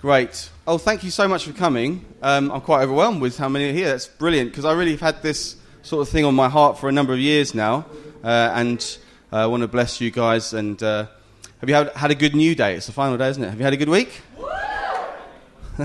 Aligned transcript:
Great. 0.00 0.48
Oh, 0.66 0.78
thank 0.78 1.04
you 1.04 1.10
so 1.10 1.28
much 1.28 1.44
for 1.44 1.52
coming. 1.52 2.06
Um, 2.22 2.50
I'm 2.50 2.62
quite 2.62 2.80
overwhelmed 2.80 3.20
with 3.20 3.36
how 3.36 3.50
many 3.50 3.68
are 3.68 3.72
here. 3.74 3.88
That's 3.88 4.06
brilliant 4.06 4.50
because 4.50 4.64
I 4.64 4.72
really 4.72 4.92
have 4.92 5.00
had 5.00 5.22
this 5.22 5.56
sort 5.82 6.00
of 6.00 6.08
thing 6.08 6.24
on 6.24 6.34
my 6.34 6.48
heart 6.48 6.78
for 6.78 6.88
a 6.88 6.92
number 6.92 7.12
of 7.12 7.18
years 7.18 7.54
now, 7.54 7.84
uh, 8.24 8.50
and 8.54 8.98
uh, 9.30 9.36
I 9.36 9.46
want 9.46 9.60
to 9.60 9.68
bless 9.68 10.00
you 10.00 10.10
guys. 10.10 10.54
And 10.54 10.82
uh, 10.82 11.06
have 11.60 11.68
you 11.68 11.74
had, 11.74 11.90
had 11.90 12.10
a 12.10 12.14
good 12.14 12.32
Newday? 12.32 12.76
It's 12.76 12.86
the 12.86 12.92
final 12.92 13.18
day, 13.18 13.28
isn't 13.28 13.44
it? 13.44 13.50
Have 13.50 13.58
you 13.58 13.64
had 13.64 13.74
a 13.74 13.76
good 13.76 13.90
week? 13.90 14.22
Woo! 14.38 14.48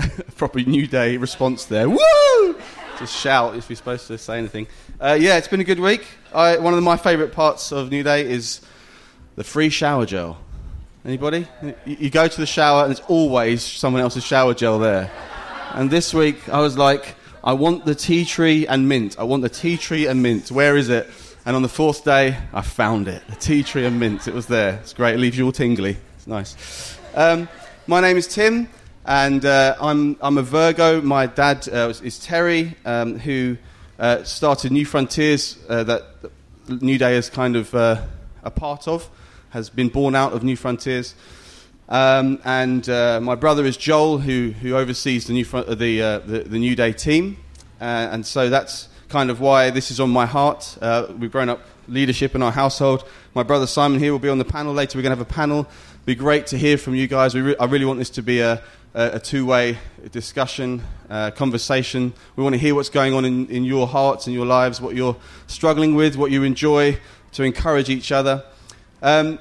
Proper 0.36 0.60
Newday 0.60 1.20
response 1.20 1.66
there. 1.66 1.86
Woo! 1.90 2.56
Just 2.98 3.14
shout 3.14 3.54
if 3.54 3.68
you're 3.68 3.76
supposed 3.76 4.06
to 4.06 4.16
say 4.16 4.38
anything. 4.38 4.66
Uh, 4.98 5.18
yeah, 5.20 5.36
it's 5.36 5.48
been 5.48 5.60
a 5.60 5.64
good 5.64 5.80
week. 5.80 6.06
I, 6.34 6.56
one 6.56 6.72
of 6.72 6.82
my 6.82 6.96
favourite 6.96 7.32
parts 7.32 7.70
of 7.70 7.90
Newday 7.90 8.24
is 8.24 8.62
the 9.34 9.44
free 9.44 9.68
shower 9.68 10.06
gel. 10.06 10.38
Anybody? 11.06 11.46
You, 11.84 12.10
go 12.10 12.26
to 12.26 12.40
the 12.40 12.46
shower 12.46 12.82
and 12.82 12.92
there's 12.92 13.06
always 13.06 13.62
someone 13.62 14.02
else's 14.02 14.24
shower 14.24 14.54
gel 14.54 14.80
there. 14.80 15.08
And 15.72 15.88
this 15.88 16.12
week 16.12 16.48
I 16.48 16.58
was 16.58 16.76
like, 16.76 17.14
I 17.44 17.52
want 17.52 17.84
the 17.84 17.94
tea 17.94 18.24
tree 18.24 18.66
and 18.66 18.88
mint. 18.88 19.16
I 19.16 19.22
want 19.22 19.42
the 19.42 19.48
tea 19.48 19.76
tree 19.76 20.06
and 20.06 20.20
mint. 20.20 20.50
Where 20.50 20.76
is 20.76 20.88
it? 20.88 21.08
And 21.44 21.54
on 21.54 21.62
the 21.62 21.68
fourth 21.68 22.04
day, 22.04 22.36
I 22.52 22.62
found 22.62 23.06
it. 23.06 23.22
The 23.28 23.36
tea 23.36 23.62
tree 23.62 23.86
and 23.86 24.00
mint. 24.00 24.26
It 24.26 24.34
was 24.34 24.46
there. 24.48 24.80
It's 24.82 24.94
great. 24.94 25.14
It 25.14 25.18
leaves 25.18 25.38
you 25.38 25.44
all 25.44 25.52
tingly. 25.52 25.96
It's 26.16 26.26
nice. 26.26 26.98
Um, 27.14 27.48
my 27.86 28.00
name 28.00 28.16
is 28.16 28.26
Tim, 28.26 28.68
and 29.04 29.44
uh, 29.44 29.76
I'm, 29.80 30.16
I'm 30.20 30.38
a 30.38 30.42
Virgo. 30.42 31.00
My 31.02 31.26
dad 31.26 31.68
uh, 31.68 31.92
is 32.02 32.18
Terry, 32.18 32.74
um, 32.84 33.16
who 33.20 33.58
uh, 34.00 34.24
started 34.24 34.72
Newfrontiers 34.72 35.56
uh, 35.68 35.84
that 35.84 36.02
Newday 36.66 37.12
is 37.12 37.30
kind 37.30 37.54
of 37.54 37.72
uh, 37.76 38.02
a 38.42 38.50
part 38.50 38.88
of 38.88 39.08
has 39.56 39.70
been 39.70 39.88
born 39.88 40.14
out 40.14 40.34
of 40.34 40.42
Newfrontiers. 40.42 41.14
Um, 41.88 42.38
and 42.44 42.86
uh, 42.90 43.20
my 43.22 43.34
brother 43.36 43.64
is 43.64 43.78
Joel, 43.78 44.18
who, 44.18 44.50
who 44.50 44.76
oversees 44.76 45.26
the 45.26 45.32
New, 45.32 45.46
Front, 45.46 45.66
uh, 45.66 45.74
the, 45.74 46.02
uh, 46.02 46.18
the, 46.18 46.40
the, 46.40 46.58
Newday 46.58 46.94
team. 46.94 47.38
Uh, 47.80 47.84
and 48.12 48.26
so 48.26 48.50
that's 48.50 48.90
kind 49.08 49.30
of 49.30 49.40
why 49.40 49.70
this 49.70 49.90
is 49.90 49.98
on 49.98 50.10
my 50.10 50.26
heart. 50.26 50.76
Uh, 50.82 51.06
we've 51.18 51.32
grown 51.32 51.48
up 51.48 51.62
leadership 51.88 52.34
in 52.34 52.42
our 52.42 52.52
household. 52.52 53.08
My 53.32 53.42
brother 53.42 53.66
Simon 53.66 53.98
here 53.98 54.12
will 54.12 54.18
be 54.18 54.28
on 54.28 54.36
the 54.36 54.44
panel 54.44 54.74
later. 54.74 54.98
We're 54.98 55.04
going 55.04 55.16
to 55.16 55.16
have 55.16 55.26
a 55.26 55.32
panel. 55.32 55.66
Be 56.04 56.14
great 56.14 56.46
to 56.48 56.58
hear 56.58 56.76
from 56.76 56.94
you 56.94 57.06
guys. 57.06 57.34
Re- 57.34 57.56
I 57.58 57.64
really 57.64 57.86
want 57.86 57.98
this 57.98 58.10
to 58.10 58.22
be 58.22 58.40
a, 58.40 58.62
a, 58.92 59.12
a 59.14 59.18
two 59.18 59.46
way 59.46 59.78
discussion, 60.12 60.82
uh, 61.08 61.30
conversation. 61.30 62.12
We 62.36 62.42
want 62.42 62.52
to 62.52 62.58
hear 62.58 62.74
what's 62.74 62.90
going 62.90 63.14
on 63.14 63.24
in, 63.24 63.46
in 63.46 63.64
your 63.64 63.86
hearts 63.86 64.26
and 64.26 64.34
your 64.34 64.44
lives, 64.44 64.82
what 64.82 64.94
you're 64.94 65.16
struggling 65.46 65.94
with, 65.94 66.16
what 66.16 66.30
you 66.30 66.42
enjoy, 66.42 66.98
to 67.32 67.42
encourage 67.42 67.88
each 67.88 68.12
other. 68.12 68.44
Um, 69.02 69.38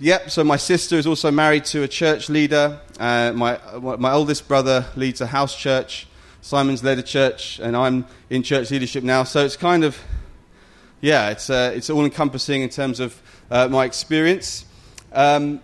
Yep, 0.00 0.30
so 0.30 0.44
my 0.44 0.58
sister 0.58 0.94
is 0.94 1.08
also 1.08 1.32
married 1.32 1.64
to 1.64 1.82
a 1.82 1.88
church 1.88 2.28
leader. 2.28 2.78
Uh, 3.00 3.32
my, 3.34 3.58
my 3.96 4.12
oldest 4.12 4.46
brother 4.46 4.86
leads 4.94 5.20
a 5.20 5.26
house 5.26 5.56
church. 5.56 6.06
Simon's 6.40 6.84
led 6.84 7.00
a 7.00 7.02
church, 7.02 7.58
and 7.58 7.76
I'm 7.76 8.06
in 8.30 8.44
church 8.44 8.70
leadership 8.70 9.02
now. 9.02 9.24
So 9.24 9.44
it's 9.44 9.56
kind 9.56 9.82
of, 9.82 10.00
yeah, 11.00 11.30
it's, 11.30 11.50
uh, 11.50 11.72
it's 11.74 11.90
all 11.90 12.04
encompassing 12.04 12.62
in 12.62 12.68
terms 12.68 13.00
of 13.00 13.20
uh, 13.50 13.66
my 13.66 13.84
experience. 13.84 14.66
Um, 15.12 15.60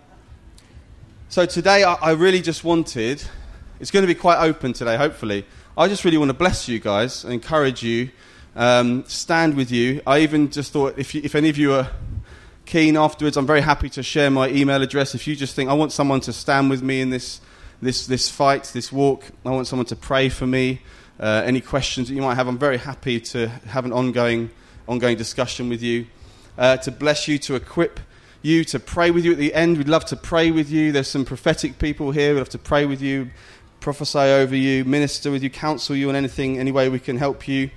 so 1.29 1.45
today, 1.45 1.85
I, 1.85 1.93
I, 1.93 2.11
really 2.11 2.41
just 2.41 2.65
wanted, 2.65 3.23
it's 3.79 3.89
going 3.89 4.03
to 4.03 4.13
be 4.13 4.19
quite 4.19 4.39
open 4.45 4.73
today, 4.73 4.97
hopefully. 4.97 5.45
I 5.77 5.87
just 5.87 6.03
really 6.03 6.17
want 6.17 6.27
to 6.27 6.37
bless 6.37 6.67
you 6.67 6.79
guys 6.79 7.23
encourage 7.23 7.83
you, 7.83 8.09
um, 8.57 9.05
stand 9.07 9.55
with 9.55 9.71
you. 9.71 10.01
I 10.05 10.19
even 10.19 10.51
just 10.51 10.73
thought 10.73 10.99
if, 10.99 11.15
you, 11.15 11.21
if 11.23 11.35
any 11.35 11.47
of 11.47 11.57
you 11.57 11.71
are 11.71 11.89
keen 12.65 12.97
afterwards, 12.97 13.37
I'm 13.37 13.45
very 13.45 13.61
happy 13.61 13.89
to 13.89 14.03
share 14.03 14.29
my 14.31 14.49
email 14.49 14.81
address. 14.81 15.15
If 15.15 15.27
you 15.27 15.35
just 15.35 15.55
think, 15.55 15.69
I 15.69 15.73
want 15.73 15.91
someone 15.91 16.19
to 16.21 16.33
stand 16.33 16.69
with 16.69 16.81
me 16.81 17.01
in 17.01 17.09
this, 17.09 17.41
this, 17.81 18.07
this 18.07 18.29
fight, 18.29 18.63
this 18.73 18.91
walk, 18.91 19.23
I 19.45 19.51
want 19.51 19.67
someone 19.67 19.85
to 19.87 19.95
pray 19.95 20.29
for 20.29 20.47
me, 20.47 20.81
uh, 21.19 21.43
any 21.45 21.61
questions 21.61 22.09
that 22.09 22.15
you 22.15 22.21
might 22.21 22.35
have, 22.35 22.47
I'm 22.47 22.57
very 22.57 22.77
happy 22.77 23.19
to 23.19 23.47
have 23.47 23.85
an 23.85 23.93
ongoing, 23.93 24.49
ongoing 24.87 25.17
discussion 25.17 25.69
with 25.69 25.81
you, 25.81 26.07
uh, 26.57 26.77
to 26.77 26.91
bless 26.91 27.27
you, 27.27 27.37
to 27.39 27.55
equip 27.55 27.99
you, 28.41 28.63
to 28.65 28.79
pray 28.79 29.11
with 29.11 29.25
you 29.25 29.31
at 29.31 29.37
the 29.37 29.53
end. 29.53 29.77
We'd 29.77 29.89
love 29.89 30.05
to 30.05 30.15
pray 30.15 30.51
with 30.51 30.69
you. 30.69 30.91
There's 30.91 31.07
some 31.07 31.25
prophetic 31.25 31.79
people 31.79 32.11
here. 32.11 32.33
We'd 32.33 32.39
love 32.39 32.49
to 32.49 32.59
pray 32.59 32.85
with 32.85 33.01
you, 33.01 33.29
prophesy 33.79 34.19
over 34.19 34.55
you, 34.55 34.85
minister 34.85 35.31
with 35.31 35.43
you, 35.43 35.49
counsel 35.49 35.95
you 35.95 36.09
on 36.09 36.15
anything, 36.15 36.59
any 36.59 36.71
way 36.71 36.89
we 36.89 36.99
can 36.99 37.17
help 37.17 37.47
you. 37.47 37.69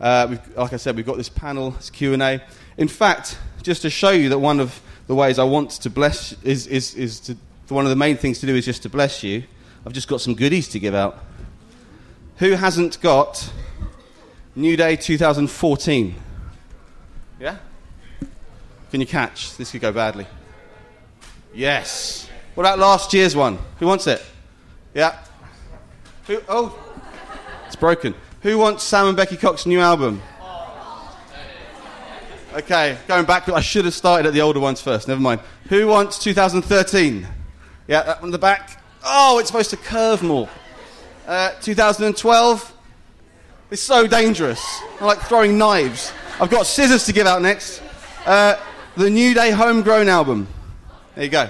Uh, 0.00 0.36
like 0.56 0.72
I 0.72 0.76
said, 0.76 0.96
we've 0.96 1.06
got 1.06 1.16
this 1.16 1.28
panel, 1.28 1.74
it's 1.76 1.90
Q&A. 1.90 2.40
In 2.76 2.86
fact, 2.86 3.38
just 3.62 3.82
to 3.82 3.90
show 3.90 4.10
you 4.10 4.28
that 4.30 4.38
one 4.38 4.60
of 4.60 4.80
the 5.06 5.14
ways 5.14 5.38
I 5.38 5.44
want 5.44 5.70
to 5.70 5.90
bless 5.90 6.34
is, 6.42 6.66
is, 6.66 6.94
is 6.94 7.20
to, 7.20 7.36
one 7.68 7.84
of 7.84 7.90
the 7.90 7.96
main 7.96 8.16
things 8.16 8.40
to 8.40 8.46
do 8.46 8.54
is 8.54 8.64
just 8.64 8.82
to 8.82 8.88
bless 8.88 9.22
you. 9.22 9.44
I've 9.86 9.92
just 9.92 10.08
got 10.08 10.20
some 10.20 10.34
goodies 10.34 10.68
to 10.68 10.78
give 10.78 10.94
out. 10.94 11.18
Who 12.38 12.52
hasn't 12.52 13.00
got 13.00 13.50
Newday 14.56 15.00
2014? 15.00 16.14
Yeah? 17.40 17.56
Can 18.90 19.00
you 19.00 19.06
catch? 19.06 19.56
This 19.56 19.72
could 19.72 19.80
go 19.80 19.92
badly. 19.92 20.26
Yes. 21.54 22.28
What 22.54 22.64
about 22.64 22.78
last 22.78 23.12
year's 23.12 23.36
one? 23.36 23.58
Who 23.78 23.86
wants 23.86 24.06
it? 24.06 24.24
Yeah. 24.94 25.18
Who? 26.26 26.40
Oh, 26.48 26.78
it's 27.66 27.76
broken. 27.76 28.14
Who 28.42 28.58
wants 28.58 28.84
Sam 28.84 29.08
and 29.08 29.16
Becky 29.16 29.36
Cox's 29.36 29.66
new 29.66 29.80
album? 29.80 30.22
Okay, 32.58 32.98
going 33.06 33.24
back, 33.24 33.48
I 33.48 33.60
should 33.60 33.84
have 33.84 33.94
started 33.94 34.26
at 34.26 34.32
the 34.32 34.40
older 34.40 34.58
ones 34.58 34.80
first. 34.80 35.06
Never 35.06 35.20
mind. 35.20 35.40
Who 35.68 35.86
wants 35.86 36.18
2013? 36.18 37.24
Yeah, 37.86 38.02
that 38.02 38.20
one 38.20 38.32
the 38.32 38.38
back. 38.38 38.82
Oh, 39.04 39.38
it's 39.38 39.46
supposed 39.46 39.70
to 39.70 39.76
curve 39.76 40.24
more. 40.24 40.48
Uh, 41.24 41.52
2012. 41.62 42.74
It's 43.70 43.80
so 43.80 44.08
dangerous. 44.08 44.60
I 45.00 45.04
like 45.04 45.20
throwing 45.20 45.56
knives. 45.56 46.12
I've 46.40 46.50
got 46.50 46.66
scissors 46.66 47.06
to 47.06 47.12
give 47.12 47.28
out 47.28 47.42
next. 47.42 47.80
Uh, 48.26 48.56
the 48.96 49.08
Newday 49.08 49.52
Homegrown 49.52 50.08
album. 50.08 50.48
There 51.14 51.24
you 51.24 51.30
go. 51.30 51.48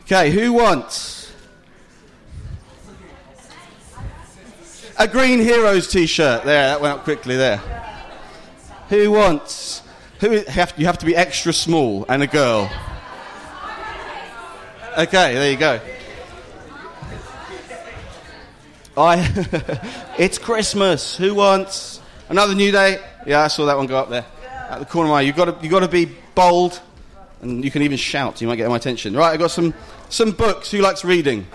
Okay, 0.00 0.32
who 0.32 0.54
wants 0.54 1.32
a 4.98 5.06
Green 5.06 5.38
Heroes 5.38 5.86
t-shirt? 5.86 6.42
There, 6.42 6.66
that 6.66 6.80
went 6.80 6.98
up 6.98 7.04
quickly 7.04 7.36
there. 7.36 7.58
Who 8.88 9.12
wants 9.12 9.82
who 10.20 10.42
have, 10.44 10.74
you 10.76 10.86
have 10.86 10.98
to 10.98 11.06
be 11.06 11.16
extra 11.16 11.52
small 11.52 12.04
and 12.08 12.22
a 12.22 12.26
girl. 12.26 12.70
Okay, 14.98 15.34
there 15.34 15.50
you 15.50 15.56
go. 15.56 15.80
I, 18.96 20.14
it's 20.18 20.36
Christmas. 20.36 21.16
Who 21.16 21.34
wants 21.34 22.00
another 22.28 22.54
new 22.54 22.70
day? 22.70 23.00
Yeah, 23.26 23.42
I 23.42 23.48
saw 23.48 23.64
that 23.66 23.76
one 23.76 23.86
go 23.86 23.96
up 23.96 24.10
there 24.10 24.26
at 24.68 24.78
the 24.78 24.84
corner 24.84 25.08
of 25.08 25.12
my 25.12 25.18
eye. 25.18 25.22
You've 25.22 25.36
got 25.36 25.46
to, 25.46 25.56
you've 25.62 25.70
got 25.70 25.80
to 25.80 25.88
be 25.88 26.10
bold, 26.34 26.80
and 27.40 27.64
you 27.64 27.70
can 27.70 27.82
even 27.82 27.96
shout. 27.96 28.40
You 28.40 28.48
might 28.48 28.56
get 28.56 28.68
my 28.68 28.76
attention. 28.76 29.16
Right, 29.16 29.32
I've 29.32 29.38
got 29.38 29.50
some, 29.50 29.72
some 30.10 30.32
books. 30.32 30.70
Who 30.70 30.78
likes 30.78 31.04
reading? 31.04 31.46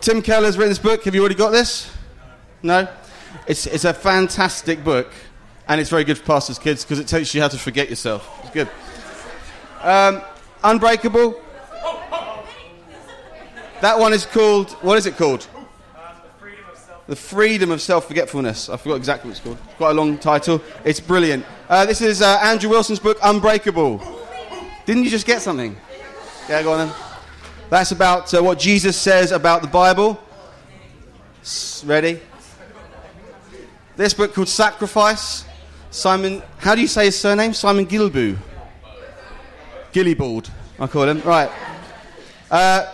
Tim 0.00 0.22
Keller's 0.22 0.56
written 0.56 0.70
this 0.70 0.78
book. 0.78 1.04
Have 1.04 1.14
you 1.14 1.20
already 1.20 1.34
got 1.34 1.50
this? 1.50 1.90
No? 2.62 2.88
It's, 3.46 3.66
it's 3.66 3.84
a 3.84 3.94
fantastic 3.94 4.84
book, 4.84 5.12
and 5.68 5.80
it's 5.80 5.90
very 5.90 6.04
good 6.04 6.18
for 6.18 6.24
pastors' 6.24 6.58
kids 6.58 6.84
because 6.84 6.98
it 6.98 7.08
teaches 7.08 7.34
you 7.34 7.40
how 7.40 7.48
to 7.48 7.58
forget 7.58 7.88
yourself. 7.88 8.40
It's 8.42 8.50
good. 8.50 8.68
Um, 9.82 10.22
Unbreakable. 10.62 11.40
That 13.80 13.98
one 13.98 14.12
is 14.12 14.26
called, 14.26 14.72
what 14.82 14.98
is 14.98 15.06
it 15.06 15.16
called? 15.16 15.46
the 17.10 17.16
freedom 17.16 17.72
of 17.72 17.82
self 17.82 18.06
forgetfulness. 18.06 18.68
I 18.68 18.76
forgot 18.76 18.94
exactly 18.94 19.28
what 19.28 19.36
it's 19.36 19.44
called. 19.44 19.58
Quite 19.76 19.90
a 19.90 19.94
long 19.94 20.16
title. 20.16 20.62
It's 20.84 21.00
brilliant. 21.00 21.44
Uh, 21.68 21.84
this 21.84 22.00
is 22.00 22.22
uh, 22.22 22.38
Andrew 22.40 22.70
Wilson's 22.70 23.00
book, 23.00 23.18
Unbreakable. 23.20 24.00
Didn't 24.86 25.02
you 25.02 25.10
just 25.10 25.26
get 25.26 25.42
something? 25.42 25.76
Yeah, 26.48 26.62
go 26.62 26.72
on 26.72 26.86
then. 26.86 26.96
That's 27.68 27.90
about 27.90 28.32
uh, 28.32 28.40
what 28.40 28.60
Jesus 28.60 28.96
says 28.96 29.32
about 29.32 29.60
the 29.60 29.66
Bible. 29.66 30.20
Ready? 31.84 32.20
This 34.00 34.14
book 34.14 34.32
called 34.32 34.48
Sacrifice. 34.48 35.44
Simon, 35.90 36.42
how 36.56 36.74
do 36.74 36.80
you 36.80 36.86
say 36.86 37.04
his 37.04 37.20
surname? 37.20 37.52
Simon 37.52 37.84
Guillebaud. 37.84 38.38
Gillibald, 39.92 40.50
I 40.78 40.86
call 40.86 41.06
him. 41.06 41.20
Right. 41.20 41.50
Uh, 42.50 42.90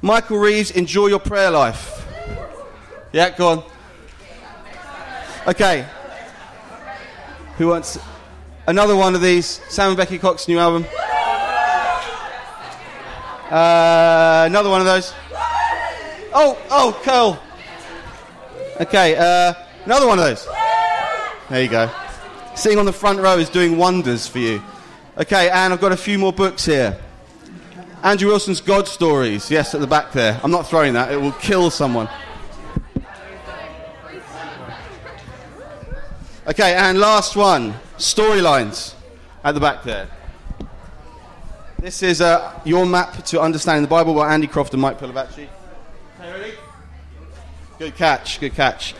Michael 0.00 0.38
Reeves, 0.38 0.72
Enjoy 0.72 1.06
Your 1.06 1.20
Prayer 1.20 1.48
Life. 1.48 2.04
Yeah, 3.12 3.30
go 3.30 3.50
on. 3.50 3.62
Okay. 5.46 5.86
Who 7.58 7.68
wants 7.68 8.00
another 8.66 8.96
one 8.96 9.14
of 9.14 9.20
these? 9.20 9.46
Sam 9.68 9.90
and 9.90 9.96
Becky 9.96 10.18
Cox's 10.18 10.48
new 10.48 10.58
album. 10.58 10.84
Uh, 13.48 14.42
another 14.48 14.70
one 14.70 14.80
of 14.80 14.86
those. 14.88 15.14
Oh, 16.34 16.58
oh, 16.68 17.00
Curl. 17.04 17.40
Okay, 18.80 19.14
uh, 19.14 19.54
Another 19.84 20.06
one 20.06 20.18
of 20.18 20.24
those. 20.24 20.46
There 21.50 21.62
you 21.62 21.68
go. 21.68 21.90
Sitting 22.54 22.78
on 22.78 22.86
the 22.86 22.92
front 22.92 23.18
row 23.18 23.36
is 23.38 23.48
doing 23.48 23.76
wonders 23.76 24.28
for 24.28 24.38
you. 24.38 24.62
Okay, 25.18 25.50
and 25.50 25.72
I've 25.72 25.80
got 25.80 25.90
a 25.90 25.96
few 25.96 26.18
more 26.18 26.32
books 26.32 26.64
here. 26.64 26.98
Andrew 28.02 28.28
Wilson's 28.28 28.60
God 28.60 28.86
Stories. 28.86 29.50
Yes, 29.50 29.74
at 29.74 29.80
the 29.80 29.86
back 29.86 30.12
there. 30.12 30.40
I'm 30.44 30.50
not 30.50 30.68
throwing 30.68 30.94
that, 30.94 31.12
it 31.12 31.20
will 31.20 31.32
kill 31.32 31.70
someone. 31.70 32.08
Okay, 36.46 36.74
and 36.74 36.98
last 36.98 37.36
one 37.36 37.74
storylines 37.98 38.94
at 39.44 39.52
the 39.52 39.60
back 39.60 39.82
there. 39.82 40.08
This 41.78 42.02
is 42.02 42.20
uh, 42.20 42.58
your 42.64 42.86
map 42.86 43.24
to 43.24 43.40
understanding 43.40 43.82
the 43.82 43.88
Bible 43.88 44.14
by 44.14 44.32
Andy 44.32 44.46
Croft 44.46 44.72
and 44.72 44.82
Mike 44.82 44.98
Pilavachi. 45.00 45.48
Okay, 46.20 46.32
ready? 46.32 46.52
Good 47.78 47.96
catch, 47.96 48.38
good 48.38 48.54
catch. 48.54 48.94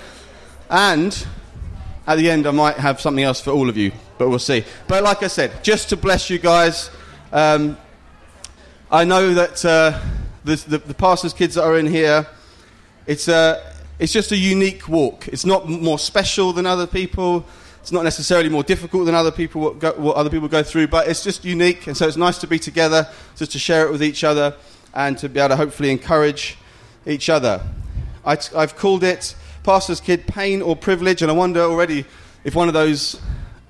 And 0.73 1.27
at 2.07 2.17
the 2.17 2.31
end, 2.31 2.47
I 2.47 2.51
might 2.51 2.79
have 2.79 2.99
something 2.99 3.23
else 3.23 3.43
for 3.43 3.51
all 3.51 3.69
of 3.69 3.77
you, 3.77 3.93
but 4.17 4.31
we'll 4.31 4.39
see. 4.39 4.65
But 4.89 5.03
like 5.03 5.23
I 5.23 5.27
said, 5.27 5.63
just 5.63 5.91
to 5.91 5.99
bless 5.99 6.31
you 6.31 6.39
guys, 6.39 6.91
um, 7.31 7.77
I 8.91 9.05
know 9.05 9.35
that 9.35 9.63
uh, 9.67 10.01
the, 10.45 10.57
the, 10.57 10.79
the 10.79 10.95
pastor's 10.95 11.35
kids 11.35 11.57
that 11.57 11.65
are 11.65 11.79
in 11.79 11.87
here, 11.87 12.27
it's, 13.07 13.29
uh, 13.29 13.63
it's 13.99 14.15
just 14.15 14.33
a 14.33 14.37
unique 14.37 14.89
walk. 14.89 15.29
It's 15.29 15.45
not 15.45 15.69
more 15.69 15.99
special 15.99 16.55
than 16.55 16.65
other 16.65 16.87
people. 16.87 17.45
It's 17.83 17.93
not 17.93 18.03
necessarily 18.03 18.49
more 18.49 18.63
difficult 18.63 19.05
than 19.05 19.15
other 19.15 19.31
people 19.31 19.61
what, 19.61 19.79
go, 19.79 19.93
what 19.99 20.17
other 20.17 20.31
people 20.31 20.49
go 20.49 20.63
through, 20.63 20.87
but 20.87 21.07
it's 21.07 21.23
just 21.23 21.45
unique. 21.45 21.87
And 21.87 21.95
so 21.95 22.09
it's 22.09 22.17
nice 22.17 22.39
to 22.39 22.47
be 22.47 22.59
together, 22.59 23.07
just 23.37 23.53
to 23.53 23.59
share 23.59 23.87
it 23.87 23.93
with 23.93 24.03
each 24.03 24.25
other, 24.25 24.55
and 24.95 25.19
to 25.19 25.29
be 25.29 25.39
able 25.39 25.51
to 25.51 25.57
hopefully 25.57 25.91
encourage 25.91 26.57
each 27.05 27.29
other. 27.29 27.63
I, 28.25 28.39
have 28.55 28.75
called 28.75 29.05
it 29.05 29.35
Pastor's 29.65 30.01
Kid 30.01 30.27
Pain 30.27 30.61
or 30.61 30.75
Privilege, 30.75 31.23
and 31.23 31.31
I 31.31 31.35
wonder 31.35 31.61
already 31.61 32.05
if 32.43 32.55
one 32.55 32.69
of 32.69 32.75
those 32.75 33.21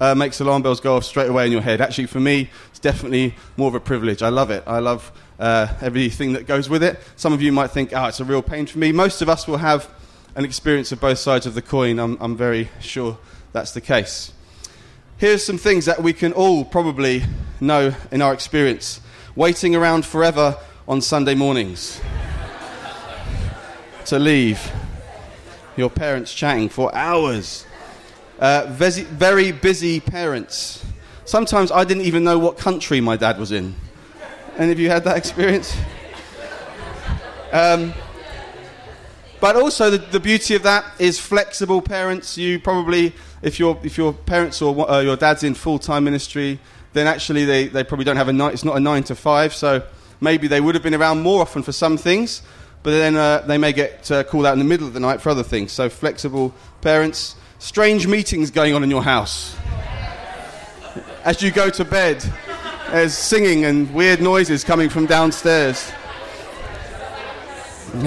uh, 0.01 0.15
makes 0.15 0.41
alarm 0.41 0.63
bells 0.63 0.81
go 0.81 0.97
off 0.97 1.05
straight 1.05 1.29
away 1.29 1.47
in 1.47 1.53
your 1.53 1.61
head. 1.61 1.81
Actually, 1.81 2.07
for 2.07 2.19
me, 2.19 2.51
it's 2.71 2.79
definitely 2.79 3.35
more 3.57 3.69
of 3.69 3.75
a 3.75 3.81
privilege. 3.81 4.23
I 4.23 4.31
love 4.31 4.51
it. 4.51 4.65
I 4.67 4.79
love 4.79 5.13
uh, 5.39 5.69
everything 5.81 6.33
that 6.33 6.47
goes 6.47 6.71
with 6.71 6.83
it. 6.83 6.99
Some 7.17 7.33
of 7.33 7.43
you 7.43 7.53
might 7.53 7.73
think, 7.73 7.93
oh, 7.95 8.07
it's 8.07 8.21
a 8.21 8.25
real 8.25 8.43
pain 8.43 8.67
for 8.67 8.79
me. 8.79 8.91
Most 8.91 9.21
of 9.21 9.29
us 9.29 9.47
will 9.47 9.59
have 9.59 9.89
an 10.35 10.45
experience 10.45 10.93
of 10.93 11.01
both 11.01 11.19
sides 11.19 11.45
of 11.45 11.55
the 11.55 11.63
coin. 11.63 11.99
I'm, 11.99 12.17
I'm 12.21 12.37
very 12.37 12.71
sure 12.81 13.19
that's 13.53 13.73
the 13.73 13.81
case. 13.81 14.33
Here's 15.19 15.45
some 15.45 15.59
things 15.59 15.85
that 15.85 16.03
we 16.03 16.15
can 16.15 16.33
all 16.33 16.65
probably 16.65 17.23
know 17.61 17.95
in 18.11 18.23
our 18.23 18.33
experience 18.33 19.01
waiting 19.37 19.77
around 19.77 20.05
forever 20.05 20.59
on 20.89 21.01
Sunday 21.01 21.35
mornings 21.35 22.01
to 24.07 24.19
leave, 24.19 24.73
your 25.77 25.91
parents 25.91 26.33
chatting 26.35 26.69
for 26.69 26.95
hours 26.95 27.67
uh, 28.43 28.67
very, 28.69 29.53
busy 29.53 30.01
parents. 30.01 30.85
Sometimes 31.25 31.71
I 31.71 31.85
didn't 31.85 32.03
even 32.05 32.25
know 32.25 32.41
what 32.41 32.59
country 32.59 33.01
my 33.01 33.17
dad 33.17 33.39
was 33.39 33.53
in. 33.53 33.77
Any 34.59 34.73
of 34.73 34.81
you 34.81 34.91
had 34.91 35.05
that 35.05 35.17
experience? 35.17 35.77
Um, 37.53 37.95
but 39.41 39.55
also, 39.55 39.91
the, 39.91 39.99
the, 39.99 40.19
beauty 40.19 40.57
of 40.57 40.65
that 40.65 40.85
is 40.99 41.21
flexible 41.21 41.81
parents. 41.81 42.37
You 42.37 42.59
probably, 42.59 43.15
if, 43.43 43.61
your 43.61 43.79
if 43.85 43.97
your 43.97 44.13
parents 44.13 44.61
or 44.61 44.91
uh, 44.91 45.01
your 45.01 45.17
dad's 45.17 45.45
in 45.45 45.55
full 45.55 45.79
time 45.79 46.03
ministry, 46.03 46.59
then 46.95 47.07
actually 47.07 47.45
they, 47.45 47.69
they 47.69 47.85
probably 47.85 48.05
don't 48.05 48.17
have 48.17 48.29
a 48.29 48.33
night, 48.33 48.55
it's 48.55 48.65
not 48.65 48.77
a 48.77 48.81
nine 48.81 49.05
to 49.05 49.15
five, 49.15 49.55
so 49.55 49.85
maybe 50.21 50.49
they 50.49 50.61
would 50.61 50.75
have 50.75 50.83
been 50.83 50.95
around 50.95 51.23
more 51.23 51.41
often 51.41 51.63
for 51.63 51.73
some 51.73 51.97
things, 51.97 52.43
but 52.83 52.91
then 52.91 53.17
uh, 53.17 53.41
they 53.41 53.59
may 53.59 53.73
get 53.73 54.11
uh, 54.11 54.25
called 54.25 54.47
out 54.47 54.53
in 54.53 54.59
the 54.59 54.65
middle 54.65 54.87
of 54.87 54.93
the 54.93 55.01
night 55.01 55.21
for 55.21 55.31
other 55.31 55.43
things. 55.43 55.73
So, 55.73 55.89
flexible 55.89 56.55
parents 56.81 57.37
strange 57.63 58.09
meetings 58.09 58.51
going 58.51 58.75
on 58.75 58.83
in 58.83 58.91
your 58.91 59.05
house. 59.05 59.55
As 61.25 61.41
you 61.41 61.53
go 61.53 61.71
to 61.71 61.85
bed, 61.85 62.21
there's 62.91 63.15
singing 63.15 63.65
and 63.65 63.95
weird 63.95 64.21
noises 64.21 64.65
coming 64.65 64.89
from 64.89 65.07
downstairs. 65.07 65.93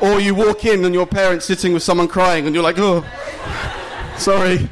or 0.00 0.20
you 0.20 0.32
walk 0.36 0.64
in 0.64 0.84
and 0.84 0.94
your 0.94 1.08
parents 1.08 1.44
sitting 1.44 1.72
with 1.72 1.82
someone 1.82 2.06
crying 2.06 2.46
and 2.46 2.54
you're 2.54 2.62
like, 2.62 2.78
oh, 2.78 3.04
sorry. 4.16 4.70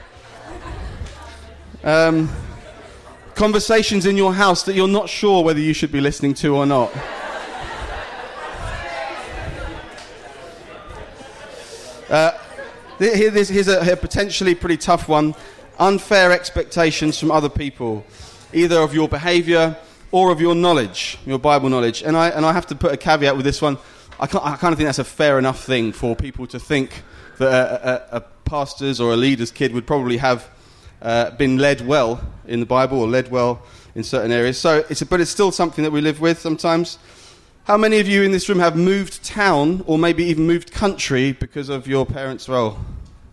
Um, 1.82 2.30
conversations 3.34 4.06
in 4.06 4.16
your 4.16 4.34
house 4.34 4.62
that 4.62 4.74
you're 4.74 4.86
not 4.86 5.08
sure 5.08 5.42
whether 5.42 5.58
you 5.58 5.72
should 5.72 5.90
be 5.90 6.00
listening 6.00 6.34
to 6.34 6.54
or 6.54 6.64
not. 6.64 6.92
Uh, 12.08 12.32
here's 12.98 13.68
a, 13.68 13.92
a 13.92 13.96
potentially 13.96 14.54
pretty 14.54 14.78
tough 14.78 15.08
one 15.08 15.34
unfair 15.78 16.32
expectations 16.32 17.18
from 17.18 17.30
other 17.30 17.48
people, 17.48 18.04
either 18.52 18.80
of 18.80 18.94
your 18.94 19.08
behavior 19.08 19.76
or 20.10 20.32
of 20.32 20.40
your 20.40 20.54
knowledge, 20.54 21.18
your 21.26 21.38
Bible 21.38 21.68
knowledge. 21.68 22.02
And 22.02 22.16
I, 22.16 22.30
and 22.30 22.46
I 22.46 22.52
have 22.52 22.66
to 22.68 22.74
put 22.74 22.92
a 22.92 22.96
caveat 22.96 23.36
with 23.36 23.44
this 23.44 23.60
one. 23.60 23.76
I, 24.18 24.24
I 24.24 24.56
kind 24.56 24.72
of 24.72 24.78
think 24.78 24.86
that's 24.86 24.98
a 24.98 25.04
fair 25.04 25.38
enough 25.38 25.62
thing 25.64 25.92
for 25.92 26.16
people 26.16 26.46
to 26.48 26.58
think 26.58 27.02
that 27.38 27.52
a, 27.52 28.16
a, 28.16 28.16
a 28.16 28.20
pastor's 28.44 29.00
or 29.00 29.12
a 29.12 29.16
leader's 29.16 29.50
kid 29.50 29.72
would 29.74 29.86
probably 29.86 30.16
have 30.16 30.48
uh, 31.02 31.30
been 31.32 31.58
led 31.58 31.86
well 31.86 32.20
in 32.46 32.58
the 32.58 32.66
Bible 32.66 33.00
or 33.00 33.06
led 33.06 33.30
well 33.30 33.62
in 33.94 34.02
certain 34.02 34.32
areas. 34.32 34.58
So 34.58 34.84
it's 34.88 35.02
a, 35.02 35.06
but 35.06 35.20
it's 35.20 35.30
still 35.30 35.52
something 35.52 35.84
that 35.84 35.90
we 35.90 36.00
live 36.00 36.20
with 36.20 36.40
sometimes. 36.40 36.98
How 37.68 37.76
many 37.76 38.00
of 38.00 38.08
you 38.08 38.22
in 38.22 38.32
this 38.32 38.48
room 38.48 38.60
have 38.60 38.76
moved 38.76 39.22
town 39.22 39.84
or 39.86 39.98
maybe 39.98 40.24
even 40.24 40.46
moved 40.46 40.72
country 40.72 41.32
because 41.32 41.68
of 41.68 41.86
your 41.86 42.06
parents' 42.06 42.48
role? 42.48 42.78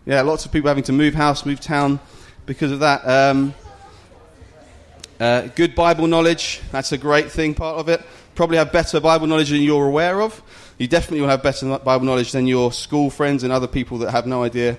Yeah, 0.04 0.20
lots 0.20 0.44
of 0.44 0.52
people 0.52 0.68
having 0.68 0.84
to 0.84 0.92
move 0.92 1.14
house, 1.14 1.46
move 1.46 1.58
town 1.58 1.98
because 2.44 2.70
of 2.70 2.80
that. 2.80 3.00
Um, 3.08 3.54
uh, 5.18 5.48
good 5.54 5.74
Bible 5.74 6.06
knowledge, 6.06 6.60
that's 6.70 6.92
a 6.92 6.98
great 6.98 7.32
thing, 7.32 7.54
part 7.54 7.78
of 7.78 7.88
it. 7.88 8.02
Probably 8.34 8.58
have 8.58 8.72
better 8.72 9.00
Bible 9.00 9.26
knowledge 9.26 9.48
than 9.48 9.62
you're 9.62 9.86
aware 9.86 10.20
of. 10.20 10.42
You 10.76 10.86
definitely 10.86 11.22
will 11.22 11.30
have 11.30 11.42
better 11.42 11.78
Bible 11.78 12.04
knowledge 12.04 12.32
than 12.32 12.46
your 12.46 12.72
school 12.72 13.08
friends 13.08 13.42
and 13.42 13.50
other 13.50 13.66
people 13.66 13.96
that 14.00 14.10
have 14.10 14.26
no 14.26 14.42
idea 14.42 14.76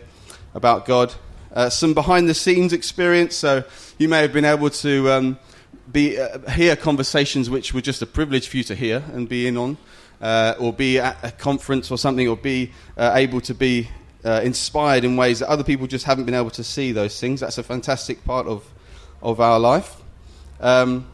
about 0.53 0.85
God. 0.85 1.15
Uh, 1.51 1.67
some 1.71 1.95
behind 1.95 2.29
the 2.29 2.35
scenes 2.35 2.73
experience, 2.73 3.35
so 3.35 3.63
you 3.97 4.07
may 4.07 4.21
have 4.21 4.33
been 4.33 4.45
able 4.45 4.69
to. 4.69 5.11
Um, 5.11 5.39
be, 5.91 6.19
uh, 6.19 6.39
hear 6.51 6.75
conversations 6.75 7.49
which 7.49 7.73
were 7.73 7.81
just 7.81 8.01
a 8.01 8.05
privilege 8.05 8.47
for 8.47 8.57
you 8.57 8.63
to 8.63 8.75
hear 8.75 9.03
and 9.13 9.27
be 9.29 9.47
in 9.47 9.57
on, 9.57 9.77
uh, 10.21 10.55
or 10.59 10.73
be 10.73 10.99
at 10.99 11.17
a 11.23 11.31
conference 11.31 11.91
or 11.91 11.97
something, 11.97 12.27
or 12.27 12.35
be 12.35 12.71
uh, 12.97 13.11
able 13.15 13.41
to 13.41 13.53
be 13.53 13.89
uh, 14.25 14.41
inspired 14.43 15.03
in 15.03 15.15
ways 15.15 15.39
that 15.39 15.47
other 15.47 15.63
people 15.63 15.87
just 15.87 16.05
haven't 16.05 16.25
been 16.25 16.35
able 16.35 16.49
to 16.51 16.63
see 16.63 16.91
those 16.91 17.19
things. 17.19 17.39
That's 17.39 17.57
a 17.57 17.63
fantastic 17.63 18.23
part 18.25 18.47
of, 18.47 18.65
of 19.21 19.39
our 19.39 19.59
life. 19.59 19.95
Um, 20.59 21.07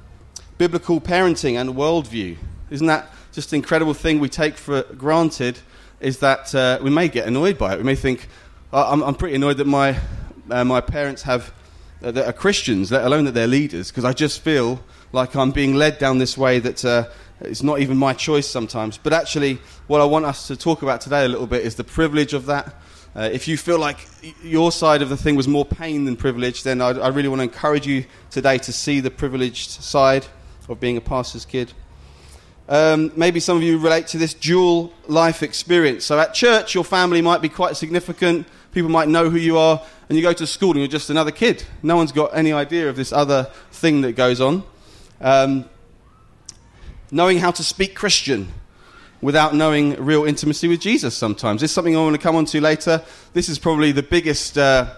biblical 0.58 1.02
parenting 1.02 1.60
and 1.60 1.72
worldview. 1.72 2.38
Isn't 2.70 2.88
that 2.88 3.10
just 3.34 3.52
an 3.52 3.58
incredible 3.58 3.94
thing 3.94 4.20
we 4.20 4.30
take 4.30 4.58
for 4.58 4.84
granted? 4.84 5.60
Is 6.00 6.20
that 6.20 6.54
uh, 6.56 6.80
we 6.82 6.90
may 6.90 7.08
get 7.08 7.28
annoyed 7.28 7.58
by 7.58 7.74
it. 7.74 7.78
We 7.78 7.84
may 7.84 7.96
think, 7.96 8.28
I'm, 8.72 9.04
I'm 9.04 9.16
pretty 9.16 9.36
annoyed 9.36 9.58
that 9.58 9.68
my, 9.68 9.98
uh, 10.50 10.64
my 10.64 10.82
parents 10.82 11.22
have 11.24 11.54
that 12.12 12.28
are 12.28 12.34
Christians, 12.34 12.92
let 12.92 13.06
alone 13.06 13.26
that 13.26 13.34
they're 13.34 13.48
leaders, 13.48 13.90
because 13.90 14.06
I 14.06 14.14
just 14.14 14.42
feel 14.42 14.84
like 15.12 15.36
I'm 15.36 15.52
being 15.52 15.76
led 15.76 16.00
down 16.00 16.18
this 16.18 16.38
way 16.38 16.60
that 16.60 16.84
uh, 16.84 17.06
it's 17.42 17.64
not 17.64 17.80
even 17.80 17.98
my 17.98 18.14
choice 18.14 18.48
sometimes. 18.48 18.98
But 18.98 19.14
actually, 19.14 19.60
what 19.88 20.02
I 20.02 20.06
want 20.06 20.26
us 20.26 20.48
to 20.48 20.56
talk 20.56 20.82
about 20.82 21.02
today 21.02 21.26
a 21.26 21.28
little 21.28 21.48
bit 21.48 21.66
is 21.66 21.76
the 21.76 21.84
privilege 21.84 22.34
of 22.34 22.46
that. 22.48 22.76
Uh, 23.16 23.30
if 23.32 23.48
you 23.48 23.58
feel 23.58 23.78
like 23.78 23.98
your 24.44 24.72
side 24.72 25.04
of 25.04 25.10
the 25.10 25.18
thing 25.18 25.36
was 25.36 25.48
more 25.48 25.66
pain 25.66 26.06
than 26.06 26.16
privilege, 26.16 26.64
then 26.64 26.82
I, 26.82 26.90
I 26.90 27.10
really 27.10 27.30
want 27.30 27.40
to 27.40 27.44
encourage 27.44 27.86
you 27.86 28.06
today 28.32 28.58
to 28.58 28.74
see 28.74 29.02
the 29.02 29.12
privileged 29.12 29.70
side 29.70 30.26
of 30.68 30.80
being 30.80 30.98
a 30.98 31.02
pastor's 31.02 31.46
kid. 31.46 31.72
Um, 32.68 33.12
maybe 33.16 33.40
some 33.40 33.58
of 33.58 33.64
you 33.64 33.78
relate 33.78 34.08
to 34.08 34.18
this 34.18 34.34
dual 34.34 34.94
life 35.08 35.44
experience. 35.44 36.06
So 36.06 36.18
at 36.18 36.34
church, 36.34 36.74
your 36.74 36.84
family 36.84 37.22
might 37.22 37.42
be 37.42 37.50
quite 37.50 37.76
significant. 37.76 38.48
People 38.74 38.90
might 38.90 39.08
know 39.08 39.30
who 39.30 39.38
you 39.38 39.58
are, 39.58 39.82
and 40.10 40.18
you 40.18 40.24
go 40.24 40.34
to 40.34 40.48
school 40.48 40.72
and 40.72 40.80
you're 40.80 40.88
just 40.88 41.10
another 41.10 41.32
kid. 41.32 41.64
No 41.82 41.96
one's 41.96 42.12
got 42.12 42.36
any 42.36 42.52
idea 42.52 42.90
of 42.90 42.96
this 42.96 43.14
other 43.14 43.50
thing 43.72 44.02
that 44.02 44.14
goes 44.14 44.42
on. 44.42 44.64
Um, 45.22 45.70
knowing 47.12 47.38
how 47.38 47.52
to 47.52 47.64
speak 47.64 47.96
Christian 47.96 48.52
without 49.22 49.56
knowing 49.56 49.96
real 50.04 50.26
intimacy 50.26 50.68
with 50.68 50.82
Jesus 50.82 51.16
sometimes. 51.16 51.62
This 51.62 51.72
is 51.72 51.76
something 51.76 51.96
I 51.96 52.00
want 52.00 52.16
to 52.16 52.22
come 52.22 52.36
on 52.36 52.46
to 52.46 52.60
later. 52.60 53.02
This 53.34 53.48
is 53.48 53.58
probably 53.60 53.92
the 53.92 54.04
biggest 54.04 54.58
uh, 54.58 54.96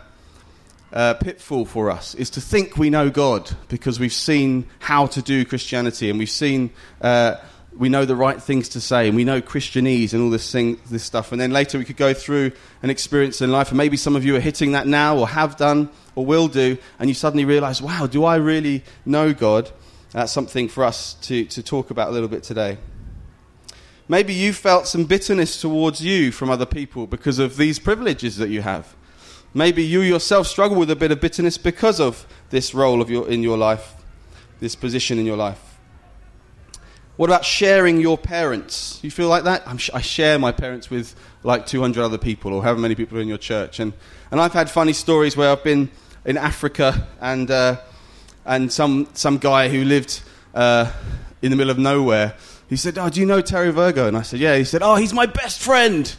uh, 0.92 1.14
pitfall 1.16 1.66
for 1.66 1.92
us, 1.92 2.16
is 2.16 2.30
to 2.32 2.42
think 2.42 2.78
we 2.78 2.90
know 2.90 3.10
God 3.10 3.52
because 3.68 4.00
we've 4.00 4.14
seen 4.14 4.66
how 4.80 5.08
to 5.08 5.22
do 5.22 5.46
Christianity 5.46 6.10
and 6.10 6.18
we've 6.18 6.30
seen 6.30 6.72
uh, 7.02 7.36
we 7.78 7.90
know 7.90 8.06
the 8.06 8.16
right 8.16 8.42
things 8.42 8.70
to 8.70 8.82
say 8.82 9.08
and 9.08 9.16
we 9.16 9.24
know 9.24 9.42
Christianese 9.42 10.14
and 10.14 10.22
all 10.22 10.30
this 10.30 10.52
thing, 10.52 10.80
this 10.90 11.04
stuff. 11.04 11.32
And 11.32 11.42
then 11.42 11.52
later 11.52 11.78
we 11.78 11.86
could 11.86 11.98
go 11.98 12.14
through 12.14 12.52
an 12.82 12.90
experience 12.90 13.42
in 13.42 13.52
life, 13.52 13.70
and 13.70 13.78
maybe 13.78 13.98
some 13.98 14.16
of 14.16 14.24
you 14.24 14.36
are 14.36 14.40
hitting 14.40 14.72
that 14.72 14.88
now 14.88 15.18
or 15.18 15.28
have 15.28 15.58
done 15.58 15.90
or 16.16 16.26
will 16.26 16.48
do, 16.48 16.78
and 17.00 17.10
you 17.10 17.14
suddenly 17.14 17.46
realize, 17.46 17.82
wow, 17.82 18.08
do 18.08 18.24
I 18.24 18.36
really 18.38 18.84
know 19.06 19.34
God? 19.34 19.70
That's 20.12 20.32
something 20.32 20.70
for 20.70 20.84
us 20.84 21.16
to, 21.24 21.46
to 21.46 21.62
talk 21.62 21.92
about 21.92 22.10
a 22.10 22.12
little 22.12 22.30
bit 22.30 22.44
today. 22.44 22.78
Maybe 24.08 24.34
you 24.34 24.54
felt 24.54 24.88
some 24.88 25.06
bitterness 25.06 25.60
towards 25.60 26.00
you 26.00 26.32
from 26.32 26.50
other 26.50 26.66
people 26.66 27.08
because 27.08 27.40
of 27.40 27.58
these 27.58 27.80
privileges 27.80 28.38
that 28.38 28.50
you 28.50 28.62
have. 28.62 28.96
Maybe 29.54 29.84
you 29.84 30.02
yourself 30.02 30.48
struggle 30.48 30.78
with 30.78 30.92
a 30.92 30.96
bit 30.96 31.12
of 31.12 31.20
bitterness 31.20 31.58
because 31.58 32.00
of 32.00 32.26
this 32.50 32.74
role 32.74 33.02
of 33.02 33.10
your, 33.10 33.28
in 33.28 33.42
your 33.42 33.58
life, 33.58 33.96
this 34.60 34.76
position 34.76 35.18
in 35.18 35.26
your 35.26 35.38
life. 35.38 35.65
What 37.18 37.30
about 37.30 37.46
sharing 37.46 38.02
your 38.02 38.18
parents? 38.18 39.00
You 39.02 39.10
feel 39.10 39.30
like 39.30 39.46
that? 39.46 39.64
Sh- 39.80 39.90
i 39.94 40.02
share 40.02 40.38
my 40.38 40.52
parents 40.52 40.90
with 40.90 41.16
like 41.44 41.66
200 41.66 42.04
other 42.04 42.18
people 42.18 42.54
or 42.54 42.62
however 42.62 42.80
many 42.80 42.94
people 42.94 43.18
are 43.18 43.22
in 43.22 43.30
your 43.30 43.38
church. 43.38 43.80
And, 43.80 43.94
and 44.32 44.42
I've 44.42 44.52
had 44.52 44.70
funny 44.70 44.92
stories 44.92 45.38
where 45.38 45.50
I've 45.50 45.64
been 45.64 45.90
in 46.26 46.36
Africa 46.36 47.08
and, 47.22 47.50
uh, 47.50 47.78
and 48.46 48.72
some, 48.72 49.08
some 49.14 49.38
guy 49.38 49.70
who 49.70 49.86
lived 49.86 50.24
uh, 50.54 50.92
in 51.42 51.52
the 51.52 51.56
middle 51.56 51.72
of 51.72 51.80
nowhere, 51.80 52.36
he 52.68 52.76
said, 52.76 52.98
Oh, 52.98 53.08
do 53.08 53.22
you 53.22 53.26
know 53.26 53.40
Terry 53.40 53.72
Virgo? 53.72 54.10
And 54.10 54.18
I 54.18 54.22
said, 54.22 54.42
Yeah. 54.42 54.58
He 54.58 54.66
said, 54.66 54.82
Oh, 54.82 54.96
he's 54.96 55.14
my 55.14 55.26
best 55.26 55.62
friend. 55.62 56.14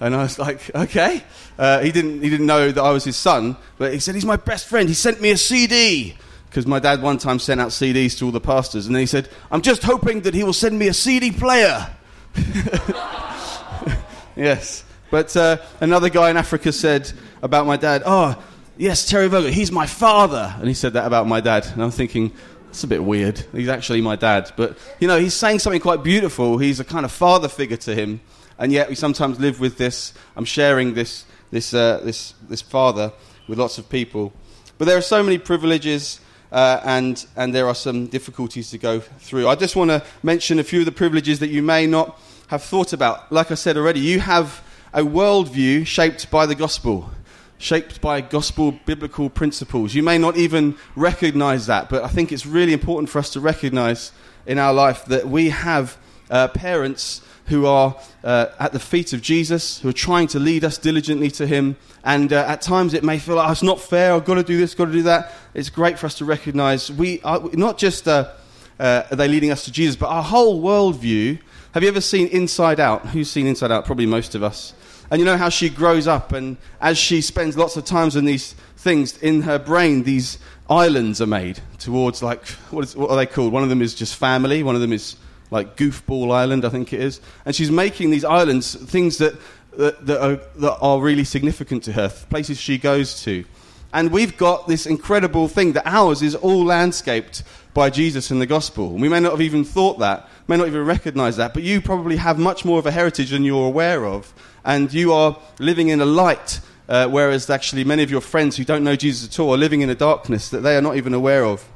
And 0.00 0.14
I 0.14 0.22
was 0.22 0.38
like, 0.38 0.74
Okay. 0.74 1.24
Uh, 1.58 1.80
he, 1.80 1.92
didn't, 1.92 2.22
he 2.22 2.30
didn't 2.30 2.46
know 2.46 2.72
that 2.72 2.82
I 2.82 2.92
was 2.92 3.04
his 3.04 3.16
son, 3.16 3.56
but 3.76 3.92
he 3.92 3.98
said, 3.98 4.14
He's 4.14 4.24
my 4.24 4.36
best 4.36 4.66
friend. 4.66 4.88
He 4.88 4.94
sent 4.94 5.20
me 5.20 5.30
a 5.30 5.36
CD 5.36 6.16
because 6.48 6.66
my 6.66 6.78
dad 6.78 7.02
one 7.02 7.18
time 7.18 7.38
sent 7.38 7.60
out 7.60 7.68
CDs 7.68 8.18
to 8.18 8.26
all 8.26 8.30
the 8.30 8.40
pastors, 8.40 8.86
and 8.86 8.96
he 8.96 9.06
said, 9.06 9.28
I'm 9.50 9.62
just 9.62 9.82
hoping 9.82 10.22
that 10.22 10.34
he 10.34 10.44
will 10.44 10.52
send 10.52 10.78
me 10.78 10.88
a 10.88 10.94
CD 10.94 11.30
player. 11.30 11.90
yes. 14.36 14.84
But 15.10 15.34
uh, 15.36 15.58
another 15.80 16.10
guy 16.10 16.30
in 16.30 16.36
Africa 16.36 16.72
said 16.72 17.10
about 17.42 17.66
my 17.66 17.76
dad, 17.76 18.02
Oh, 18.04 18.40
yes, 18.76 19.08
Terry 19.08 19.28
Virgo, 19.28 19.48
he's 19.48 19.72
my 19.72 19.86
father. 19.86 20.54
And 20.58 20.68
he 20.68 20.74
said 20.74 20.94
that 20.94 21.06
about 21.06 21.26
my 21.26 21.40
dad. 21.40 21.66
And 21.66 21.82
I'm 21.82 21.90
thinking, 21.90 22.32
that's 22.66 22.84
a 22.84 22.86
bit 22.86 23.02
weird. 23.02 23.42
He's 23.52 23.68
actually 23.68 24.02
my 24.02 24.16
dad. 24.16 24.52
But, 24.56 24.76
you 25.00 25.08
know, 25.08 25.18
he's 25.18 25.34
saying 25.34 25.60
something 25.60 25.80
quite 25.80 26.02
beautiful. 26.02 26.58
He's 26.58 26.80
a 26.80 26.84
kind 26.84 27.04
of 27.04 27.12
father 27.12 27.48
figure 27.48 27.78
to 27.78 27.94
him. 27.94 28.20
And 28.58 28.72
yet 28.72 28.88
we 28.88 28.94
sometimes 28.94 29.40
live 29.40 29.60
with 29.60 29.78
this. 29.78 30.12
I'm 30.36 30.44
sharing 30.44 30.94
this, 30.94 31.24
this, 31.50 31.72
uh, 31.72 32.00
this, 32.04 32.34
this 32.48 32.60
father 32.60 33.12
with 33.48 33.58
lots 33.58 33.78
of 33.78 33.88
people. 33.88 34.32
But 34.76 34.86
there 34.86 34.98
are 34.98 35.02
so 35.02 35.22
many 35.22 35.38
privileges 35.38 36.20
uh, 36.50 36.80
and, 36.84 37.26
and 37.36 37.54
there 37.54 37.66
are 37.66 37.74
some 37.74 38.06
difficulties 38.06 38.70
to 38.70 38.78
go 38.78 39.00
through. 39.00 39.48
I 39.48 39.54
just 39.54 39.76
want 39.76 39.90
to 39.90 40.02
mention 40.22 40.58
a 40.58 40.64
few 40.64 40.80
of 40.80 40.86
the 40.86 40.92
privileges 40.92 41.38
that 41.40 41.48
you 41.48 41.62
may 41.62 41.86
not 41.86 42.20
have 42.48 42.62
thought 42.62 42.92
about. 42.92 43.30
Like 43.30 43.50
I 43.50 43.54
said 43.54 43.76
already, 43.76 44.00
you 44.00 44.20
have 44.20 44.62
a 44.92 45.02
worldview 45.02 45.86
shaped 45.86 46.30
by 46.30 46.46
the 46.46 46.54
gospel, 46.54 47.10
shaped 47.58 48.00
by 48.00 48.20
gospel 48.20 48.72
biblical 48.86 49.28
principles. 49.28 49.94
You 49.94 50.02
may 50.02 50.18
not 50.18 50.36
even 50.36 50.76
recognize 50.96 51.66
that, 51.66 51.88
but 51.88 52.02
I 52.02 52.08
think 52.08 52.32
it's 52.32 52.46
really 52.46 52.72
important 52.72 53.10
for 53.10 53.18
us 53.18 53.30
to 53.30 53.40
recognize 53.40 54.12
in 54.46 54.58
our 54.58 54.72
life 54.72 55.04
that 55.06 55.28
we 55.28 55.50
have 55.50 55.98
uh, 56.30 56.48
parents 56.48 57.20
who 57.48 57.66
are 57.66 57.96
uh, 58.24 58.46
at 58.58 58.72
the 58.72 58.78
feet 58.78 59.12
of 59.12 59.22
Jesus, 59.22 59.80
who 59.80 59.88
are 59.88 59.92
trying 59.92 60.26
to 60.28 60.38
lead 60.38 60.64
us 60.64 60.78
diligently 60.78 61.30
to 61.32 61.46
Him. 61.46 61.76
And 62.04 62.32
uh, 62.32 62.44
at 62.46 62.62
times 62.62 62.94
it 62.94 63.02
may 63.04 63.18
feel 63.18 63.36
like, 63.36 63.48
oh, 63.48 63.52
it's 63.52 63.62
not 63.62 63.80
fair, 63.80 64.14
I've 64.14 64.24
got 64.24 64.34
to 64.34 64.42
do 64.42 64.58
this, 64.58 64.74
got 64.74 64.86
to 64.86 64.92
do 64.92 65.02
that. 65.02 65.32
It's 65.54 65.70
great 65.70 65.98
for 65.98 66.06
us 66.06 66.14
to 66.18 66.24
recognize 66.24 66.92
we 66.92 67.20
are 67.22 67.40
not 67.54 67.78
just 67.78 68.06
uh, 68.06 68.32
uh, 68.78 69.04
are 69.10 69.16
they 69.16 69.28
leading 69.28 69.50
us 69.50 69.64
to 69.64 69.72
Jesus, 69.72 69.96
but 69.96 70.08
our 70.08 70.22
whole 70.22 70.62
worldview. 70.62 71.38
Have 71.72 71.82
you 71.82 71.88
ever 71.88 72.00
seen 72.00 72.28
Inside 72.28 72.80
Out? 72.80 73.06
Who's 73.06 73.30
seen 73.30 73.46
Inside 73.46 73.70
Out? 73.70 73.84
Probably 73.84 74.06
most 74.06 74.34
of 74.34 74.42
us. 74.42 74.72
And 75.10 75.20
you 75.20 75.24
know 75.24 75.36
how 75.36 75.48
she 75.48 75.70
grows 75.70 76.06
up, 76.06 76.32
and 76.32 76.58
as 76.80 76.98
she 76.98 77.22
spends 77.22 77.56
lots 77.56 77.76
of 77.76 77.84
times 77.84 78.16
on 78.16 78.24
these 78.24 78.52
things, 78.76 79.16
in 79.18 79.42
her 79.42 79.58
brain, 79.58 80.02
these 80.02 80.38
islands 80.68 81.20
are 81.22 81.26
made 81.26 81.60
towards, 81.78 82.22
like, 82.22 82.46
what, 82.70 82.84
is, 82.84 82.94
what 82.94 83.10
are 83.10 83.16
they 83.16 83.26
called? 83.26 83.52
One 83.52 83.62
of 83.62 83.70
them 83.70 83.80
is 83.80 83.94
just 83.94 84.16
family, 84.16 84.62
one 84.62 84.74
of 84.74 84.82
them 84.82 84.92
is 84.92 85.16
like 85.50 85.76
Goofball 85.76 86.32
Island, 86.32 86.64
I 86.64 86.68
think 86.68 86.92
it 86.92 87.00
is. 87.00 87.20
And 87.44 87.54
she's 87.54 87.70
making 87.70 88.10
these 88.10 88.24
islands 88.24 88.74
things 88.74 89.18
that, 89.18 89.34
that, 89.76 90.06
that, 90.06 90.22
are, 90.22 90.36
that 90.56 90.78
are 90.80 91.00
really 91.00 91.24
significant 91.24 91.84
to 91.84 91.92
her, 91.92 92.08
places 92.08 92.58
she 92.58 92.78
goes 92.78 93.22
to. 93.22 93.44
And 93.92 94.10
we've 94.10 94.36
got 94.36 94.68
this 94.68 94.86
incredible 94.86 95.48
thing 95.48 95.72
that 95.72 95.86
ours 95.86 96.20
is 96.20 96.34
all 96.34 96.64
landscaped 96.64 97.42
by 97.72 97.88
Jesus 97.88 98.30
and 98.30 98.40
the 98.40 98.46
gospel. 98.46 98.92
We 98.92 99.08
may 99.08 99.20
not 99.20 99.32
have 99.32 99.40
even 99.40 99.64
thought 99.64 100.00
that, 100.00 100.28
may 100.46 100.56
not 100.56 100.68
even 100.68 100.84
recognize 100.84 101.36
that, 101.36 101.54
but 101.54 101.62
you 101.62 101.80
probably 101.80 102.16
have 102.16 102.38
much 102.38 102.64
more 102.64 102.78
of 102.78 102.86
a 102.86 102.90
heritage 102.90 103.30
than 103.30 103.44
you're 103.44 103.66
aware 103.66 104.04
of. 104.04 104.34
And 104.64 104.92
you 104.92 105.12
are 105.12 105.38
living 105.58 105.88
in 105.88 106.00
a 106.00 106.04
light, 106.04 106.60
uh, 106.88 107.08
whereas 107.08 107.48
actually 107.48 107.84
many 107.84 108.02
of 108.02 108.10
your 108.10 108.20
friends 108.20 108.56
who 108.56 108.64
don't 108.64 108.84
know 108.84 108.96
Jesus 108.96 109.28
at 109.28 109.40
all 109.40 109.54
are 109.54 109.58
living 109.58 109.80
in 109.80 109.88
a 109.88 109.94
darkness 109.94 110.50
that 110.50 110.60
they 110.60 110.76
are 110.76 110.82
not 110.82 110.96
even 110.96 111.14
aware 111.14 111.44
of. 111.44 111.66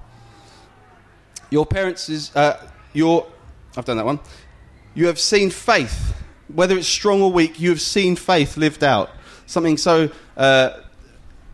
Your 1.50 1.64
parents 1.64 2.08
is, 2.08 2.34
uh, 2.36 2.58
your 2.92 3.26
I've 3.76 3.84
done 3.84 3.96
that 3.96 4.06
one. 4.06 4.20
You 4.94 5.06
have 5.06 5.18
seen 5.18 5.50
faith, 5.50 6.14
whether 6.48 6.76
it's 6.76 6.86
strong 6.86 7.22
or 7.22 7.32
weak, 7.32 7.58
you 7.58 7.70
have 7.70 7.80
seen 7.80 8.16
faith 8.16 8.56
lived 8.56 8.84
out. 8.84 9.10
Something 9.46 9.76
so 9.76 10.10
uh, 10.36 10.80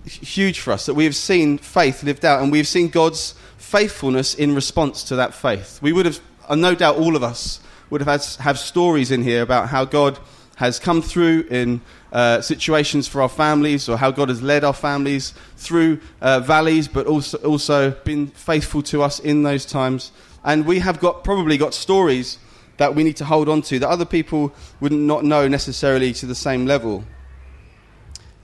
huge 0.05 0.61
for 0.61 0.73
us 0.73 0.87
that 0.87 0.95
we 0.95 1.05
have 1.05 1.15
seen 1.15 1.59
faith 1.59 2.03
lived 2.03 2.25
out, 2.25 2.43
and 2.43 2.51
we 2.51 2.59
have 2.59 2.67
seen 2.67 2.89
God's 2.89 3.35
faithfulness 3.59 4.35
in 4.35 4.55
response 4.55 5.05
to 5.05 5.17
that 5.17 5.35
faith. 5.35 5.81
We 5.83 5.93
would 5.93 6.07
have, 6.07 6.21
uh, 6.49 6.55
no 6.57 6.75
doubt, 6.75 6.97
all 6.97 7.15
of 7.15 7.23
us 7.23 7.61
would 7.91 8.01
have 8.01 8.09
had 8.09 8.25
have 8.43 8.59
stories 8.59 9.11
in 9.11 9.23
here 9.23 9.43
about 9.43 9.69
how 9.69 9.85
God 9.85 10.19
has 10.57 10.81
come 10.81 11.01
through 11.01 11.47
in 11.51 11.81
uh, 12.13 12.41
situations 12.41 13.07
for 13.07 13.23
our 13.23 13.29
families, 13.29 13.89
or 13.89 13.97
how 13.97 14.11
God 14.11 14.29
has 14.29 14.43
led 14.43 14.65
our 14.65 14.73
families 14.73 15.35
through 15.57 16.01
uh, 16.21 16.41
valleys, 16.41 16.89
but 16.89 17.07
also 17.07 17.39
also 17.39 17.93
been 18.05 18.27
faithful 18.27 18.83
to 18.83 19.03
us 19.03 19.21
in 19.21 19.45
those 19.45 19.65
times. 19.65 20.11
And 20.49 20.64
we 20.64 20.78
have 20.78 20.99
got, 20.99 21.25
probably 21.25 21.59
got 21.59 21.75
stories 21.75 22.38
that 22.78 22.95
we 22.95 23.05
need 23.05 23.19
to 23.19 23.25
hold 23.26 23.50
on 23.50 23.61
to 23.61 23.78
that 23.81 23.88
other 23.90 24.07
people 24.07 24.50
would 24.81 24.93
not 24.93 25.23
know 25.23 25.47
necessarily 25.47 26.14
to 26.14 26.25
the 26.25 26.35
same 26.35 26.64
level. 26.64 27.05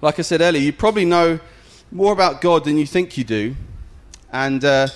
Like 0.02 0.18
I 0.18 0.22
said 0.22 0.42
earlier, 0.42 0.60
you 0.60 0.74
probably 0.74 1.06
know 1.06 1.40
more 1.90 2.12
about 2.12 2.42
God 2.42 2.64
than 2.64 2.76
you 2.76 2.86
think 2.86 3.16
you 3.16 3.24
do. 3.24 3.56
And 4.30 4.62
uh, 4.62 4.88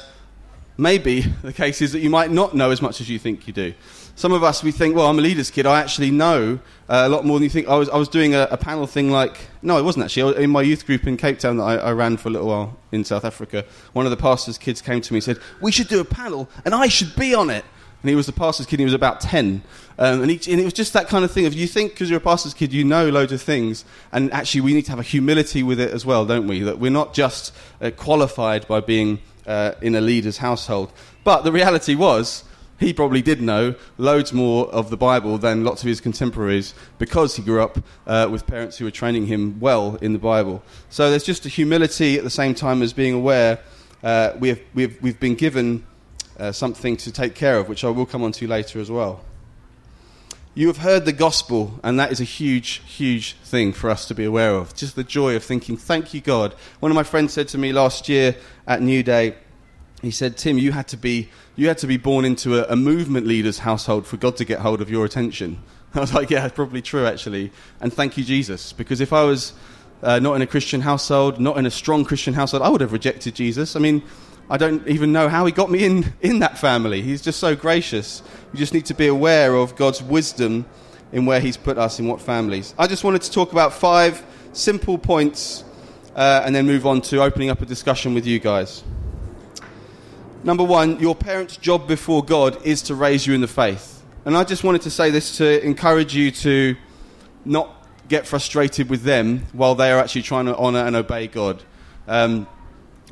maybe 0.76 1.20
the 1.42 1.54
case 1.54 1.80
is 1.80 1.92
that 1.92 2.00
you 2.00 2.10
might 2.10 2.30
not 2.30 2.54
know 2.54 2.70
as 2.70 2.82
much 2.82 3.00
as 3.00 3.08
you 3.08 3.18
think 3.18 3.46
you 3.46 3.54
do. 3.54 3.72
Some 4.18 4.32
of 4.32 4.42
us, 4.42 4.64
we 4.64 4.72
think, 4.72 4.96
well, 4.96 5.06
I'm 5.06 5.16
a 5.20 5.22
leader's 5.22 5.48
kid. 5.48 5.64
I 5.64 5.78
actually 5.78 6.10
know 6.10 6.58
uh, 6.88 7.04
a 7.06 7.08
lot 7.08 7.24
more 7.24 7.38
than 7.38 7.44
you 7.44 7.50
think. 7.50 7.68
I 7.68 7.76
was, 7.76 7.88
I 7.88 7.96
was 7.98 8.08
doing 8.08 8.34
a, 8.34 8.48
a, 8.50 8.56
panel 8.56 8.84
thing 8.88 9.12
like, 9.12 9.38
no, 9.62 9.78
it 9.78 9.84
wasn't 9.84 10.06
actually. 10.06 10.42
In 10.42 10.50
my 10.50 10.60
youth 10.60 10.86
group 10.86 11.06
in 11.06 11.16
Cape 11.16 11.38
Town 11.38 11.58
that 11.58 11.62
I, 11.62 11.76
I, 11.76 11.92
ran 11.92 12.16
for 12.16 12.28
a 12.28 12.32
little 12.32 12.48
while 12.48 12.76
in 12.90 13.04
South 13.04 13.24
Africa, 13.24 13.64
one 13.92 14.06
of 14.06 14.10
the 14.10 14.16
pastor's 14.16 14.58
kids 14.58 14.82
came 14.82 15.00
to 15.02 15.12
me 15.12 15.18
and 15.18 15.22
said, 15.22 15.38
we 15.60 15.70
should 15.70 15.86
do 15.86 16.00
a 16.00 16.04
panel 16.04 16.48
and 16.64 16.74
I 16.74 16.88
should 16.88 17.14
be 17.14 17.32
on 17.32 17.48
it. 17.48 17.64
And 18.02 18.08
he 18.08 18.16
was 18.16 18.26
the 18.26 18.32
pastor's 18.32 18.66
kid, 18.66 18.80
he 18.80 18.84
was 18.84 18.92
about 18.92 19.20
10. 19.20 19.62
Um, 20.00 20.22
and, 20.22 20.32
he, 20.32 20.50
and, 20.50 20.60
it 20.60 20.64
was 20.64 20.72
just 20.72 20.94
that 20.94 21.06
kind 21.06 21.24
of 21.24 21.30
thing 21.30 21.46
of 21.46 21.54
you 21.54 21.68
think 21.68 21.92
because 21.92 22.10
you're 22.10 22.18
a 22.18 22.20
pastor's 22.20 22.54
kid, 22.54 22.72
you 22.72 22.82
know 22.82 23.10
loads 23.10 23.30
of 23.30 23.40
things. 23.40 23.84
And 24.10 24.32
actually, 24.32 24.62
we 24.62 24.74
need 24.74 24.86
to 24.86 24.90
have 24.90 24.98
a 24.98 25.04
humility 25.04 25.62
with 25.62 25.78
it 25.78 25.92
as 25.92 26.04
well, 26.04 26.26
don't 26.26 26.48
we? 26.48 26.58
That 26.62 26.80
we're 26.80 26.90
not 26.90 27.14
just 27.14 27.54
uh, 27.80 27.92
qualified 27.96 28.66
by 28.66 28.80
being 28.80 29.20
uh, 29.46 29.74
in 29.80 29.94
a 29.94 30.00
leader's 30.00 30.38
household. 30.38 30.92
But 31.22 31.42
the 31.42 31.52
reality 31.52 31.94
was, 31.94 32.42
he 32.78 32.92
probably 32.92 33.22
did 33.22 33.40
know 33.40 33.74
loads 33.96 34.32
more 34.32 34.68
of 34.68 34.90
the 34.90 34.96
Bible 34.96 35.38
than 35.38 35.64
lots 35.64 35.82
of 35.82 35.88
his 35.88 36.00
contemporaries 36.00 36.74
because 36.98 37.36
he 37.36 37.42
grew 37.42 37.60
up 37.60 37.78
uh, 38.06 38.28
with 38.30 38.46
parents 38.46 38.78
who 38.78 38.84
were 38.84 38.90
training 38.90 39.26
him 39.26 39.58
well 39.60 39.96
in 39.96 40.12
the 40.12 40.18
Bible. 40.18 40.62
So 40.90 41.10
there's 41.10 41.24
just 41.24 41.46
a 41.46 41.48
humility 41.48 42.16
at 42.16 42.24
the 42.24 42.30
same 42.30 42.54
time 42.54 42.82
as 42.82 42.92
being 42.92 43.14
aware 43.14 43.58
uh, 44.02 44.32
we 44.38 44.50
have, 44.50 44.60
we've, 44.74 45.02
we've 45.02 45.18
been 45.18 45.34
given 45.34 45.84
uh, 46.38 46.52
something 46.52 46.96
to 46.98 47.10
take 47.10 47.34
care 47.34 47.58
of, 47.58 47.68
which 47.68 47.84
I 47.84 47.90
will 47.90 48.06
come 48.06 48.22
on 48.22 48.32
to 48.32 48.46
later 48.46 48.80
as 48.80 48.90
well. 48.90 49.24
You 50.54 50.66
have 50.68 50.78
heard 50.78 51.04
the 51.04 51.12
gospel, 51.12 51.78
and 51.84 51.98
that 52.00 52.10
is 52.10 52.20
a 52.20 52.24
huge, 52.24 52.82
huge 52.86 53.34
thing 53.44 53.72
for 53.72 53.90
us 53.90 54.06
to 54.06 54.14
be 54.14 54.24
aware 54.24 54.54
of. 54.54 54.74
Just 54.74 54.96
the 54.96 55.04
joy 55.04 55.36
of 55.36 55.44
thinking, 55.44 55.76
thank 55.76 56.14
you, 56.14 56.20
God. 56.20 56.54
One 56.80 56.90
of 56.90 56.96
my 56.96 57.02
friends 57.02 57.32
said 57.32 57.48
to 57.48 57.58
me 57.58 57.72
last 57.72 58.08
year 58.08 58.36
at 58.66 58.80
Newday, 58.80 59.36
he 60.02 60.10
said, 60.10 60.36
Tim, 60.36 60.58
you 60.58 60.72
had 60.72 60.88
to 60.88 60.96
be, 60.96 61.28
you 61.58 61.66
had 61.66 61.76
to 61.78 61.88
be 61.88 61.96
born 61.96 62.24
into 62.24 62.56
a, 62.56 62.72
a, 62.72 62.76
movement 62.76 63.26
leader's 63.26 63.58
household 63.58 64.06
for 64.06 64.16
God 64.16 64.36
to 64.36 64.44
get 64.44 64.60
hold 64.60 64.80
of 64.80 64.88
your 64.88 65.04
attention. 65.04 65.60
I 65.94 65.98
was 65.98 66.14
like, 66.14 66.30
yeah, 66.30 66.48
probably 66.50 66.80
true, 66.80 67.04
actually. 67.04 67.50
And 67.80 67.92
thank 67.92 68.16
you, 68.16 68.22
Jesus. 68.22 68.72
Because 68.72 69.00
if 69.00 69.12
I 69.12 69.24
was 69.24 69.54
uh, 70.00 70.20
not 70.20 70.34
in 70.34 70.42
a 70.42 70.46
Christian 70.46 70.82
household, 70.82 71.40
not 71.40 71.58
in 71.58 71.66
a 71.66 71.70
strong 71.70 72.04
Christian 72.04 72.32
household, 72.32 72.62
I 72.62 72.68
would 72.68 72.80
have 72.80 72.92
rejected 72.92 73.34
Jesus. 73.34 73.74
I 73.74 73.80
mean, 73.80 74.04
I 74.48 74.56
don't 74.56 74.86
even 74.86 75.10
know 75.10 75.28
how 75.28 75.46
he 75.46 75.52
got 75.52 75.68
me 75.68 75.84
in, 75.84 76.14
in 76.20 76.38
that 76.38 76.58
family. 76.58 77.02
He's 77.02 77.22
just 77.22 77.40
so 77.40 77.56
gracious. 77.56 78.22
You 78.52 78.58
just 78.60 78.72
need 78.72 78.86
to 78.86 78.94
be 78.94 79.08
aware 79.08 79.56
of 79.56 79.74
God's 79.74 80.00
wisdom 80.00 80.64
in 81.10 81.26
where 81.26 81.40
he's 81.40 81.56
put 81.56 81.76
us 81.76 81.98
in 81.98 82.06
what 82.06 82.20
families. 82.20 82.72
I 82.78 82.86
just 82.86 83.02
wanted 83.02 83.22
to 83.22 83.32
talk 83.32 83.50
about 83.50 83.72
five 83.72 84.24
simple 84.52 84.96
points 84.96 85.64
uh, 86.14 86.42
and 86.44 86.54
then 86.54 86.66
move 86.66 86.86
on 86.86 87.00
to 87.00 87.20
opening 87.20 87.50
up 87.50 87.62
a 87.62 87.66
discussion 87.66 88.14
with 88.14 88.26
you 88.26 88.38
guys. 88.38 88.84
Number 90.44 90.62
one, 90.62 91.00
your 91.00 91.16
parents' 91.16 91.56
job 91.56 91.88
before 91.88 92.24
God 92.24 92.64
is 92.64 92.82
to 92.82 92.94
raise 92.94 93.26
you 93.26 93.34
in 93.34 93.40
the 93.40 93.48
faith. 93.48 94.04
And 94.24 94.36
I 94.36 94.44
just 94.44 94.62
wanted 94.62 94.82
to 94.82 94.90
say 94.90 95.10
this 95.10 95.36
to 95.38 95.64
encourage 95.64 96.14
you 96.14 96.30
to 96.30 96.76
not 97.44 97.86
get 98.08 98.24
frustrated 98.24 98.88
with 98.88 99.02
them 99.02 99.46
while 99.52 99.74
they 99.74 99.90
are 99.90 99.98
actually 99.98 100.22
trying 100.22 100.46
to 100.46 100.56
honor 100.56 100.78
and 100.78 100.94
obey 100.94 101.26
God. 101.26 101.62
Um, 102.06 102.46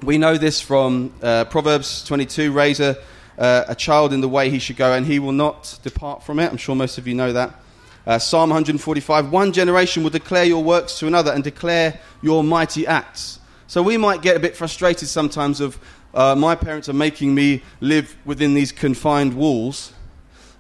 we 0.02 0.18
know 0.18 0.36
this 0.36 0.60
from 0.60 1.12
uh, 1.20 1.46
Proverbs 1.46 2.04
22 2.04 2.52
raise 2.52 2.78
a, 2.78 2.96
uh, 3.38 3.64
a 3.68 3.74
child 3.74 4.12
in 4.12 4.20
the 4.20 4.28
way 4.28 4.48
he 4.48 4.60
should 4.60 4.76
go, 4.76 4.92
and 4.92 5.04
he 5.04 5.18
will 5.18 5.32
not 5.32 5.80
depart 5.82 6.22
from 6.22 6.38
it. 6.38 6.50
I'm 6.50 6.56
sure 6.56 6.76
most 6.76 6.96
of 6.96 7.08
you 7.08 7.14
know 7.14 7.32
that. 7.32 7.60
Uh, 8.06 8.20
Psalm 8.20 8.50
145 8.50 9.32
One 9.32 9.52
generation 9.52 10.04
will 10.04 10.10
declare 10.10 10.44
your 10.44 10.62
works 10.62 11.00
to 11.00 11.08
another 11.08 11.32
and 11.32 11.42
declare 11.42 11.98
your 12.22 12.44
mighty 12.44 12.86
acts. 12.86 13.40
So 13.66 13.82
we 13.82 13.96
might 13.96 14.22
get 14.22 14.36
a 14.36 14.40
bit 14.40 14.54
frustrated 14.54 15.08
sometimes 15.08 15.60
of 15.60 15.78
uh, 16.16 16.34
my 16.34 16.54
parents 16.54 16.88
are 16.88 16.94
making 16.94 17.34
me 17.34 17.62
live 17.80 18.16
within 18.24 18.54
these 18.54 18.72
confined 18.72 19.34
walls. 19.34 19.92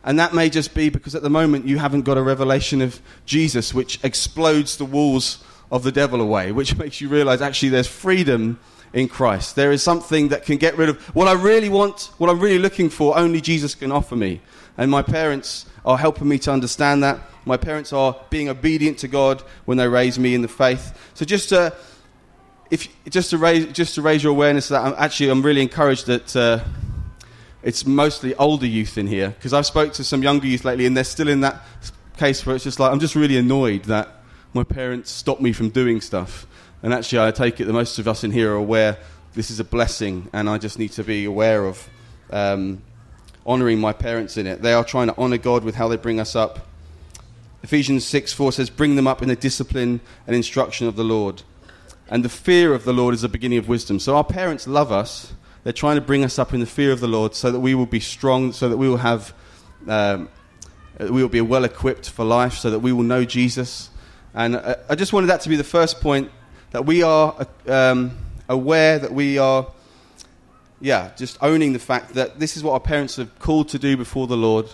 And 0.04 0.20
that 0.20 0.34
may 0.34 0.50
just 0.50 0.74
be 0.74 0.90
because 0.90 1.14
at 1.14 1.22
the 1.22 1.30
moment 1.30 1.66
you 1.66 1.78
haven't 1.78 2.02
got 2.02 2.18
a 2.18 2.22
revelation 2.22 2.82
of 2.82 3.00
Jesus 3.24 3.72
which 3.72 3.98
explodes 4.04 4.76
the 4.76 4.84
walls 4.84 5.42
of 5.72 5.82
the 5.82 5.90
devil 5.90 6.20
away, 6.20 6.52
which 6.52 6.76
makes 6.78 7.00
you 7.00 7.08
realize 7.08 7.40
actually 7.40 7.70
there's 7.70 7.88
freedom 7.88 8.60
in 8.92 9.08
Christ. 9.08 9.56
There 9.56 9.72
is 9.72 9.82
something 9.82 10.28
that 10.28 10.44
can 10.44 10.58
get 10.58 10.76
rid 10.76 10.90
of 10.90 11.02
what 11.16 11.26
I 11.26 11.32
really 11.32 11.70
want, 11.70 12.12
what 12.18 12.30
I'm 12.30 12.38
really 12.38 12.58
looking 12.58 12.90
for, 12.90 13.18
only 13.18 13.40
Jesus 13.40 13.74
can 13.74 13.90
offer 13.90 14.14
me. 14.14 14.42
And 14.78 14.90
my 14.90 15.02
parents 15.02 15.64
are 15.86 15.96
helping 15.96 16.28
me 16.28 16.38
to 16.40 16.52
understand 16.52 17.02
that. 17.02 17.18
My 17.46 17.56
parents 17.56 17.92
are 17.92 18.14
being 18.28 18.50
obedient 18.50 18.98
to 18.98 19.08
God 19.08 19.40
when 19.64 19.78
they 19.78 19.88
raise 19.88 20.18
me 20.18 20.34
in 20.34 20.42
the 20.42 20.48
faith. 20.48 21.10
So 21.14 21.24
just 21.24 21.48
to, 21.48 21.74
if, 22.70 22.88
just 23.08 23.30
to, 23.30 23.38
raise, 23.38 23.66
just 23.72 23.94
to 23.94 24.02
raise 24.02 24.22
your 24.22 24.32
awareness 24.32 24.68
that 24.68 24.82
I'm, 24.82 24.94
actually 24.98 25.30
I'm 25.30 25.42
really 25.42 25.62
encouraged 25.62 26.06
that. 26.06 26.36
Uh, 26.36 26.60
it's 27.62 27.84
mostly 27.84 28.32
older 28.36 28.66
youth 28.66 28.96
in 28.96 29.08
here 29.08 29.30
because 29.30 29.52
I've 29.52 29.66
spoke 29.66 29.92
to 29.94 30.04
some 30.04 30.22
younger 30.22 30.46
youth 30.46 30.64
lately, 30.64 30.86
and 30.86 30.96
they're 30.96 31.02
still 31.02 31.26
in 31.26 31.40
that 31.40 31.62
case 32.16 32.46
where 32.46 32.54
it's 32.54 32.64
just 32.64 32.78
like 32.78 32.92
I'm 32.92 33.00
just 33.00 33.16
really 33.16 33.36
annoyed 33.36 33.84
that 33.86 34.08
my 34.54 34.62
parents 34.62 35.10
stop 35.10 35.40
me 35.40 35.52
from 35.52 35.70
doing 35.70 36.00
stuff. 36.00 36.46
And 36.82 36.94
actually, 36.94 37.26
I 37.26 37.32
take 37.32 37.60
it 37.60 37.64
that 37.64 37.72
most 37.72 37.98
of 37.98 38.06
us 38.06 38.22
in 38.22 38.30
here 38.30 38.52
are 38.52 38.56
aware 38.56 38.98
this 39.34 39.50
is 39.50 39.58
a 39.58 39.64
blessing, 39.64 40.30
and 40.32 40.48
I 40.48 40.58
just 40.58 40.78
need 40.78 40.92
to 40.92 41.02
be 41.02 41.24
aware 41.24 41.64
of 41.64 41.88
um, 42.30 42.82
honouring 43.46 43.80
my 43.80 43.92
parents 43.92 44.36
in 44.36 44.46
it. 44.46 44.62
They 44.62 44.72
are 44.72 44.84
trying 44.84 45.08
to 45.08 45.18
honour 45.18 45.38
God 45.38 45.64
with 45.64 45.74
how 45.74 45.88
they 45.88 45.96
bring 45.96 46.20
us 46.20 46.36
up. 46.36 46.66
Ephesians 47.62 48.04
6 48.06 48.32
4 48.32 48.52
says, 48.52 48.70
Bring 48.70 48.96
them 48.96 49.06
up 49.06 49.22
in 49.22 49.28
the 49.28 49.36
discipline 49.36 50.00
and 50.26 50.36
instruction 50.36 50.86
of 50.86 50.96
the 50.96 51.04
Lord. 51.04 51.42
And 52.08 52.24
the 52.24 52.28
fear 52.28 52.72
of 52.74 52.84
the 52.84 52.92
Lord 52.92 53.14
is 53.14 53.22
the 53.22 53.28
beginning 53.28 53.58
of 53.58 53.68
wisdom. 53.68 53.98
So 53.98 54.16
our 54.16 54.24
parents 54.24 54.66
love 54.66 54.92
us 54.92 55.32
they're 55.66 55.72
trying 55.72 55.96
to 55.96 56.00
bring 56.00 56.22
us 56.22 56.38
up 56.38 56.54
in 56.54 56.60
the 56.60 56.66
fear 56.66 56.92
of 56.92 57.00
the 57.00 57.08
Lord 57.08 57.34
so 57.34 57.50
that 57.50 57.58
we 57.58 57.74
will 57.74 57.86
be 57.86 57.98
strong, 57.98 58.52
so 58.52 58.68
that 58.68 58.76
we 58.76 58.88
will 58.88 58.98
have, 58.98 59.34
um, 59.88 60.28
we 61.00 61.20
will 61.20 61.28
be 61.28 61.40
well 61.40 61.64
equipped 61.64 62.08
for 62.08 62.24
life, 62.24 62.54
so 62.54 62.70
that 62.70 62.78
we 62.78 62.92
will 62.92 63.02
know 63.02 63.24
Jesus. 63.24 63.90
And 64.32 64.58
I, 64.58 64.76
I 64.90 64.94
just 64.94 65.12
wanted 65.12 65.26
that 65.26 65.40
to 65.40 65.48
be 65.48 65.56
the 65.56 65.64
first 65.64 66.00
point 66.00 66.30
that 66.70 66.86
we 66.86 67.02
are 67.02 67.48
um, 67.66 68.16
aware 68.48 69.00
that 69.00 69.12
we 69.12 69.38
are, 69.38 69.66
yeah, 70.80 71.10
just 71.16 71.36
owning 71.42 71.72
the 71.72 71.80
fact 71.80 72.14
that 72.14 72.38
this 72.38 72.56
is 72.56 72.62
what 72.62 72.74
our 72.74 72.78
parents 72.78 73.16
have 73.16 73.36
called 73.40 73.68
to 73.70 73.78
do 73.80 73.96
before 73.96 74.28
the 74.28 74.36
Lord. 74.36 74.72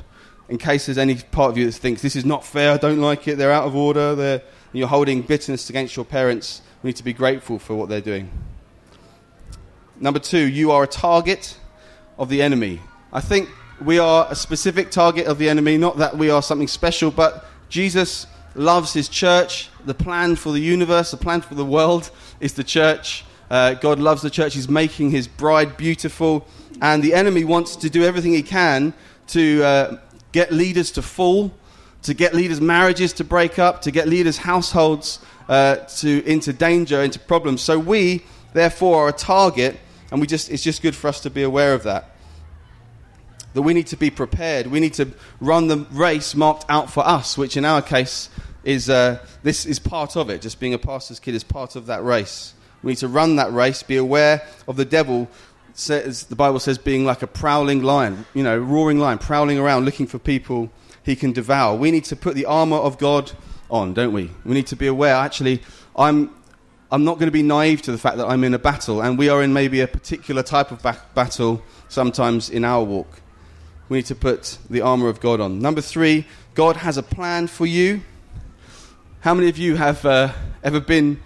In 0.51 0.59
case 0.59 0.85
there's 0.85 0.99
any 0.99 1.15
part 1.15 1.53
of 1.53 1.57
you 1.57 1.65
that 1.65 1.73
thinks 1.73 2.03
this 2.03 2.17
is 2.17 2.27
not 2.27 2.45
fair, 2.45 2.73
I 2.73 2.77
don't 2.77 3.01
like 3.01 3.27
it, 3.29 3.37
they're 3.37 3.51
out 3.51 3.65
of 3.65 3.75
order, 3.75 4.15
they're, 4.15 4.43
you're 4.75 4.89
holding 4.89 5.23
bitterness 5.23 5.71
against 5.71 5.97
your 5.97 6.05
parents, 6.05 6.61
we 6.83 6.89
need 6.89 6.97
to 6.97 7.05
be 7.05 7.12
grateful 7.12 7.59
for 7.59 7.77
what 7.77 7.89
they're 7.89 8.01
doing. 8.01 8.29
Number 10.01 10.19
two, 10.19 10.41
you 10.41 10.73
are 10.73 10.83
a 10.83 10.89
target 10.89 11.57
of 12.19 12.29
the 12.29 12.43
enemy. 12.43 12.81
I 13.12 13.21
think 13.21 13.49
we 13.81 14.01
are 14.01 14.27
a 14.29 14.35
specific 14.35 14.91
target 14.91 15.27
of 15.27 15.39
the 15.39 15.49
enemy, 15.49 15.77
not 15.77 15.99
that 15.99 16.19
we 16.19 16.29
are 16.29 16.43
something 16.43 16.67
special, 16.67 17.12
but 17.12 17.45
Jesus 17.69 18.27
loves 18.57 18.93
his 18.93 19.09
church. 19.09 19.71
The 19.85 19.95
plan 19.95 20.35
for 20.35 20.51
the 20.51 20.61
universe, 20.61 21.12
the 21.12 21.17
plan 21.17 21.41
for 21.41 21.55
the 21.55 21.65
world 21.65 22.11
is 22.41 22.55
the 22.55 22.65
church. 22.65 23.25
Uh, 23.49 23.75
God 23.75 24.01
loves 24.01 24.23
the 24.23 24.31
church. 24.31 24.55
He's 24.55 24.69
making 24.69 25.11
his 25.11 25.29
bride 25.29 25.77
beautiful. 25.77 26.47
And 26.81 27.03
the 27.03 27.15
enemy 27.15 27.45
wants 27.45 27.77
to 27.77 27.91
do 27.91 28.03
everything 28.03 28.33
he 28.33 28.43
can 28.43 28.93
to 29.29 29.62
uh, 29.62 29.97
get 30.33 30.51
leaders 30.51 30.91
to 30.93 31.03
fall, 31.03 31.53
to 32.03 32.15
get 32.15 32.35
leaders' 32.35 32.61
marriages 32.61 33.12
to 33.15 33.25
break 33.25 33.59
up, 33.59 33.83
to 33.83 33.93
get 33.93 34.09
leaders' 34.09 34.39
households 34.39 35.21
uh, 35.52 35.76
to, 35.76 36.25
into 36.25 36.50
danger, 36.50 37.02
into 37.02 37.18
problems. 37.18 37.61
So 37.61 37.78
we, 37.78 38.25
therefore, 38.54 39.04
are 39.04 39.09
a 39.11 39.12
target 39.12 39.78
and 40.11 40.18
we 40.18 40.26
just, 40.26 40.50
it's 40.50 40.62
just 40.62 40.80
good 40.80 40.97
for 40.97 41.09
us 41.09 41.21
to 41.21 41.30
be 41.30 41.42
aware 41.42 41.75
of 41.75 41.82
that. 41.82 42.16
That 43.52 43.61
we 43.61 43.75
need 43.75 43.88
to 43.88 43.99
be 43.99 44.09
prepared. 44.09 44.66
We 44.66 44.80
need 44.80 44.94
to 44.94 45.09
run 45.40 45.68
the 45.68 45.87
race 45.92 46.35
marked 46.35 46.64
out 46.71 46.90
for 46.90 47.06
us, 47.06 47.37
which 47.37 47.59
in 47.59 47.66
our 47.66 47.82
case 47.82 48.30
is 48.64 48.88
uh, 48.88 49.18
this 49.42 49.66
is 49.66 49.78
part 49.78 50.17
of 50.17 50.30
it. 50.30 50.41
Just 50.41 50.58
being 50.58 50.73
a 50.73 50.78
pastor's 50.78 51.21
kid 51.21 51.34
is 51.34 51.45
part 51.45 51.76
of 51.76 51.84
that 51.84 52.02
race. 52.02 52.54
We 52.82 52.93
need 52.93 52.99
to 52.99 53.08
run 53.08 53.36
that 53.36 53.52
race, 53.52 53.82
be 53.82 53.99
aware 53.99 54.49
of 54.67 54.76
the 54.76 54.86
devil, 54.86 55.28
says, 55.75 56.25
the 56.25 56.36
Bible 56.36 56.60
says, 56.60 56.78
being 56.78 57.04
like 57.04 57.21
a 57.21 57.26
prowling 57.26 57.82
lion, 57.82 58.25
you 58.32 58.43
know, 58.43 58.56
roaring 58.56 58.99
lion, 58.99 59.19
prowling 59.19 59.58
around 59.58 59.84
looking 59.84 60.06
for 60.06 60.19
people 60.19 60.71
he 61.02 61.15
can 61.15 61.32
devour. 61.32 61.76
We 61.76 61.91
need 61.91 62.04
to 62.06 62.17
put 62.17 62.36
the 62.36 62.47
armor 62.47 62.78
of 62.78 62.97
God 62.97 63.32
on, 63.73 63.95
don't 63.95 64.13
we? 64.13 64.30
We 64.45 64.54
need 64.54 64.69
to 64.69 64.76
be 64.76 64.87
aware. 64.87 65.17
Actually, 65.17 65.63
I'm 65.97 66.30
I'm 66.93 67.04
not 67.04 67.15
going 67.15 67.26
to 67.26 67.32
be 67.32 67.43
naive 67.43 67.80
to 67.82 67.93
the 67.93 67.97
fact 67.97 68.19
that 68.19 68.26
I'm 68.26 68.45
in 68.45 68.52
a 68.52 68.58
battle, 68.58 69.00
and 69.00 69.19
we 69.19 69.30
are 69.30 69.43
in 69.43 69.54
maybe 69.54 69.80
a 69.80 69.89
particular 69.89 70.43
type 70.43 70.71
of 70.71 70.82
ba- 70.82 71.00
battle 71.15 71.63
sometimes 71.89 72.50
in 72.50 72.65
our 72.65 72.85
walk. 72.85 73.23
We 73.89 73.99
need 73.99 74.06
to 74.06 74.15
put 74.15 74.58
the 74.69 74.82
armor 74.82 75.08
of 75.08 75.19
God 75.19 75.41
on. 75.41 75.58
Number 75.58 75.80
three, 75.80 76.26
God 76.54 76.76
has 76.76 76.99
a 76.99 77.02
plan 77.02 77.47
for 77.47 77.65
you. 77.65 78.02
How 79.21 79.32
many 79.32 79.49
of 79.49 79.56
you 79.56 79.76
have 79.76 80.04
uh, 80.04 80.32
ever 80.63 80.80
been? 80.80 81.21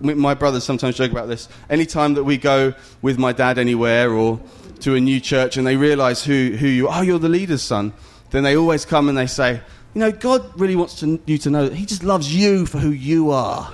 My 0.00 0.34
brothers 0.34 0.64
sometimes 0.64 0.96
joke 0.96 1.12
about 1.12 1.28
this. 1.28 1.48
Anytime 1.70 2.14
that 2.14 2.24
we 2.24 2.36
go 2.36 2.74
with 3.00 3.18
my 3.18 3.32
dad 3.32 3.58
anywhere 3.58 4.10
or 4.10 4.40
to 4.80 4.94
a 4.94 5.00
new 5.00 5.20
church 5.20 5.56
and 5.56 5.66
they 5.66 5.76
realize 5.76 6.24
who, 6.24 6.56
who 6.58 6.66
you 6.66 6.88
are, 6.88 7.00
oh, 7.00 7.02
you're 7.02 7.18
the 7.18 7.28
leader's 7.28 7.62
son, 7.62 7.92
then 8.30 8.42
they 8.42 8.56
always 8.56 8.84
come 8.84 9.08
and 9.08 9.16
they 9.16 9.26
say, 9.26 9.60
You 9.98 10.04
know, 10.04 10.12
God 10.12 10.60
really 10.60 10.76
wants 10.76 11.00
to, 11.00 11.20
you 11.26 11.38
to 11.38 11.50
know 11.50 11.68
that 11.68 11.74
He 11.74 11.84
just 11.84 12.04
loves 12.04 12.32
you 12.32 12.66
for 12.66 12.78
who 12.78 12.90
you 12.90 13.32
are. 13.32 13.68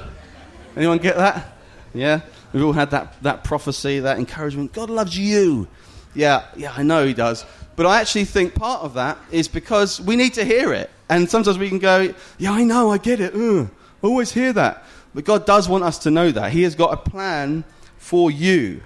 Anyone 0.74 0.96
get 0.96 1.16
that? 1.16 1.58
Yeah? 1.92 2.22
We've 2.50 2.64
all 2.64 2.72
had 2.72 2.92
that, 2.92 3.22
that 3.22 3.44
prophecy, 3.44 4.00
that 4.00 4.16
encouragement. 4.16 4.72
God 4.72 4.88
loves 4.88 5.18
you. 5.18 5.68
Yeah, 6.14 6.46
yeah, 6.56 6.72
I 6.74 6.82
know 6.82 7.06
He 7.06 7.12
does. 7.12 7.44
But 7.76 7.84
I 7.84 8.00
actually 8.00 8.24
think 8.24 8.54
part 8.54 8.80
of 8.80 8.94
that 8.94 9.18
is 9.30 9.48
because 9.48 10.00
we 10.00 10.16
need 10.16 10.32
to 10.32 10.46
hear 10.46 10.72
it. 10.72 10.88
And 11.10 11.28
sometimes 11.28 11.58
we 11.58 11.68
can 11.68 11.78
go, 11.78 12.14
yeah, 12.38 12.52
I 12.52 12.64
know, 12.64 12.90
I 12.90 12.96
get 12.96 13.20
it. 13.20 13.34
Ugh, 13.34 13.68
I 14.02 14.06
always 14.06 14.32
hear 14.32 14.54
that. 14.54 14.82
But 15.14 15.26
God 15.26 15.44
does 15.44 15.68
want 15.68 15.84
us 15.84 15.98
to 15.98 16.10
know 16.10 16.30
that. 16.30 16.52
He 16.52 16.62
has 16.62 16.74
got 16.74 16.94
a 16.94 17.10
plan 17.10 17.64
for 17.98 18.30
you. 18.30 18.80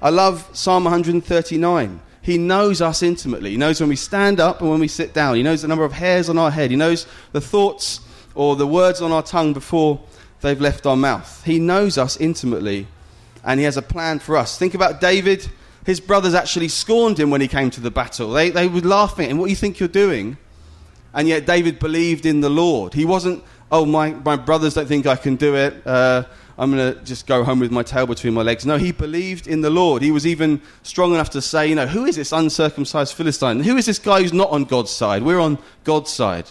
I 0.00 0.10
love 0.10 0.48
Psalm 0.52 0.84
139. 0.84 2.00
He 2.24 2.38
knows 2.38 2.80
us 2.80 3.02
intimately. 3.02 3.50
He 3.50 3.58
knows 3.58 3.80
when 3.80 3.90
we 3.90 3.96
stand 3.96 4.40
up 4.40 4.62
and 4.62 4.70
when 4.70 4.80
we 4.80 4.88
sit 4.88 5.12
down. 5.12 5.36
He 5.36 5.42
knows 5.42 5.60
the 5.60 5.68
number 5.68 5.84
of 5.84 5.92
hairs 5.92 6.30
on 6.30 6.38
our 6.38 6.50
head. 6.50 6.70
He 6.70 6.76
knows 6.76 7.06
the 7.32 7.40
thoughts 7.40 8.00
or 8.34 8.56
the 8.56 8.66
words 8.66 9.02
on 9.02 9.12
our 9.12 9.22
tongue 9.22 9.52
before 9.52 10.00
they've 10.40 10.60
left 10.60 10.86
our 10.86 10.96
mouth. 10.96 11.44
He 11.44 11.58
knows 11.58 11.98
us 11.98 12.16
intimately 12.16 12.86
and 13.44 13.60
he 13.60 13.64
has 13.64 13.76
a 13.76 13.82
plan 13.82 14.20
for 14.20 14.38
us. 14.38 14.58
Think 14.58 14.72
about 14.72 15.02
David. 15.02 15.46
His 15.84 16.00
brothers 16.00 16.32
actually 16.32 16.68
scorned 16.68 17.20
him 17.20 17.28
when 17.28 17.42
he 17.42 17.48
came 17.48 17.70
to 17.72 17.80
the 17.82 17.90
battle. 17.90 18.32
They, 18.32 18.48
they 18.48 18.68
were 18.68 18.80
laughing 18.80 19.26
at 19.26 19.30
him. 19.30 19.36
What 19.36 19.46
do 19.46 19.50
you 19.50 19.56
think 19.56 19.78
you're 19.78 19.86
doing? 19.86 20.38
And 21.12 21.28
yet 21.28 21.44
David 21.44 21.78
believed 21.78 22.24
in 22.24 22.40
the 22.40 22.48
Lord. 22.48 22.94
He 22.94 23.04
wasn't, 23.04 23.44
oh, 23.70 23.84
my, 23.84 24.12
my 24.12 24.36
brothers 24.36 24.72
don't 24.72 24.86
think 24.86 25.06
I 25.06 25.16
can 25.16 25.36
do 25.36 25.56
it. 25.56 25.86
Uh, 25.86 26.24
I'm 26.56 26.70
going 26.70 26.94
to 26.94 27.04
just 27.04 27.26
go 27.26 27.42
home 27.42 27.58
with 27.58 27.72
my 27.72 27.82
tail 27.82 28.06
between 28.06 28.34
my 28.34 28.42
legs. 28.42 28.64
No, 28.64 28.76
he 28.76 28.92
believed 28.92 29.48
in 29.48 29.60
the 29.60 29.70
Lord. 29.70 30.02
He 30.02 30.12
was 30.12 30.26
even 30.26 30.60
strong 30.82 31.12
enough 31.12 31.30
to 31.30 31.42
say, 31.42 31.66
you 31.66 31.74
know, 31.74 31.86
who 31.86 32.04
is 32.04 32.16
this 32.16 32.30
uncircumcised 32.30 33.14
Philistine? 33.14 33.60
Who 33.60 33.76
is 33.76 33.86
this 33.86 33.98
guy 33.98 34.22
who's 34.22 34.32
not 34.32 34.50
on 34.50 34.64
God's 34.64 34.92
side? 34.92 35.22
We're 35.22 35.40
on 35.40 35.58
God's 35.82 36.12
side. 36.12 36.46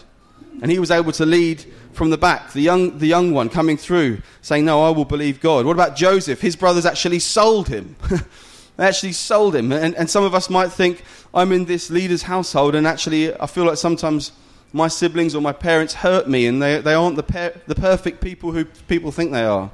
And 0.61 0.69
he 0.69 0.79
was 0.79 0.91
able 0.91 1.13
to 1.13 1.25
lead 1.25 1.63
from 1.93 2.09
the 2.09 2.17
back, 2.17 2.51
the 2.51 2.61
young, 2.61 2.97
the 2.97 3.07
young 3.07 3.31
one 3.31 3.49
coming 3.49 3.77
through, 3.77 4.21
saying, 4.41 4.65
No, 4.65 4.83
I 4.83 4.89
will 4.89 5.05
believe 5.05 5.39
God. 5.39 5.65
What 5.65 5.73
about 5.73 5.95
Joseph? 5.95 6.41
His 6.41 6.55
brothers 6.55 6.85
actually 6.85 7.19
sold 7.19 7.69
him. 7.69 7.95
they 8.77 8.85
actually 8.85 9.13
sold 9.13 9.55
him. 9.55 9.71
And, 9.71 9.95
and 9.95 10.09
some 10.09 10.23
of 10.23 10.35
us 10.35 10.49
might 10.49 10.71
think, 10.71 11.03
I'm 11.33 11.51
in 11.51 11.65
this 11.65 11.89
leader's 11.89 12.23
household, 12.23 12.75
and 12.75 12.85
actually, 12.85 13.33
I 13.39 13.47
feel 13.47 13.65
like 13.65 13.77
sometimes 13.77 14.31
my 14.73 14.87
siblings 14.87 15.35
or 15.35 15.41
my 15.41 15.53
parents 15.53 15.93
hurt 15.93 16.27
me, 16.27 16.47
and 16.47 16.61
they, 16.61 16.81
they 16.81 16.93
aren't 16.93 17.15
the, 17.15 17.23
per, 17.23 17.53
the 17.67 17.75
perfect 17.75 18.21
people 18.21 18.51
who 18.51 18.65
people 18.65 19.11
think 19.11 19.31
they 19.31 19.43
are. 19.43 19.71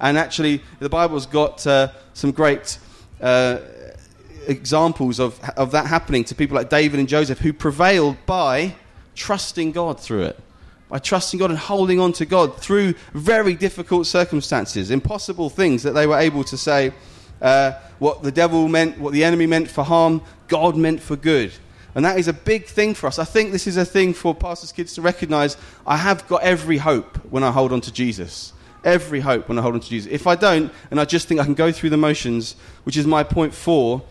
And 0.00 0.16
actually, 0.16 0.62
the 0.78 0.88
Bible's 0.88 1.26
got 1.26 1.66
uh, 1.66 1.88
some 2.14 2.32
great. 2.32 2.78
Uh, 3.20 3.58
examples 4.46 5.20
of, 5.20 5.38
of 5.58 5.72
that 5.72 5.84
happening 5.84 6.24
to 6.24 6.34
people 6.34 6.56
like 6.56 6.70
David 6.70 6.98
and 6.98 7.06
Joseph 7.06 7.38
who 7.38 7.52
prevailed 7.52 8.16
by 8.24 8.74
trusting 9.14 9.72
God 9.72 10.00
through 10.00 10.22
it 10.22 10.40
by 10.88 10.98
trusting 10.98 11.38
God 11.38 11.50
and 11.50 11.58
holding 11.58 12.00
on 12.00 12.12
to 12.14 12.24
God 12.24 12.56
through 12.56 12.94
very 13.12 13.54
difficult 13.54 14.06
circumstances, 14.06 14.90
impossible 14.90 15.50
things 15.50 15.82
that 15.82 15.92
they 15.92 16.06
were 16.06 16.18
able 16.18 16.44
to 16.44 16.56
say 16.56 16.92
uh, 17.42 17.72
what 17.98 18.22
the 18.22 18.32
devil 18.32 18.68
meant, 18.68 18.98
what 18.98 19.12
the 19.12 19.22
enemy 19.22 19.46
meant 19.46 19.68
for 19.68 19.84
harm, 19.84 20.22
God 20.48 20.76
meant 20.76 21.00
for 21.00 21.16
good. 21.16 21.52
And 21.94 22.04
that 22.04 22.18
is 22.18 22.28
a 22.28 22.32
big 22.32 22.66
thing 22.66 22.94
for 22.94 23.06
us. 23.06 23.18
I 23.18 23.24
think 23.24 23.52
this 23.52 23.66
is 23.66 23.76
a 23.76 23.84
thing 23.84 24.14
for 24.14 24.34
pastors' 24.34 24.72
kids 24.72 24.94
to 24.94 25.02
recognize. 25.02 25.56
I 25.86 25.96
have 25.96 26.26
got 26.28 26.42
every 26.42 26.78
hope 26.78 27.16
when 27.30 27.42
I 27.42 27.50
hold 27.50 27.72
on 27.72 27.80
to 27.82 27.92
Jesus. 27.92 28.52
Every 28.84 29.20
hope 29.20 29.48
when 29.48 29.58
I 29.58 29.62
hold 29.62 29.74
on 29.74 29.80
to 29.80 29.88
Jesus. 29.88 30.10
If 30.10 30.26
I 30.26 30.34
don't, 30.34 30.72
and 30.90 31.00
I 31.00 31.04
just 31.04 31.28
think 31.28 31.40
I 31.40 31.44
can 31.44 31.54
go 31.54 31.72
through 31.72 31.90
the 31.90 31.96
motions, 31.96 32.56
which 32.84 32.96
is 32.96 33.06
my 33.06 33.22
point 33.22 33.54
four, 33.54 34.02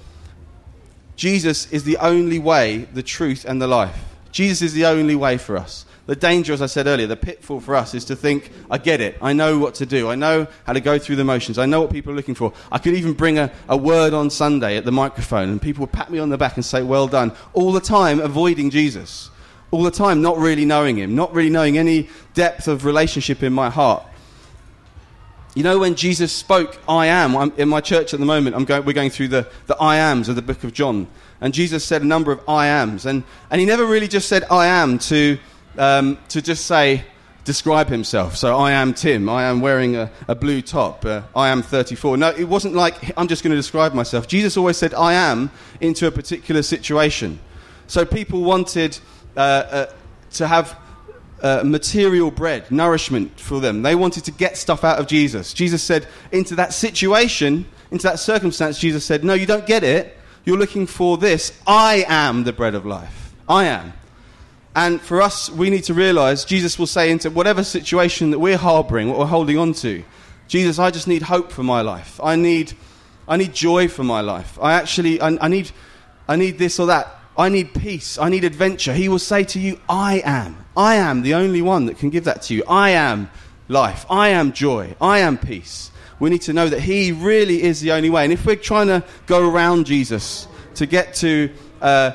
Jesus 1.15 1.71
is 1.71 1.83
the 1.83 1.97
only 1.97 2.37
way, 2.37 2.87
the 2.93 3.03
truth, 3.03 3.43
and 3.43 3.61
the 3.61 3.67
life. 3.67 3.97
Jesus 4.31 4.61
is 4.61 4.73
the 4.73 4.85
only 4.85 5.15
way 5.15 5.37
for 5.37 5.57
us. 5.57 5.83
the 6.05 6.15
danger, 6.15 6.53
as 6.53 6.61
I 6.61 6.67
said 6.67 6.87
earlier, 6.87 7.07
the 7.07 7.17
pitfall 7.17 7.59
for 7.59 7.75
us 7.75 7.93
is 7.93 8.05
to 8.05 8.15
think, 8.15 8.51
I 8.69 8.77
get 8.77 9.01
it. 9.01 9.17
I 9.21 9.33
know 9.33 9.57
what 9.57 9.73
to 9.75 9.85
do. 9.85 10.09
I 10.09 10.15
know 10.15 10.47
how 10.65 10.73
to 10.73 10.79
go 10.79 10.97
through 10.99 11.17
the 11.17 11.25
motions. 11.25 11.57
I 11.57 11.65
know 11.65 11.81
what 11.81 11.91
people 11.91 12.13
are 12.13 12.15
looking 12.15 12.35
for. 12.35 12.53
I 12.71 12.77
could 12.77 12.93
even 12.93 13.13
bring 13.13 13.39
a, 13.39 13.51
a 13.67 13.75
word 13.75 14.13
on 14.13 14.29
Sunday 14.29 14.77
at 14.77 14.85
the 14.85 14.91
microphone 14.91 15.49
and 15.49 15.61
people 15.61 15.81
would 15.81 15.91
pat 15.91 16.09
me 16.09 16.19
on 16.19 16.29
the 16.29 16.37
back 16.37 16.55
and 16.55 16.63
say, 16.63 16.81
Well 16.81 17.07
done. 17.07 17.33
All 17.53 17.73
the 17.73 17.81
time 17.81 18.21
avoiding 18.21 18.69
Jesus. 18.69 19.31
All 19.71 19.83
the 19.83 19.91
time 19.91 20.21
not 20.21 20.37
really 20.37 20.63
knowing 20.63 20.97
him, 20.97 21.15
not 21.15 21.33
really 21.33 21.49
knowing 21.49 21.77
any 21.77 22.07
depth 22.35 22.69
of 22.69 22.85
relationship 22.85 23.43
in 23.43 23.51
my 23.51 23.69
heart. 23.69 24.05
You 25.55 25.63
know, 25.63 25.79
when 25.79 25.95
Jesus 25.95 26.31
spoke, 26.31 26.77
I 26.87 27.07
am, 27.07 27.35
I'm, 27.35 27.51
in 27.57 27.67
my 27.67 27.81
church 27.81 28.13
at 28.13 28.19
the 28.19 28.25
moment, 28.25 28.55
I'm 28.55 28.65
going, 28.65 28.85
we're 28.85 28.93
going 28.93 29.09
through 29.09 29.29
the, 29.29 29.47
the 29.65 29.75
I 29.77 29.97
ams 29.97 30.29
of 30.29 30.35
the 30.35 30.41
book 30.41 30.63
of 30.63 30.73
John. 30.73 31.07
And 31.41 31.53
Jesus 31.53 31.83
said 31.83 32.01
a 32.01 32.05
number 32.05 32.31
of 32.31 32.47
I 32.47 32.67
ams. 32.67 33.05
And, 33.05 33.23
and 33.49 33.59
he 33.59 33.65
never 33.65 33.85
really 33.85 34.07
just 34.07 34.27
said 34.27 34.43
I 34.51 34.67
am 34.67 34.99
to, 34.99 35.39
um, 35.77 36.17
to 36.29 36.41
just 36.41 36.65
say, 36.65 37.03
describe 37.47 37.87
himself. 37.87 38.35
So 38.35 38.57
I 38.57 38.73
am 38.73 38.93
Tim. 38.93 39.29
I 39.29 39.43
am 39.43 39.61
wearing 39.61 39.95
a, 39.95 40.11
a 40.27 40.35
blue 40.35 40.61
top. 40.61 41.05
Uh, 41.05 41.21
I 41.33 41.47
am 41.47 41.61
34. 41.61 42.17
No, 42.17 42.29
it 42.29 42.43
wasn't 42.43 42.75
like 42.75 43.17
I'm 43.17 43.29
just 43.29 43.41
going 43.41 43.51
to 43.51 43.57
describe 43.57 43.93
myself. 43.93 44.27
Jesus 44.27 44.57
always 44.57 44.75
said 44.75 44.93
I 44.93 45.13
am 45.13 45.49
into 45.79 46.07
a 46.07 46.11
particular 46.11 46.61
situation. 46.61 47.39
So 47.87 48.03
people 48.03 48.41
wanted 48.41 48.99
uh, 49.37 49.39
uh, 49.39 49.85
to 50.33 50.47
have 50.47 50.77
uh, 51.41 51.61
material 51.63 52.31
bread, 52.31 52.69
nourishment 52.71 53.39
for 53.39 53.59
them. 53.59 53.81
They 53.81 53.95
wanted 53.95 54.25
to 54.25 54.31
get 54.31 54.57
stuff 54.57 54.83
out 54.83 54.99
of 54.99 55.07
Jesus. 55.07 55.53
Jesus 55.53 55.83
said, 55.83 56.07
into 56.31 56.55
that 56.55 56.73
situation, 56.73 57.65
into 57.91 58.03
that 58.03 58.19
circumstance, 58.19 58.79
Jesus 58.79 59.05
said, 59.05 59.23
No, 59.23 59.33
you 59.33 59.45
don't 59.45 59.65
get 59.65 59.83
it. 59.83 60.17
You're 60.45 60.57
looking 60.57 60.87
for 60.87 61.17
this. 61.17 61.59
I 61.65 62.05
am 62.07 62.43
the 62.43 62.53
bread 62.53 62.75
of 62.75 62.85
life. 62.85 63.35
I 63.47 63.65
am. 63.65 63.93
And 64.75 65.01
for 65.01 65.21
us, 65.21 65.49
we 65.49 65.69
need 65.69 65.85
to 65.85 65.93
realize 65.93 66.45
Jesus 66.45 66.77
will 66.77 66.87
say 66.87 67.11
into 67.11 67.29
whatever 67.29 67.63
situation 67.63 68.31
that 68.31 68.39
we're 68.39 68.57
harboring, 68.57 69.09
what 69.09 69.17
we're 69.17 69.25
holding 69.25 69.57
on 69.57 69.73
to, 69.73 70.03
Jesus, 70.47 70.79
I 70.79 70.91
just 70.91 71.07
need 71.07 71.23
hope 71.23 71.51
for 71.51 71.63
my 71.63 71.81
life. 71.81 72.19
I 72.23 72.35
need, 72.35 72.73
I 73.27 73.37
need 73.37 73.53
joy 73.53 73.87
for 73.87 74.03
my 74.03 74.21
life. 74.21 74.57
I 74.61 74.73
actually, 74.73 75.19
I, 75.19 75.37
I 75.41 75.47
need, 75.47 75.71
I 76.27 76.35
need 76.35 76.57
this 76.57 76.79
or 76.79 76.87
that. 76.87 77.07
I 77.37 77.49
need 77.49 77.73
peace. 77.73 78.17
I 78.17 78.29
need 78.29 78.43
adventure. 78.43 78.93
He 78.93 79.09
will 79.09 79.19
say 79.19 79.43
to 79.45 79.59
you, 79.59 79.79
I 79.89 80.21
am. 80.23 80.65
I 80.77 80.95
am 80.95 81.23
the 81.23 81.33
only 81.33 81.63
one 81.63 81.87
that 81.87 81.97
can 81.97 82.11
give 82.11 82.25
that 82.25 82.43
to 82.43 82.53
you. 82.53 82.63
I 82.67 82.91
am 82.91 83.31
life. 83.67 84.05
I 84.09 84.29
am 84.29 84.53
joy. 84.53 84.95
I 85.01 85.19
am 85.19 85.39
peace. 85.39 85.91
We 86.19 86.29
need 86.29 86.43
to 86.43 86.53
know 86.53 86.69
that 86.69 86.81
He 86.81 87.11
really 87.11 87.63
is 87.63 87.81
the 87.81 87.91
only 87.91 88.11
way. 88.11 88.23
And 88.23 88.31
if 88.31 88.45
we're 88.45 88.55
trying 88.55 88.87
to 88.87 89.03
go 89.25 89.49
around 89.49 89.87
Jesus 89.87 90.47
to 90.75 90.85
get 90.85 91.15
to 91.15 91.49
uh, 91.81 92.11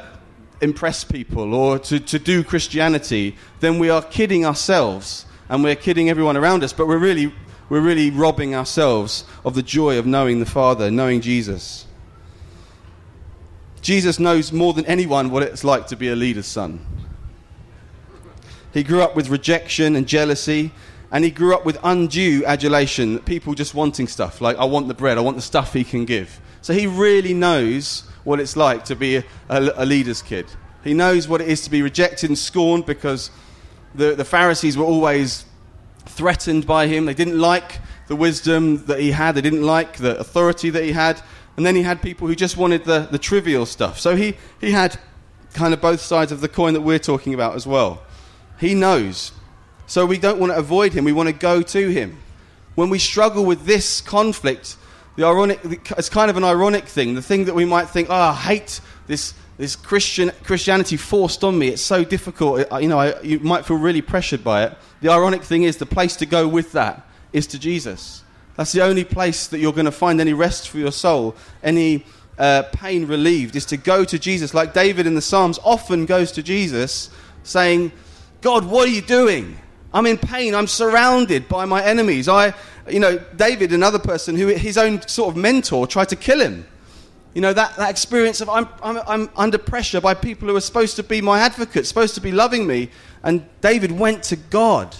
impress 0.60 1.02
people 1.02 1.54
or 1.54 1.80
to, 1.80 1.98
to 1.98 2.18
do 2.20 2.44
Christianity, 2.44 3.36
then 3.58 3.80
we 3.80 3.90
are 3.90 4.00
kidding 4.00 4.46
ourselves 4.46 5.26
and 5.48 5.64
we're 5.64 5.76
kidding 5.76 6.08
everyone 6.08 6.36
around 6.36 6.62
us, 6.62 6.72
but 6.72 6.86
we're 6.86 6.98
really, 6.98 7.34
we're 7.68 7.80
really 7.80 8.10
robbing 8.10 8.54
ourselves 8.54 9.24
of 9.44 9.54
the 9.54 9.62
joy 9.62 9.98
of 9.98 10.06
knowing 10.06 10.38
the 10.38 10.46
Father, 10.46 10.88
knowing 10.90 11.20
Jesus. 11.20 11.84
Jesus 13.80 14.20
knows 14.20 14.52
more 14.52 14.72
than 14.72 14.86
anyone 14.86 15.30
what 15.30 15.42
it's 15.42 15.64
like 15.64 15.88
to 15.88 15.96
be 15.96 16.08
a 16.08 16.16
leader's 16.16 16.46
son. 16.46 16.86
He 18.72 18.82
grew 18.82 19.02
up 19.02 19.14
with 19.14 19.28
rejection 19.28 19.96
and 19.96 20.06
jealousy, 20.06 20.72
and 21.10 21.24
he 21.24 21.30
grew 21.30 21.54
up 21.54 21.64
with 21.64 21.78
undue 21.84 22.44
adulation, 22.46 23.18
people 23.20 23.54
just 23.54 23.74
wanting 23.74 24.08
stuff, 24.08 24.40
like, 24.40 24.56
I 24.56 24.64
want 24.64 24.88
the 24.88 24.94
bread, 24.94 25.18
I 25.18 25.20
want 25.20 25.36
the 25.36 25.42
stuff 25.42 25.74
he 25.74 25.84
can 25.84 26.06
give. 26.06 26.40
So 26.62 26.72
he 26.72 26.86
really 26.86 27.34
knows 27.34 28.04
what 28.24 28.40
it's 28.40 28.56
like 28.56 28.84
to 28.86 28.96
be 28.96 29.16
a, 29.16 29.24
a, 29.48 29.72
a 29.76 29.84
leader's 29.84 30.22
kid. 30.22 30.46
He 30.84 30.94
knows 30.94 31.28
what 31.28 31.40
it 31.40 31.48
is 31.48 31.62
to 31.62 31.70
be 31.70 31.82
rejected 31.82 32.30
and 32.30 32.38
scorned 32.38 32.86
because 32.86 33.30
the, 33.94 34.14
the 34.14 34.24
Pharisees 34.24 34.76
were 34.76 34.84
always 34.84 35.44
threatened 36.06 36.66
by 36.66 36.86
him. 36.86 37.04
They 37.04 37.14
didn't 37.14 37.38
like 37.38 37.80
the 38.08 38.16
wisdom 38.16 38.84
that 38.86 39.00
he 39.00 39.12
had, 39.12 39.34
they 39.34 39.40
didn't 39.42 39.62
like 39.62 39.98
the 39.98 40.18
authority 40.18 40.70
that 40.70 40.82
he 40.82 40.92
had. 40.92 41.20
And 41.56 41.66
then 41.66 41.76
he 41.76 41.82
had 41.82 42.00
people 42.00 42.26
who 42.26 42.34
just 42.34 42.56
wanted 42.56 42.84
the, 42.84 43.00
the 43.10 43.18
trivial 43.18 43.66
stuff. 43.66 44.00
So 44.00 44.16
he, 44.16 44.36
he 44.60 44.70
had 44.70 44.98
kind 45.52 45.74
of 45.74 45.82
both 45.82 46.00
sides 46.00 46.32
of 46.32 46.40
the 46.40 46.48
coin 46.48 46.72
that 46.72 46.80
we're 46.80 46.98
talking 46.98 47.34
about 47.34 47.54
as 47.54 47.66
well. 47.66 48.02
He 48.58 48.74
knows. 48.74 49.32
So 49.86 50.06
we 50.06 50.18
don't 50.18 50.38
want 50.38 50.52
to 50.52 50.58
avoid 50.58 50.92
him, 50.92 51.04
we 51.04 51.12
want 51.12 51.28
to 51.28 51.34
go 51.34 51.62
to 51.62 51.88
him. 51.88 52.18
When 52.74 52.88
we 52.88 52.98
struggle 52.98 53.44
with 53.44 53.66
this 53.66 54.00
conflict, 54.00 54.76
the 55.16 55.24
ironic, 55.24 55.60
it's 55.90 56.08
kind 56.08 56.30
of 56.30 56.36
an 56.36 56.44
ironic 56.44 56.86
thing. 56.86 57.14
The 57.14 57.22
thing 57.22 57.44
that 57.44 57.54
we 57.54 57.66
might 57.66 57.90
think, 57.90 58.08
oh, 58.08 58.14
I 58.14 58.32
hate 58.32 58.80
this, 59.06 59.34
this 59.58 59.76
Christian, 59.76 60.30
Christianity 60.42 60.96
forced 60.96 61.44
on 61.44 61.58
me. 61.58 61.68
It's 61.68 61.82
so 61.82 62.04
difficult. 62.04 62.66
You 62.80 62.88
know, 62.88 62.98
I, 62.98 63.20
you 63.20 63.40
might 63.40 63.66
feel 63.66 63.76
really 63.76 64.00
pressured 64.00 64.42
by 64.42 64.64
it. 64.64 64.74
The 65.02 65.10
ironic 65.10 65.42
thing 65.42 65.64
is, 65.64 65.76
the 65.76 65.84
place 65.84 66.16
to 66.16 66.26
go 66.26 66.48
with 66.48 66.72
that 66.72 67.06
is 67.34 67.46
to 67.48 67.58
Jesus. 67.58 68.22
That's 68.56 68.72
the 68.72 68.82
only 68.82 69.04
place 69.04 69.46
that 69.48 69.58
you're 69.58 69.72
going 69.72 69.84
to 69.84 69.92
find 69.92 70.20
any 70.20 70.32
rest 70.32 70.70
for 70.70 70.78
your 70.78 70.92
soul, 70.92 71.34
any 71.62 72.06
uh, 72.38 72.62
pain 72.72 73.06
relieved, 73.06 73.56
is 73.56 73.66
to 73.66 73.76
go 73.76 74.04
to 74.04 74.18
Jesus. 74.18 74.54
Like 74.54 74.72
David 74.72 75.06
in 75.06 75.14
the 75.14 75.22
Psalms 75.22 75.58
often 75.62 76.06
goes 76.06 76.32
to 76.32 76.42
Jesus 76.42 77.10
saying, 77.42 77.92
God, 78.42 78.66
what 78.66 78.88
are 78.88 78.92
you 78.92 79.00
doing? 79.00 79.56
I'm 79.94 80.06
in 80.06 80.18
pain. 80.18 80.54
I'm 80.54 80.66
surrounded 80.66 81.48
by 81.48 81.64
my 81.64 81.82
enemies. 81.82 82.28
I, 82.28 82.54
you 82.88 83.00
know, 83.00 83.18
David, 83.36 83.72
another 83.72 83.98
person 83.98 84.36
who 84.36 84.48
his 84.48 84.76
own 84.76 85.00
sort 85.06 85.30
of 85.30 85.36
mentor 85.36 85.86
tried 85.86 86.08
to 86.10 86.16
kill 86.16 86.40
him. 86.40 86.66
You 87.34 87.40
know, 87.40 87.52
that, 87.52 87.76
that 87.76 87.88
experience 87.88 88.40
of 88.40 88.50
I'm, 88.50 88.68
I'm, 88.82 88.98
I'm 89.06 89.30
under 89.36 89.58
pressure 89.58 90.00
by 90.00 90.14
people 90.14 90.48
who 90.48 90.56
are 90.56 90.60
supposed 90.60 90.96
to 90.96 91.02
be 91.02 91.20
my 91.22 91.40
advocates, 91.40 91.88
supposed 91.88 92.14
to 92.16 92.20
be 92.20 92.32
loving 92.32 92.66
me. 92.66 92.90
And 93.22 93.46
David 93.60 93.92
went 93.92 94.22
to 94.24 94.36
God. 94.36 94.94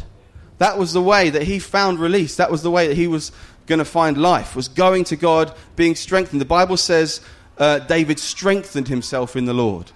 That 0.59 0.79
was 0.79 0.93
the 0.93 1.03
way 1.03 1.29
that 1.31 1.43
he 1.43 1.59
found 1.59 1.99
release. 1.99 2.37
That 2.37 2.51
was 2.51 2.63
the 2.63 2.71
way 2.71 2.87
that 2.87 2.97
he 2.97 3.09
was 3.09 3.33
going 3.67 3.81
to 3.81 3.85
find 3.85 4.17
life, 4.17 4.55
was 4.55 4.69
going 4.69 5.05
to 5.05 5.17
God, 5.17 5.55
being 5.77 5.95
strengthened. 5.95 6.41
The 6.41 6.47
Bible 6.47 6.77
says 6.77 7.21
uh, 7.59 7.81
David 7.81 8.19
strengthened 8.19 8.89
himself 8.89 9.37
in 9.37 9.45
the 9.45 9.55
Lord. 9.55 9.91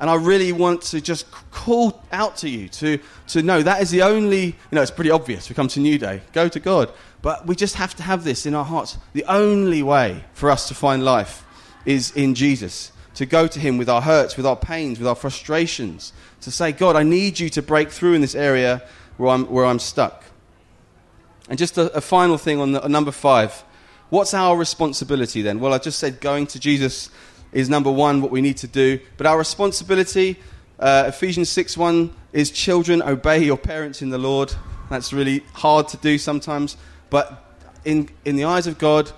And 0.00 0.10
I 0.10 0.16
really 0.16 0.52
want 0.52 0.82
to 0.82 1.00
just 1.00 1.30
call 1.50 2.02
out 2.10 2.36
to 2.38 2.48
you 2.48 2.68
to, 2.68 2.98
to 3.28 3.42
know 3.42 3.62
that 3.62 3.80
is 3.80 3.90
the 3.90 4.02
only, 4.02 4.46
you 4.46 4.54
know, 4.72 4.82
it's 4.82 4.90
pretty 4.90 5.10
obvious. 5.10 5.48
We 5.48 5.54
come 5.54 5.68
to 5.68 5.80
Newday, 5.80 6.20
go 6.32 6.48
to 6.48 6.60
God. 6.60 6.90
But 7.22 7.46
we 7.46 7.56
just 7.56 7.76
have 7.76 7.94
to 7.96 8.02
have 8.02 8.22
this 8.22 8.44
in 8.44 8.54
our 8.54 8.66
hearts. 8.66 8.98
The 9.14 9.24
only 9.24 9.82
way 9.82 10.24
for 10.34 10.50
us 10.50 10.68
to 10.68 10.74
find 10.74 11.04
life 11.04 11.42
is 11.86 12.10
in 12.10 12.34
Jesus. 12.34 12.92
To 13.14 13.24
go 13.24 13.46
to 13.46 13.60
Him 13.60 13.78
with 13.78 13.88
our 13.88 14.02
hurts, 14.02 14.36
with 14.36 14.44
our 14.44 14.56
pains, 14.56 14.98
with 14.98 15.08
our 15.08 15.14
frustrations. 15.14 16.12
To 16.42 16.50
say, 16.50 16.72
God, 16.72 16.96
I 16.96 17.02
need 17.02 17.38
you 17.38 17.48
to 17.50 17.62
break 17.62 17.90
through 17.90 18.14
in 18.14 18.20
this 18.20 18.34
area 18.34 18.82
where 19.16 19.30
I'm, 19.30 19.46
where 19.46 19.64
I'm 19.64 19.78
stuck. 19.78 20.24
And 21.48 21.58
just 21.58 21.78
a, 21.78 21.90
a 21.96 22.00
final 22.00 22.36
thing 22.36 22.60
on 22.60 22.72
the, 22.72 22.86
number 22.88 23.12
five. 23.12 23.64
What's 24.10 24.34
our 24.34 24.56
responsibility 24.56 25.40
then? 25.40 25.60
Well, 25.60 25.72
I 25.72 25.78
just 25.78 25.98
said 25.98 26.20
going 26.20 26.46
to 26.48 26.60
Jesus 26.60 27.08
is 27.54 27.70
number 27.70 27.90
one, 27.90 28.20
what 28.20 28.30
we 28.30 28.42
need 28.42 28.58
to 28.58 28.66
do. 28.66 29.00
But 29.16 29.26
our 29.26 29.38
responsibility, 29.38 30.36
uh, 30.78 31.04
Ephesians 31.06 31.48
6 31.48 31.78
1, 31.78 32.12
is 32.32 32.50
children, 32.50 33.00
obey 33.00 33.42
your 33.42 33.56
parents 33.56 34.02
in 34.02 34.10
the 34.10 34.18
Lord. 34.18 34.52
That's 34.90 35.12
really 35.12 35.42
hard 35.54 35.88
to 35.88 35.96
do 35.96 36.18
sometimes. 36.18 36.76
But 37.08 37.56
in, 37.84 38.10
in 38.24 38.36
the 38.36 38.44
eyes 38.44 38.66
of 38.66 38.78
God, 38.78 39.10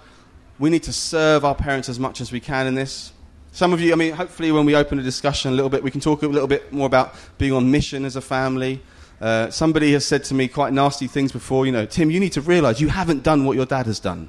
we 0.59 0.71
need 0.71 0.83
to 0.85 0.93
serve 0.93 1.45
our 1.45 1.55
parents 1.55 1.89
as 1.89 1.99
much 1.99 2.21
as 2.21 2.31
we 2.31 2.41
can 2.41 2.67
in 2.67 2.75
this. 2.75 3.13
Some 3.53 3.73
of 3.73 3.81
you, 3.81 3.93
I 3.93 3.97
mean, 3.97 4.13
hopefully, 4.13 4.53
when 4.53 4.67
we 4.67 4.77
open 4.77 4.99
a 4.99 5.03
discussion 5.03 5.51
a 5.51 5.55
little 5.55 5.71
bit, 5.71 5.83
we 5.83 5.91
can 5.91 6.01
talk 6.01 6.23
a 6.23 6.27
little 6.27 6.47
bit 6.47 6.73
more 6.73 6.87
about 6.87 7.15
being 7.39 7.53
on 7.53 7.71
mission 7.71 8.05
as 8.05 8.15
a 8.15 8.21
family. 8.21 8.83
Uh, 9.19 9.49
somebody 9.49 9.95
has 9.95 10.05
said 10.05 10.25
to 10.25 10.35
me 10.35 10.47
quite 10.47 10.75
nasty 10.75 11.07
things 11.07 11.33
before, 11.33 11.65
you 11.65 11.73
know, 11.73 11.87
Tim, 11.87 12.11
you 12.11 12.21
need 12.21 12.33
to 12.33 12.43
realize 12.43 12.83
you 12.83 12.89
haven't 12.89 13.23
done 13.23 13.47
what 13.47 13.57
your 13.57 13.65
dad 13.65 13.87
has 13.87 13.99
done. 13.99 14.29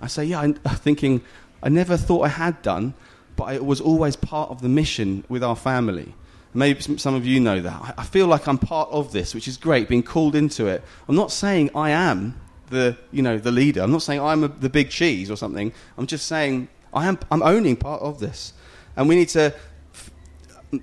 I 0.00 0.08
say, 0.08 0.24
yeah, 0.24 0.40
I'm 0.40 0.54
thinking, 0.54 1.22
I 1.62 1.68
never 1.68 1.96
thought 1.96 2.22
I 2.22 2.28
had 2.28 2.60
done, 2.62 2.94
but 3.36 3.54
it 3.54 3.64
was 3.64 3.80
always 3.80 4.16
part 4.16 4.50
of 4.50 4.62
the 4.62 4.68
mission 4.68 5.24
with 5.28 5.44
our 5.44 5.56
family. 5.56 6.14
Maybe 6.54 6.80
some 6.80 7.14
of 7.14 7.26
you 7.26 7.38
know 7.38 7.60
that. 7.60 7.94
I 7.98 8.04
feel 8.04 8.26
like 8.26 8.48
I'm 8.48 8.56
part 8.56 8.88
of 8.90 9.12
this, 9.12 9.34
which 9.34 9.46
is 9.46 9.58
great, 9.58 9.88
being 9.88 10.02
called 10.02 10.34
into 10.34 10.66
it. 10.66 10.82
I'm 11.06 11.14
not 11.14 11.30
saying 11.30 11.70
I 11.74 11.90
am 11.90 12.40
the, 12.70 12.96
you 13.12 13.22
know, 13.22 13.38
the 13.38 13.52
leader. 13.52 13.82
I'm 13.82 13.92
not 13.92 14.02
saying 14.02 14.20
I'm 14.20 14.42
a, 14.42 14.48
the 14.48 14.70
big 14.70 14.88
cheese 14.88 15.30
or 15.30 15.36
something. 15.36 15.72
I'm 15.98 16.06
just 16.06 16.26
saying 16.26 16.68
I 16.94 17.06
am, 17.06 17.18
I'm 17.30 17.42
owning 17.42 17.76
part 17.76 18.00
of 18.00 18.20
this. 18.20 18.54
And 18.96 19.06
we 19.06 19.16
need 19.16 19.28
to 19.30 19.54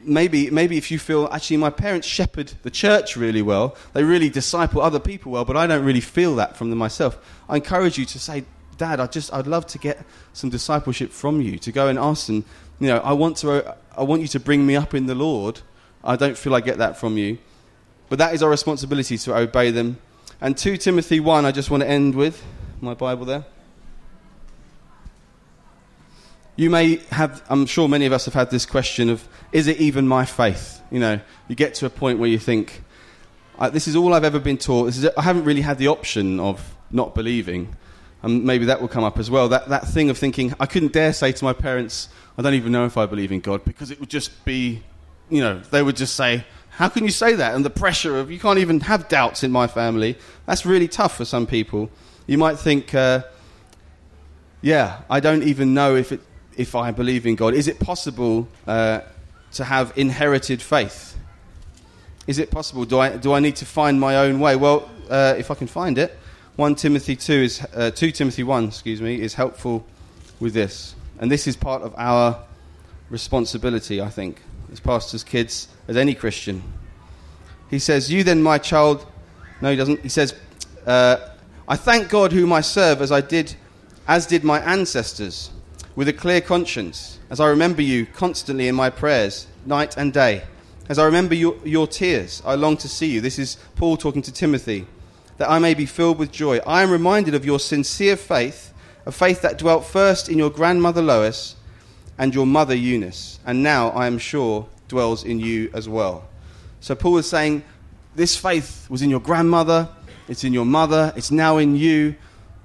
maybe, 0.03 0.49
maybe 0.49 0.77
if 0.77 0.91
you 0.91 0.99
feel, 0.99 1.27
actually, 1.31 1.57
my 1.57 1.69
parents 1.69 2.07
shepherd 2.07 2.53
the 2.63 2.71
church 2.71 3.15
really 3.15 3.41
well, 3.41 3.75
they 3.93 4.03
really 4.03 4.29
disciple 4.29 4.81
other 4.81 4.99
people 4.99 5.31
well, 5.31 5.45
but 5.45 5.57
I 5.57 5.67
don't 5.67 5.83
really 5.83 6.01
feel 6.01 6.35
that 6.35 6.55
from 6.57 6.69
them 6.69 6.79
myself. 6.79 7.17
I 7.49 7.57
encourage 7.57 7.97
you 7.97 8.05
to 8.05 8.19
say, 8.19 8.45
Dad, 8.83 8.99
I 8.99 9.07
just, 9.07 9.33
I'd 9.33 9.47
love 9.47 9.65
to 9.67 9.77
get 9.77 10.05
some 10.33 10.49
discipleship 10.49 11.11
from 11.11 11.39
you, 11.39 11.57
to 11.59 11.71
go 11.71 11.87
and 11.87 11.97
ask 11.97 12.27
them, 12.27 12.43
you 12.81 12.87
know, 12.89 12.97
I 12.97 13.13
want, 13.13 13.37
to, 13.37 13.77
I 13.95 14.03
want 14.03 14.21
you 14.23 14.27
to 14.27 14.41
bring 14.41 14.65
me 14.65 14.75
up 14.75 14.93
in 14.93 15.05
the 15.05 15.15
Lord. 15.15 15.61
I 16.03 16.17
don't 16.17 16.37
feel 16.37 16.53
I 16.53 16.59
get 16.59 16.79
that 16.79 16.97
from 16.97 17.17
you. 17.17 17.37
But 18.09 18.19
that 18.19 18.33
is 18.33 18.43
our 18.43 18.49
responsibility 18.49 19.17
to 19.19 19.37
obey 19.37 19.71
them. 19.71 19.99
And 20.41 20.57
2 20.57 20.75
Timothy 20.75 21.21
1, 21.21 21.45
I 21.45 21.53
just 21.53 21.71
want 21.71 21.81
to 21.81 21.89
end 21.89 22.13
with 22.13 22.43
my 22.81 22.93
Bible 22.93 23.23
there. 23.23 23.45
You 26.57 26.69
may 26.69 26.97
have, 27.11 27.41
I'm 27.49 27.65
sure 27.65 27.87
many 27.87 28.05
of 28.05 28.11
us 28.11 28.25
have 28.25 28.33
had 28.33 28.51
this 28.51 28.65
question 28.65 29.09
of, 29.09 29.25
is 29.53 29.67
it 29.67 29.77
even 29.77 30.09
my 30.09 30.25
faith? 30.25 30.81
You 30.91 30.99
know, 30.99 31.21
you 31.47 31.55
get 31.55 31.73
to 31.75 31.85
a 31.85 31.89
point 31.89 32.19
where 32.19 32.29
you 32.29 32.37
think, 32.37 32.83
this 33.71 33.87
is 33.87 33.95
all 33.95 34.13
I've 34.13 34.25
ever 34.25 34.39
been 34.39 34.57
taught. 34.57 34.89
Is, 34.89 35.07
I 35.17 35.21
haven't 35.21 35.45
really 35.45 35.61
had 35.61 35.77
the 35.77 35.87
option 35.87 36.41
of 36.41 36.75
not 36.91 37.15
believing. 37.15 37.77
And 38.23 38.45
maybe 38.45 38.65
that 38.65 38.79
will 38.79 38.87
come 38.87 39.03
up 39.03 39.19
as 39.19 39.29
well. 39.29 39.49
That, 39.49 39.67
that 39.67 39.87
thing 39.87 40.09
of 40.09 40.17
thinking, 40.17 40.53
I 40.59 40.65
couldn't 40.65 40.93
dare 40.93 41.11
say 41.11 41.33
to 41.33 41.43
my 41.43 41.51
parents, 41.51 42.07
I 42.37 42.41
don't 42.41 42.53
even 42.53 42.71
know 42.71 42.85
if 42.85 42.97
I 42.97 43.05
believe 43.05 43.33
in 43.33 43.41
God, 43.41 43.65
because 43.65 43.91
it 43.91 43.99
would 43.99 44.09
just 44.09 44.45
be, 44.45 44.81
you 45.29 45.41
know, 45.41 45.59
they 45.59 45.83
would 45.83 45.97
just 45.97 46.15
say, 46.15 46.45
How 46.69 46.87
can 46.87 47.03
you 47.03 47.11
say 47.11 47.33
that? 47.35 47.53
And 47.53 47.65
the 47.65 47.69
pressure 47.69 48.17
of, 48.17 48.31
you 48.31 48.39
can't 48.39 48.59
even 48.59 48.79
have 48.79 49.09
doubts 49.09 49.43
in 49.43 49.51
my 49.51 49.67
family. 49.67 50.17
That's 50.45 50.65
really 50.65 50.87
tough 50.87 51.17
for 51.17 51.25
some 51.25 51.45
people. 51.45 51.91
You 52.25 52.37
might 52.37 52.57
think, 52.57 52.95
uh, 52.95 53.23
Yeah, 54.61 55.01
I 55.09 55.19
don't 55.19 55.43
even 55.43 55.73
know 55.73 55.95
if, 55.97 56.13
it, 56.13 56.21
if 56.55 56.75
I 56.75 56.91
believe 56.91 57.27
in 57.27 57.35
God. 57.35 57.53
Is 57.53 57.67
it 57.67 57.79
possible 57.79 58.47
uh, 58.65 59.01
to 59.51 59.65
have 59.65 59.91
inherited 59.97 60.61
faith? 60.61 61.17
Is 62.25 62.39
it 62.39 62.51
possible? 62.51 62.85
Do 62.85 62.99
I, 62.99 63.17
do 63.17 63.33
I 63.33 63.41
need 63.41 63.57
to 63.57 63.65
find 63.65 63.99
my 63.99 64.15
own 64.15 64.39
way? 64.39 64.55
Well, 64.55 64.89
uh, 65.09 65.35
if 65.37 65.51
I 65.51 65.55
can 65.55 65.67
find 65.67 65.97
it, 65.97 66.17
1 66.55 66.75
Timothy 66.75 67.15
2 67.15 67.33
is 67.33 67.67
uh, 67.73 67.89
2 67.89 68.11
Timothy 68.11 68.43
1, 68.43 68.65
excuse 68.65 69.01
me, 69.01 69.19
is 69.19 69.33
helpful 69.33 69.83
with 70.39 70.53
this. 70.53 70.93
And 71.17 71.31
this 71.31 71.47
is 71.47 71.55
part 71.55 71.81
of 71.81 71.95
our 71.97 72.43
responsibility, 73.09 73.99
I 73.99 74.09
think, 74.09 74.39
as 74.71 74.79
pastors, 74.79 75.23
kids, 75.23 75.67
as 75.87 75.97
any 75.97 76.13
Christian. 76.13 76.61
He 77.71 77.79
says, 77.79 78.11
You 78.11 78.23
then, 78.23 78.43
my 78.43 78.59
child. 78.59 79.03
No, 79.61 79.71
he 79.71 79.75
doesn't. 79.75 80.01
He 80.01 80.09
says, 80.09 80.35
uh, 80.85 81.17
I 81.67 81.75
thank 81.75 82.09
God 82.09 82.31
whom 82.31 82.53
I 82.53 82.61
serve 82.61 83.01
as 83.01 83.11
I 83.11 83.21
did, 83.21 83.55
as 84.07 84.27
did 84.27 84.43
my 84.43 84.59
ancestors, 84.59 85.49
with 85.95 86.07
a 86.07 86.13
clear 86.13 86.39
conscience, 86.39 87.17
as 87.31 87.39
I 87.39 87.47
remember 87.47 87.81
you 87.81 88.05
constantly 88.05 88.67
in 88.67 88.75
my 88.75 88.91
prayers, 88.91 89.47
night 89.65 89.97
and 89.97 90.13
day. 90.13 90.43
As 90.87 90.99
I 90.99 91.05
remember 91.05 91.33
your, 91.33 91.55
your 91.65 91.87
tears, 91.87 92.43
I 92.45 92.53
long 92.53 92.77
to 92.77 92.87
see 92.87 93.07
you. 93.07 93.21
This 93.21 93.39
is 93.39 93.57
Paul 93.75 93.97
talking 93.97 94.21
to 94.21 94.31
Timothy 94.31 94.85
that 95.43 95.51
I 95.51 95.59
may 95.59 95.73
be 95.73 95.85
filled 95.85 96.19
with 96.19 96.31
joy. 96.31 96.59
I 96.59 96.83
am 96.83 96.89
reminded 96.89 97.35
of 97.35 97.43
your 97.43 97.59
sincere 97.59 98.15
faith, 98.15 98.73
a 99.05 99.11
faith 99.11 99.41
that 99.41 99.57
dwelt 99.57 99.83
first 99.83 100.29
in 100.29 100.37
your 100.37 100.49
grandmother 100.49 101.01
Lois 101.01 101.57
and 102.17 102.33
your 102.33 102.45
mother 102.45 102.73
Eunice, 102.73 103.39
and 103.45 103.61
now 103.61 103.89
I 103.89 104.07
am 104.07 104.17
sure 104.17 104.65
dwells 104.87 105.25
in 105.25 105.41
you 105.41 105.69
as 105.73 105.89
well. 105.89 106.23
So 106.79 106.95
Paul 106.95 107.17
is 107.17 107.27
saying, 107.27 107.61
This 108.15 108.37
faith 108.37 108.89
was 108.89 109.01
in 109.01 109.09
your 109.09 109.19
grandmother, 109.19 109.89
it's 110.29 110.45
in 110.45 110.53
your 110.53 110.63
mother, 110.63 111.11
it's 111.17 111.29
now 111.29 111.57
in 111.57 111.75
you. 111.75 112.15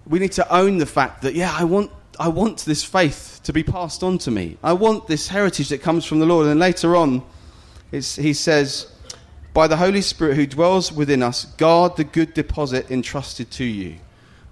We 0.07 0.21
need 0.21 0.33
to 0.33 0.55
own 0.55 0.79
the 0.79 0.87
fact 0.87 1.23
that, 1.23 1.35
yeah, 1.35 1.53
I 1.53 1.65
want, 1.65 1.91
I 2.21 2.29
want 2.29 2.59
this 2.59 2.85
faith 2.85 3.41
to 3.43 3.53
be 3.53 3.65
passed 3.65 4.05
on 4.05 4.19
to 4.19 4.31
me. 4.31 4.57
I 4.63 4.73
want 4.73 5.09
this 5.09 5.27
heritage 5.27 5.71
that 5.71 5.83
comes 5.83 6.05
from 6.05 6.21
the 6.21 6.27
Lord. 6.27 6.47
And 6.47 6.51
then 6.53 6.61
later 6.61 6.95
on, 6.95 7.25
he 7.91 8.01
says, 8.01 8.93
by 9.59 9.67
the 9.67 9.77
Holy 9.77 10.03
Spirit 10.03 10.37
who 10.37 10.47
dwells 10.47 10.93
within 10.93 11.21
us, 11.21 11.47
guard 11.57 11.97
the 11.97 12.05
good 12.05 12.33
deposit 12.33 12.89
entrusted 12.93 13.51
to 13.51 13.65
you. 13.65 13.97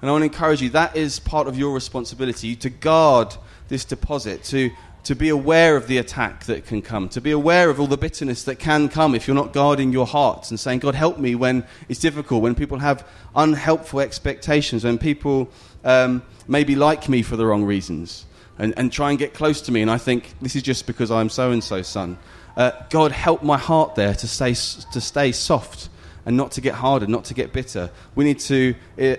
And 0.00 0.10
I 0.10 0.12
want 0.12 0.22
to 0.22 0.26
encourage 0.26 0.60
you, 0.60 0.70
that 0.70 0.96
is 0.96 1.20
part 1.20 1.46
of 1.46 1.56
your 1.56 1.72
responsibility 1.72 2.56
to 2.56 2.68
guard 2.68 3.32
this 3.68 3.84
deposit, 3.84 4.42
to, 4.46 4.72
to 5.04 5.14
be 5.14 5.28
aware 5.28 5.76
of 5.76 5.86
the 5.86 5.98
attack 5.98 6.46
that 6.46 6.66
can 6.66 6.82
come, 6.82 7.08
to 7.10 7.20
be 7.20 7.30
aware 7.30 7.70
of 7.70 7.78
all 7.78 7.86
the 7.86 7.96
bitterness 7.96 8.42
that 8.42 8.56
can 8.56 8.88
come 8.88 9.14
if 9.14 9.28
you're 9.28 9.36
not 9.36 9.52
guarding 9.52 9.92
your 9.92 10.08
heart 10.08 10.50
and 10.50 10.58
saying, 10.58 10.80
God, 10.80 10.96
help 10.96 11.20
me 11.20 11.36
when 11.36 11.64
it's 11.88 12.00
difficult, 12.00 12.42
when 12.42 12.56
people 12.56 12.80
have 12.80 13.06
unhelpful 13.36 14.00
expectations, 14.00 14.82
when 14.82 14.98
people 14.98 15.48
um, 15.84 16.20
maybe 16.48 16.74
like 16.74 17.08
me 17.08 17.22
for 17.22 17.36
the 17.36 17.46
wrong 17.46 17.62
reasons 17.62 18.26
and, 18.58 18.74
and 18.76 18.90
try 18.90 19.10
and 19.10 19.20
get 19.20 19.34
close 19.34 19.60
to 19.60 19.70
me. 19.70 19.82
And 19.82 19.90
I 19.90 19.98
think, 19.98 20.34
this 20.42 20.56
is 20.56 20.64
just 20.64 20.84
because 20.84 21.12
I'm 21.12 21.28
so 21.28 21.52
and 21.52 21.62
so 21.62 21.82
son. 21.82 22.18
Uh, 22.56 22.72
God, 22.88 23.12
help 23.12 23.42
my 23.42 23.58
heart 23.58 23.94
there 23.96 24.14
to 24.14 24.26
stay, 24.26 24.54
to 24.54 25.00
stay 25.00 25.32
soft 25.32 25.90
and 26.24 26.36
not 26.36 26.52
to 26.52 26.60
get 26.60 26.74
harder, 26.74 27.06
not 27.06 27.24
to 27.26 27.34
get 27.34 27.52
bitter. 27.52 27.90
We 28.14 28.24
need 28.24 28.40
to, 28.40 28.74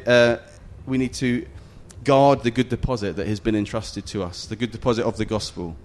uh, 0.05 0.37
we 0.85 0.97
need 0.97 1.13
to 1.15 1.45
guard 2.03 2.43
the 2.43 2.51
good 2.51 2.69
deposit 2.69 3.15
that 3.17 3.27
has 3.27 3.39
been 3.39 3.55
entrusted 3.55 4.05
to 4.07 4.23
us, 4.23 4.45
the 4.45 4.55
good 4.55 4.71
deposit 4.71 5.05
of 5.05 5.17
the 5.17 5.25
gospel. 5.25 5.75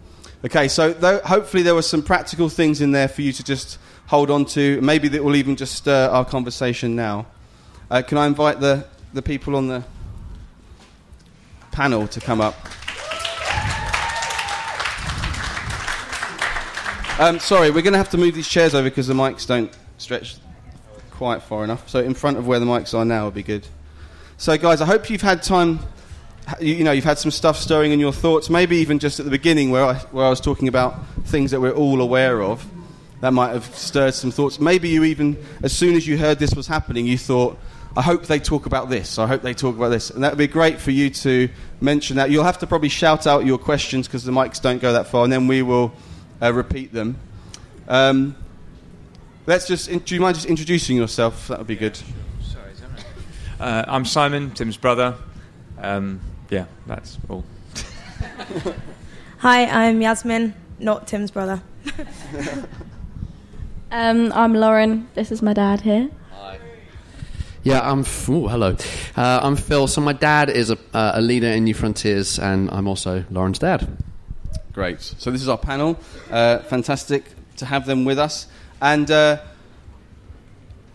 Okay, 0.45 0.67
so 0.67 0.93
though, 0.93 1.21
hopefully 1.21 1.63
there 1.63 1.75
were 1.75 1.83
some 1.83 2.03
practical 2.03 2.49
things 2.49 2.81
in 2.81 2.91
there 2.91 3.09
for 3.09 3.23
you 3.23 3.33
to 3.33 3.45
just 3.45 3.79
hold 4.07 4.31
on 4.31 4.45
to. 4.47 4.81
Maybe 4.81 5.09
that 5.09 5.23
will 5.23 5.37
even 5.37 5.55
just 5.55 5.75
stir 5.75 6.09
our 6.09 6.25
conversation 6.25 6.97
now. 6.97 7.27
Uh, 7.91 8.03
can 8.03 8.19
I 8.19 8.27
invite 8.27 8.61
the, 8.61 8.87
the 9.13 9.23
people 9.23 9.55
on 9.55 9.69
the 9.69 9.85
panel 11.71 12.09
to 12.09 12.21
come 12.21 12.41
up? 12.41 12.57
Um, 17.23 17.39
sorry, 17.39 17.71
we're 17.71 17.83
going 17.83 17.93
to 17.93 17.99
have 17.99 18.11
to 18.11 18.19
move 18.19 18.35
these 18.35 18.49
chairs 18.49 18.75
over 18.75 18.91
because 18.91 19.07
the 19.07 19.15
mics 19.15 19.47
don't 19.47 19.73
stretch 19.97 20.39
quite 21.13 21.41
far 21.41 21.63
enough. 21.63 21.89
So 21.89 22.01
in 22.01 22.15
front 22.15 22.37
of 22.37 22.49
where 22.49 22.59
the 22.59 22.67
mics 22.67 22.99
are 22.99 23.05
now 23.05 23.27
would 23.27 23.35
be 23.35 23.45
good. 23.45 23.65
So 24.39 24.59
guys, 24.59 24.81
I 24.81 24.87
hope 24.87 25.09
you've 25.09 25.23
had 25.23 25.41
time. 25.41 25.79
You 26.61 26.83
know, 26.83 26.91
you've 26.91 27.05
had 27.05 27.21
some 27.21 27.31
stuff 27.31 27.59
stirring 27.59 27.93
in 27.93 28.01
your 28.01 28.13
thoughts. 28.13 28.51
Maybe 28.51 28.79
even 28.79 28.99
just 28.99 29.21
at 29.21 29.25
the 29.25 29.31
beginning, 29.31 29.71
where 29.71 29.85
I, 29.85 29.95
where 30.11 30.27
I 30.27 30.31
was 30.31 30.41
talking 30.41 30.67
about 30.67 31.07
things 31.27 31.53
that 31.53 31.61
we're 31.61 31.71
all 31.71 32.01
aware 32.01 32.43
of, 32.43 32.67
that 33.21 33.33
might 33.33 33.53
have 33.53 33.67
stirred 33.67 34.15
some 34.15 34.33
thoughts. 34.33 34.59
Maybe 34.59 34.89
you 34.89 35.05
even, 35.05 35.37
as 35.63 35.73
soon 35.73 35.95
as 35.95 36.09
you 36.09 36.19
heard 36.19 36.41
this 36.41 36.57
was 36.57 36.67
happening, 36.67 37.07
you 37.07 37.19
thought, 37.19 37.57
I 37.97 38.03
hope 38.03 38.27
they 38.27 38.41
talk 38.41 38.67
about 38.67 38.91
this. 38.91 39.21
I 39.21 39.29
hope 39.29 39.43
they 39.43 39.55
talk 39.55 39.77
about 39.77 39.91
this. 39.91 40.11
And 40.11 40.25
that 40.25 40.33
would 40.33 40.39
be 40.39 40.49
great 40.49 40.81
for 40.81 40.91
you 40.91 41.09
to 41.11 41.49
mention 41.81 42.17
that. 42.17 42.33
You'll 42.33 42.43
have 42.43 42.59
to 42.59 42.67
probably 42.67 42.89
shout 42.89 43.29
out 43.29 43.47
your 43.47 43.59
questions 43.59 44.09
because 44.09 44.25
the 44.25 44.33
mics 44.33 44.61
don't 44.61 44.83
go 44.83 44.95
that 44.95 45.07
far, 45.07 45.23
and 45.23 45.33
then 45.33 45.47
we 45.47 45.63
will 45.63 45.93
uh, 46.43 46.53
repeat 46.53 46.93
them. 46.93 47.17
Um, 47.89 48.37
let's 49.47 49.67
just. 49.67 49.89
In, 49.89 50.01
do 50.01 50.15
you 50.15 50.21
mind 50.21 50.35
just 50.35 50.47
introducing 50.47 50.97
yourself? 50.97 51.49
That 51.49 51.59
would 51.59 51.67
be 51.67 51.77
good. 51.77 51.97
Sure. 51.97 52.61
Sorry, 52.75 53.05
uh, 53.61 53.85
I'm 53.87 54.05
Simon, 54.05 54.51
Tim's 54.51 54.77
brother. 54.77 55.15
Um, 55.79 56.21
yeah, 56.51 56.67
that's 56.87 57.19
all. 57.29 57.45
Hi, 59.39 59.67
I'm 59.67 60.01
Yasmin, 60.01 60.55
not 60.79 61.07
Tim's 61.07 61.31
brother. 61.31 61.63
um, 63.91 64.33
I'm 64.33 64.55
Lauren. 64.55 65.09
This 65.15 65.33
is 65.33 65.43
my 65.43 65.53
dad 65.53 65.81
here. 65.81 66.11
Hi. 66.33 66.59
Yeah, 67.63 67.89
I'm. 67.89 68.01
F- 68.01 68.29
ooh, 68.29 68.49
hello. 68.49 68.77
Uh, 69.17 69.41
I'm 69.43 69.57
Phil. 69.57 69.87
So 69.87 70.01
my 70.01 70.13
dad 70.13 70.51
is 70.51 70.71
a, 70.71 70.79
uh, 70.93 71.13
a 71.15 71.21
leader 71.21 71.49
in 71.49 71.65
Newfrontiers, 71.65 72.43
and 72.43 72.69
I'm 72.71 72.89
also 72.89 73.25
Lauren's 73.31 73.61
dad. 73.61 73.97
Great. 74.73 75.01
So 75.01 75.31
this 75.31 75.43
is 75.43 75.49
our 75.49 75.59
panel. 75.59 75.99
Uh, 76.31 76.59
fantastic 76.61 77.25
to 77.57 77.67
have 77.67 77.87
them 77.87 78.05
with 78.05 78.19
us. 78.19 78.47
And 78.81 79.11
uh, 79.11 79.43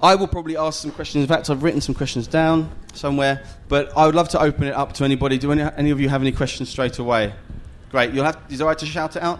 I 0.02 0.16
will 0.16 0.28
probably 0.28 0.58
ask 0.58 0.82
some 0.82 0.92
questions. 0.92 1.24
In 1.24 1.28
fact, 1.28 1.50
I've 1.50 1.64
written 1.64 1.82
some 1.82 1.96
questions 1.96 2.28
down 2.28 2.72
somewhere, 2.94 3.44
but 3.68 3.96
I 3.96 4.06
would 4.06 4.16
love 4.16 4.30
to 4.30 4.42
open 4.42 4.64
it 4.64 4.74
up 4.74 4.94
to 4.94 5.04
anybody. 5.04 5.38
Do 5.38 5.52
any, 5.52 5.62
any 5.62 5.92
of 5.92 6.00
you 6.00 6.10
have 6.10 6.22
any 6.22 6.32
questions 6.32 6.70
straight 6.70 6.98
away? 7.00 7.34
Great. 7.92 8.14
You'll 8.14 8.26
have. 8.26 8.40
Is 8.50 8.60
it 8.60 8.64
all 8.64 8.70
right 8.70 8.78
to 8.80 8.86
shout 8.86 9.16
it 9.16 9.22
out? 9.22 9.40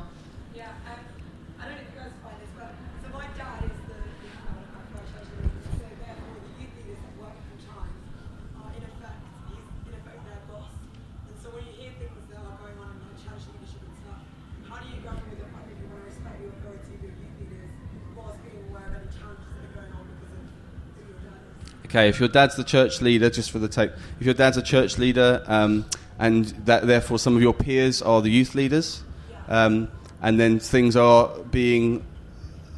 Okay, 21.98 22.10
if 22.10 22.20
your 22.20 22.30
dad's 22.30 22.56
the 22.56 22.64
church 22.64 23.02
leader, 23.02 23.28
just 23.28 23.50
for 23.50 23.58
the 23.58 23.68
tape, 23.68 23.92
if 24.20 24.26
your 24.28 24.36
dad's 24.36 24.56
a 24.56 24.62
church 24.62 25.00
leader, 25.00 25.44
um, 25.48 25.84
and 26.20 26.46
that 26.68 26.86
therefore 26.86 27.18
some 27.18 27.36
of 27.36 27.42
your 27.42 27.56
peers 27.56 28.04
are 28.04 28.22
the 28.22 28.30
youth 28.30 28.54
leaders, 28.54 29.02
um, 29.48 29.88
and 30.22 30.40
then 30.40 30.60
things 30.60 30.96
are 30.96 31.36
being 31.50 32.06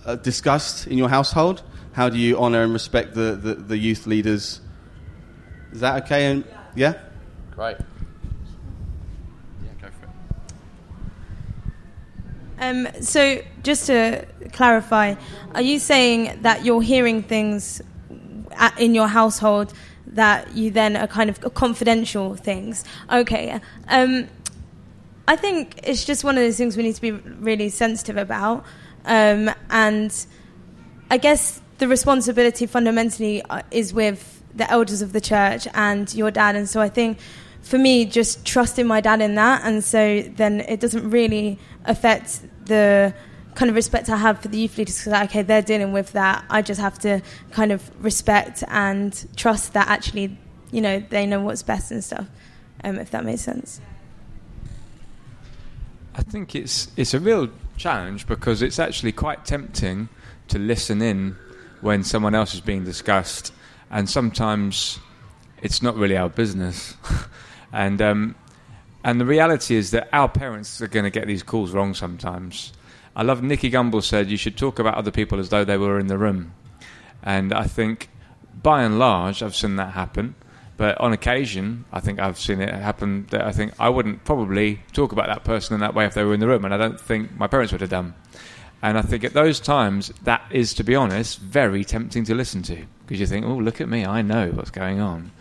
uh, 0.05 0.15
discussed 0.15 0.87
in 0.87 0.97
your 0.97 1.09
household, 1.09 1.63
how 1.91 2.07
do 2.07 2.17
you 2.17 2.39
honour 2.39 2.63
and 2.63 2.71
respect 2.71 3.13
the, 3.13 3.35
the, 3.35 3.55
the, 3.55 3.77
youth 3.77 4.07
leaders? 4.07 4.61
Is 5.73 5.81
that 5.81 6.05
okay? 6.05 6.27
And 6.27 6.45
yeah, 6.73 6.93
great. 7.51 7.75
Yeah, 9.65 9.71
go 9.81 9.89
for 9.99 10.05
it. 12.57 12.63
Um, 12.63 12.87
so, 13.01 13.41
just 13.63 13.87
to 13.87 14.25
clarify, 14.53 15.15
are 15.55 15.61
you 15.61 15.77
saying 15.77 16.43
that 16.43 16.63
you're 16.63 16.81
hearing 16.81 17.21
things 17.21 17.81
at, 18.59 18.79
in 18.79 18.93
your 18.93 19.07
household 19.07 19.73
that 20.07 20.55
you 20.55 20.71
then 20.71 20.95
are 20.95 21.07
kind 21.07 21.29
of 21.29 21.53
confidential 21.53 22.35
things. 22.35 22.83
Okay. 23.11 23.59
Um, 23.87 24.27
I 25.27 25.35
think 25.35 25.79
it's 25.83 26.05
just 26.05 26.23
one 26.23 26.37
of 26.37 26.43
those 26.43 26.57
things 26.57 26.75
we 26.75 26.83
need 26.83 26.95
to 26.95 27.01
be 27.01 27.11
really 27.11 27.69
sensitive 27.69 28.17
about. 28.17 28.65
Um, 29.05 29.51
and 29.69 30.25
I 31.11 31.17
guess 31.17 31.61
the 31.77 31.87
responsibility 31.87 32.65
fundamentally 32.65 33.41
uh, 33.43 33.61
is 33.71 33.93
with 33.93 34.43
the 34.55 34.69
elders 34.69 35.01
of 35.01 35.13
the 35.13 35.21
church 35.21 35.67
and 35.73 36.13
your 36.13 36.31
dad. 36.31 36.55
And 36.55 36.67
so 36.67 36.81
I 36.81 36.89
think 36.89 37.19
for 37.61 37.77
me, 37.77 38.05
just 38.05 38.45
trusting 38.45 38.87
my 38.87 39.01
dad 39.01 39.21
in 39.21 39.35
that. 39.35 39.61
And 39.63 39.83
so 39.83 40.21
then 40.21 40.61
it 40.61 40.79
doesn't 40.79 41.09
really 41.09 41.59
affect 41.85 42.41
the 42.65 43.13
kind 43.59 43.69
of 43.69 43.75
respect 43.75 44.09
I 44.09 44.15
have 44.15 44.39
for 44.39 44.47
the 44.47 44.57
youth 44.57 44.77
leaders 44.77 45.03
because 45.03 45.21
okay, 45.25 45.41
they're 45.41 45.61
dealing 45.61 45.91
with 45.91 46.13
that. 46.13 46.45
I 46.49 46.61
just 46.61 46.79
have 46.79 46.97
to 46.99 47.21
kind 47.51 47.73
of 47.73 47.91
respect 48.01 48.63
and 48.69 49.11
trust 49.35 49.73
that 49.73 49.89
actually, 49.89 50.37
you 50.71 50.79
know, 50.79 51.03
they 51.09 51.25
know 51.25 51.41
what's 51.41 51.61
best 51.61 51.91
and 51.91 52.01
stuff. 52.01 52.25
Um, 52.85 52.97
if 52.97 53.11
that 53.11 53.25
makes 53.25 53.41
sense. 53.41 53.81
I 56.15 56.21
think 56.21 56.55
it's 56.55 56.87
it's 56.95 57.13
a 57.13 57.19
real 57.19 57.49
challenge 57.75 58.27
because 58.27 58.61
it's 58.61 58.79
actually 58.79 59.11
quite 59.11 59.43
tempting 59.43 60.07
to 60.47 60.57
listen 60.57 61.01
in 61.01 61.35
when 61.81 62.05
someone 62.05 62.33
else 62.33 62.53
is 62.53 62.61
being 62.61 62.85
discussed, 62.85 63.51
and 63.91 64.09
sometimes 64.09 64.99
it's 65.61 65.81
not 65.81 65.97
really 65.97 66.15
our 66.15 66.29
business. 66.29 66.95
and 67.73 68.01
um, 68.01 68.35
and 69.03 69.19
the 69.19 69.25
reality 69.25 69.75
is 69.75 69.91
that 69.91 70.07
our 70.13 70.29
parents 70.29 70.81
are 70.81 70.87
going 70.87 71.03
to 71.03 71.09
get 71.09 71.27
these 71.27 71.43
calls 71.43 71.73
wrong 71.73 71.93
sometimes. 71.93 72.71
I 73.19 73.23
love 73.23 73.43
Nicky 73.43 73.69
Gumbel 73.69 74.01
said 74.01 74.29
you 74.29 74.37
should 74.37 74.55
talk 74.55 74.79
about 74.79 74.95
other 74.95 75.11
people 75.11 75.39
as 75.39 75.49
though 75.49 75.65
they 75.65 75.75
were 75.75 75.99
in 75.99 76.07
the 76.07 76.17
room, 76.17 76.53
and 77.21 77.51
I 77.51 77.65
think 77.65 78.07
by 78.63 78.81
and 78.81 78.97
large 78.97 79.43
I've 79.43 79.57
seen 79.57 79.75
that 79.75 79.91
happen. 79.91 80.35
But 80.77 80.97
on 81.01 81.11
occasion, 81.11 81.83
I 81.91 81.99
think 81.99 82.21
I've 82.21 82.39
seen 82.39 82.61
it 82.61 82.73
happen 82.73 83.27
that 83.31 83.41
I 83.41 83.51
think 83.51 83.73
I 83.77 83.89
wouldn't 83.89 84.23
probably 84.23 84.81
talk 84.93 85.11
about 85.11 85.27
that 85.27 85.43
person 85.43 85.73
in 85.73 85.81
that 85.81 85.93
way 85.93 86.05
if 86.05 86.13
they 86.13 86.23
were 86.23 86.33
in 86.33 86.39
the 86.39 86.47
room, 86.47 86.63
and 86.63 86.73
I 86.73 86.77
don't 86.77 86.97
think 86.97 87.37
my 87.37 87.47
parents 87.47 87.73
would 87.73 87.81
have 87.81 87.89
done. 87.89 88.13
And 88.81 88.97
I 88.97 89.01
think 89.01 89.25
at 89.25 89.33
those 89.33 89.59
times, 89.59 90.13
that 90.23 90.41
is, 90.49 90.73
to 90.75 90.85
be 90.85 90.95
honest, 90.95 91.39
very 91.39 91.83
tempting 91.83 92.23
to 92.23 92.33
listen 92.33 92.61
to 92.63 92.85
because 93.05 93.19
you 93.19 93.27
think, 93.27 93.45
oh, 93.45 93.57
look 93.57 93.81
at 93.81 93.89
me, 93.89 94.05
I 94.05 94.21
know 94.21 94.51
what's 94.51 94.71
going 94.71 95.01
on. 95.01 95.33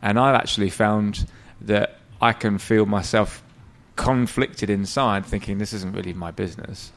And 0.00 0.16
I've 0.16 0.36
actually 0.36 0.70
found 0.70 1.26
that 1.62 1.98
I 2.20 2.32
can 2.32 2.58
feel 2.58 2.86
myself 2.86 3.42
conflicted 3.96 4.70
inside, 4.70 5.26
thinking 5.26 5.58
this 5.58 5.72
isn't 5.72 5.92
really 5.92 6.12
my 6.12 6.30
business. 6.30 6.92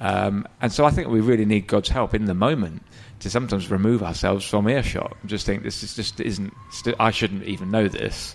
Um, 0.00 0.46
and 0.62 0.72
so 0.72 0.84
I 0.86 0.90
think 0.90 1.08
we 1.08 1.20
really 1.20 1.44
need 1.44 1.66
God's 1.66 1.90
help 1.90 2.14
in 2.14 2.24
the 2.24 2.34
moment 2.34 2.82
to 3.20 3.28
sometimes 3.28 3.70
remove 3.70 4.02
ourselves 4.02 4.48
from 4.48 4.68
earshot. 4.68 5.16
Just 5.26 5.44
think 5.44 5.62
this 5.62 5.82
is 5.82 5.94
just 5.94 6.20
isn't. 6.20 6.54
St- 6.70 6.96
I 6.98 7.10
shouldn't 7.10 7.44
even 7.44 7.70
know 7.70 7.86
this. 7.86 8.34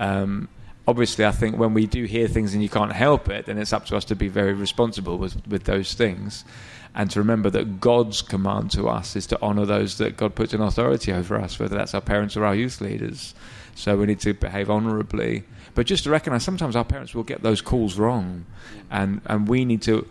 Um, 0.00 0.48
obviously, 0.88 1.26
I 1.26 1.30
think 1.30 1.58
when 1.58 1.74
we 1.74 1.86
do 1.86 2.04
hear 2.04 2.26
things 2.26 2.54
and 2.54 2.62
you 2.62 2.70
can't 2.70 2.92
help 2.92 3.28
it, 3.28 3.46
then 3.46 3.58
it's 3.58 3.72
up 3.72 3.84
to 3.86 3.96
us 3.96 4.04
to 4.06 4.16
be 4.16 4.28
very 4.28 4.54
responsible 4.54 5.18
with 5.18 5.46
with 5.46 5.64
those 5.64 5.92
things, 5.92 6.44
and 6.94 7.10
to 7.10 7.18
remember 7.20 7.50
that 7.50 7.80
God's 7.80 8.22
command 8.22 8.70
to 8.72 8.88
us 8.88 9.14
is 9.14 9.26
to 9.26 9.42
honour 9.42 9.66
those 9.66 9.98
that 9.98 10.16
God 10.16 10.34
puts 10.34 10.54
in 10.54 10.62
authority 10.62 11.12
over 11.12 11.38
us, 11.38 11.58
whether 11.58 11.76
that's 11.76 11.94
our 11.94 12.00
parents 12.00 12.34
or 12.34 12.46
our 12.46 12.54
youth 12.54 12.80
leaders. 12.80 13.34
So 13.74 13.98
we 13.98 14.06
need 14.06 14.20
to 14.20 14.32
behave 14.32 14.70
honourably. 14.70 15.42
But 15.74 15.86
just 15.86 16.04
to 16.04 16.10
recognise, 16.10 16.44
sometimes 16.44 16.76
our 16.76 16.84
parents 16.84 17.14
will 17.14 17.24
get 17.24 17.42
those 17.42 17.60
calls 17.60 17.98
wrong, 17.98 18.46
and 18.90 19.20
and 19.26 19.46
we 19.46 19.66
need 19.66 19.82
to 19.82 20.06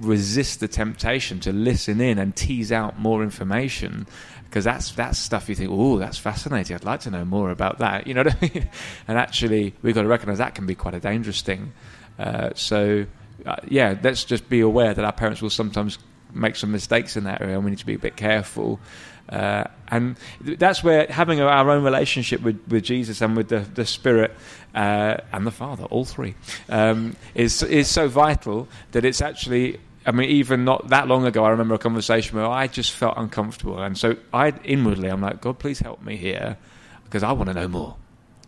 resist 0.00 0.60
the 0.60 0.68
temptation 0.68 1.40
to 1.40 1.52
listen 1.52 2.00
in 2.00 2.18
and 2.18 2.34
tease 2.34 2.72
out 2.72 2.98
more 2.98 3.22
information 3.22 4.06
because 4.44 4.64
that's 4.64 4.92
that's 4.92 5.18
stuff 5.18 5.48
you 5.48 5.54
think, 5.54 5.70
oh, 5.70 5.98
that's 5.98 6.18
fascinating. 6.18 6.74
I'd 6.74 6.84
like 6.84 7.00
to 7.00 7.10
know 7.10 7.24
more 7.24 7.50
about 7.50 7.78
that. 7.78 8.06
You 8.06 8.14
know 8.14 8.22
what 8.22 8.36
I 8.42 8.50
mean? 8.54 8.70
and 9.08 9.18
actually, 9.18 9.74
we've 9.82 9.94
got 9.94 10.02
to 10.02 10.08
recognise 10.08 10.38
that 10.38 10.54
can 10.54 10.66
be 10.66 10.74
quite 10.74 10.94
a 10.94 11.00
dangerous 11.00 11.42
thing. 11.42 11.72
Uh, 12.18 12.50
so, 12.54 13.06
uh, 13.44 13.56
yeah, 13.68 13.98
let's 14.02 14.24
just 14.24 14.48
be 14.48 14.60
aware 14.60 14.94
that 14.94 15.04
our 15.04 15.12
parents 15.12 15.42
will 15.42 15.50
sometimes 15.50 15.98
make 16.32 16.56
some 16.56 16.72
mistakes 16.72 17.16
in 17.16 17.24
that 17.24 17.40
area, 17.42 17.56
and 17.56 17.64
we 17.64 17.70
need 17.70 17.78
to 17.78 17.86
be 17.86 17.94
a 17.94 17.98
bit 17.98 18.16
careful. 18.16 18.80
Uh, 19.28 19.64
and 19.88 20.16
that's 20.40 20.84
where 20.84 21.06
having 21.08 21.40
our 21.40 21.70
own 21.70 21.82
relationship 21.82 22.42
with, 22.42 22.60
with 22.68 22.84
Jesus 22.84 23.20
and 23.20 23.36
with 23.36 23.48
the, 23.48 23.60
the 23.60 23.84
Spirit 23.84 24.32
uh, 24.74 25.16
and 25.32 25.46
the 25.46 25.50
Father, 25.50 25.84
all 25.84 26.04
three, 26.04 26.34
um, 26.68 27.16
is 27.34 27.62
is 27.62 27.88
so 27.88 28.08
vital 28.08 28.68
that 28.92 29.04
it's 29.04 29.20
actually. 29.20 29.80
I 30.08 30.12
mean, 30.12 30.30
even 30.30 30.64
not 30.64 30.90
that 30.90 31.08
long 31.08 31.26
ago, 31.26 31.44
I 31.44 31.50
remember 31.50 31.74
a 31.74 31.78
conversation 31.78 32.36
where 32.36 32.46
I 32.46 32.68
just 32.68 32.92
felt 32.92 33.14
uncomfortable, 33.16 33.82
and 33.82 33.98
so 33.98 34.16
I 34.32 34.50
inwardly, 34.62 35.08
I'm 35.08 35.20
like, 35.20 35.40
God, 35.40 35.58
please 35.58 35.80
help 35.80 36.00
me 36.00 36.16
here, 36.16 36.56
because 37.02 37.24
I 37.24 37.32
want 37.32 37.48
to 37.48 37.54
know 37.54 37.66
more, 37.66 37.96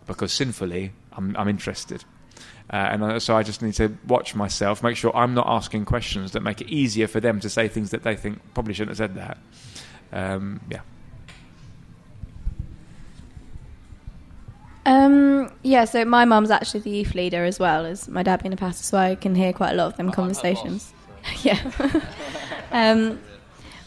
because 0.07 0.31
sinfully, 0.31 0.93
I'm, 1.11 1.35
I'm 1.35 1.49
interested. 1.49 2.05
Uh, 2.71 2.75
and 2.75 3.21
so 3.21 3.35
I 3.35 3.43
just 3.43 3.61
need 3.61 3.73
to 3.73 3.97
watch 4.07 4.35
myself, 4.35 4.83
make 4.83 4.95
sure 4.95 5.13
I'm 5.13 5.33
not 5.33 5.47
asking 5.47 5.83
questions 5.83 6.31
that 6.31 6.43
make 6.43 6.61
it 6.61 6.69
easier 6.69 7.07
for 7.07 7.19
them 7.19 7.41
to 7.41 7.49
say 7.49 7.67
things 7.67 7.91
that 7.91 8.03
they 8.03 8.15
think 8.15 8.39
probably 8.53 8.73
shouldn't 8.73 8.97
have 8.97 9.09
said 9.09 9.15
that. 9.15 9.37
Um, 10.11 10.59
yeah. 10.69 10.81
Um, 14.85 15.51
yeah, 15.61 15.85
so 15.85 16.03
my 16.03 16.25
mum's 16.25 16.49
actually 16.49 16.79
the 16.79 16.89
youth 16.89 17.13
leader 17.13 17.45
as 17.45 17.59
well 17.59 17.85
as 17.85 18.07
my 18.07 18.23
dad 18.23 18.41
being 18.41 18.53
a 18.53 18.57
pastor, 18.57 18.83
so 18.83 18.97
I 18.97 19.15
can 19.15 19.35
hear 19.35 19.53
quite 19.53 19.71
a 19.71 19.75
lot 19.75 19.87
of 19.87 19.97
them 19.97 20.11
conversations. 20.11 20.93
yeah. 21.43 21.59
um, 22.71 23.19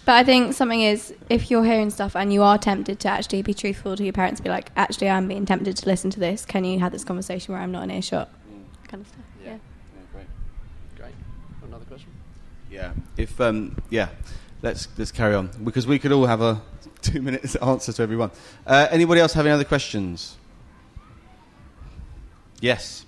but 0.04 0.12
I 0.12 0.24
think 0.24 0.54
something 0.54 0.80
is 0.80 1.14
if 1.28 1.50
you're 1.50 1.64
hearing 1.64 1.90
stuff 1.90 2.14
and 2.16 2.32
you 2.32 2.42
are 2.42 2.58
tempted 2.58 3.00
to 3.00 3.08
actually 3.08 3.42
be 3.42 3.54
truthful 3.54 3.96
to 3.96 4.04
your 4.04 4.12
parents, 4.12 4.40
be 4.40 4.48
like, 4.48 4.70
actually, 4.76 5.08
I'm 5.08 5.28
being 5.28 5.46
tempted 5.46 5.76
to 5.76 5.86
listen 5.86 6.10
to 6.10 6.20
this. 6.20 6.44
Can 6.44 6.64
you 6.64 6.78
have 6.80 6.92
this 6.92 7.04
conversation 7.04 7.52
where 7.52 7.62
I'm 7.62 7.72
not 7.72 7.84
in 7.84 7.90
earshot? 7.90 8.28
Kind 8.88 9.02
of 9.02 9.08
stuff. 9.08 9.24
Yeah. 9.44 9.50
yeah 9.50 9.58
great. 10.12 10.26
Great. 10.96 11.14
Another 11.66 11.84
question? 11.84 12.10
Yeah. 12.70 12.92
If 13.16 13.40
um, 13.40 13.76
yeah, 13.90 14.08
let's 14.62 14.88
let's 14.96 15.12
carry 15.12 15.34
on 15.34 15.50
because 15.62 15.86
we 15.86 15.98
could 15.98 16.12
all 16.12 16.26
have 16.26 16.40
a 16.40 16.62
two 17.02 17.20
minutes 17.20 17.54
answer 17.62 17.92
to 17.92 18.02
everyone. 18.02 18.30
Uh, 18.66 18.86
anybody 18.90 19.20
else 19.20 19.34
have 19.34 19.44
any 19.44 19.52
other 19.52 19.64
questions? 19.64 20.36
Yes. 22.60 23.04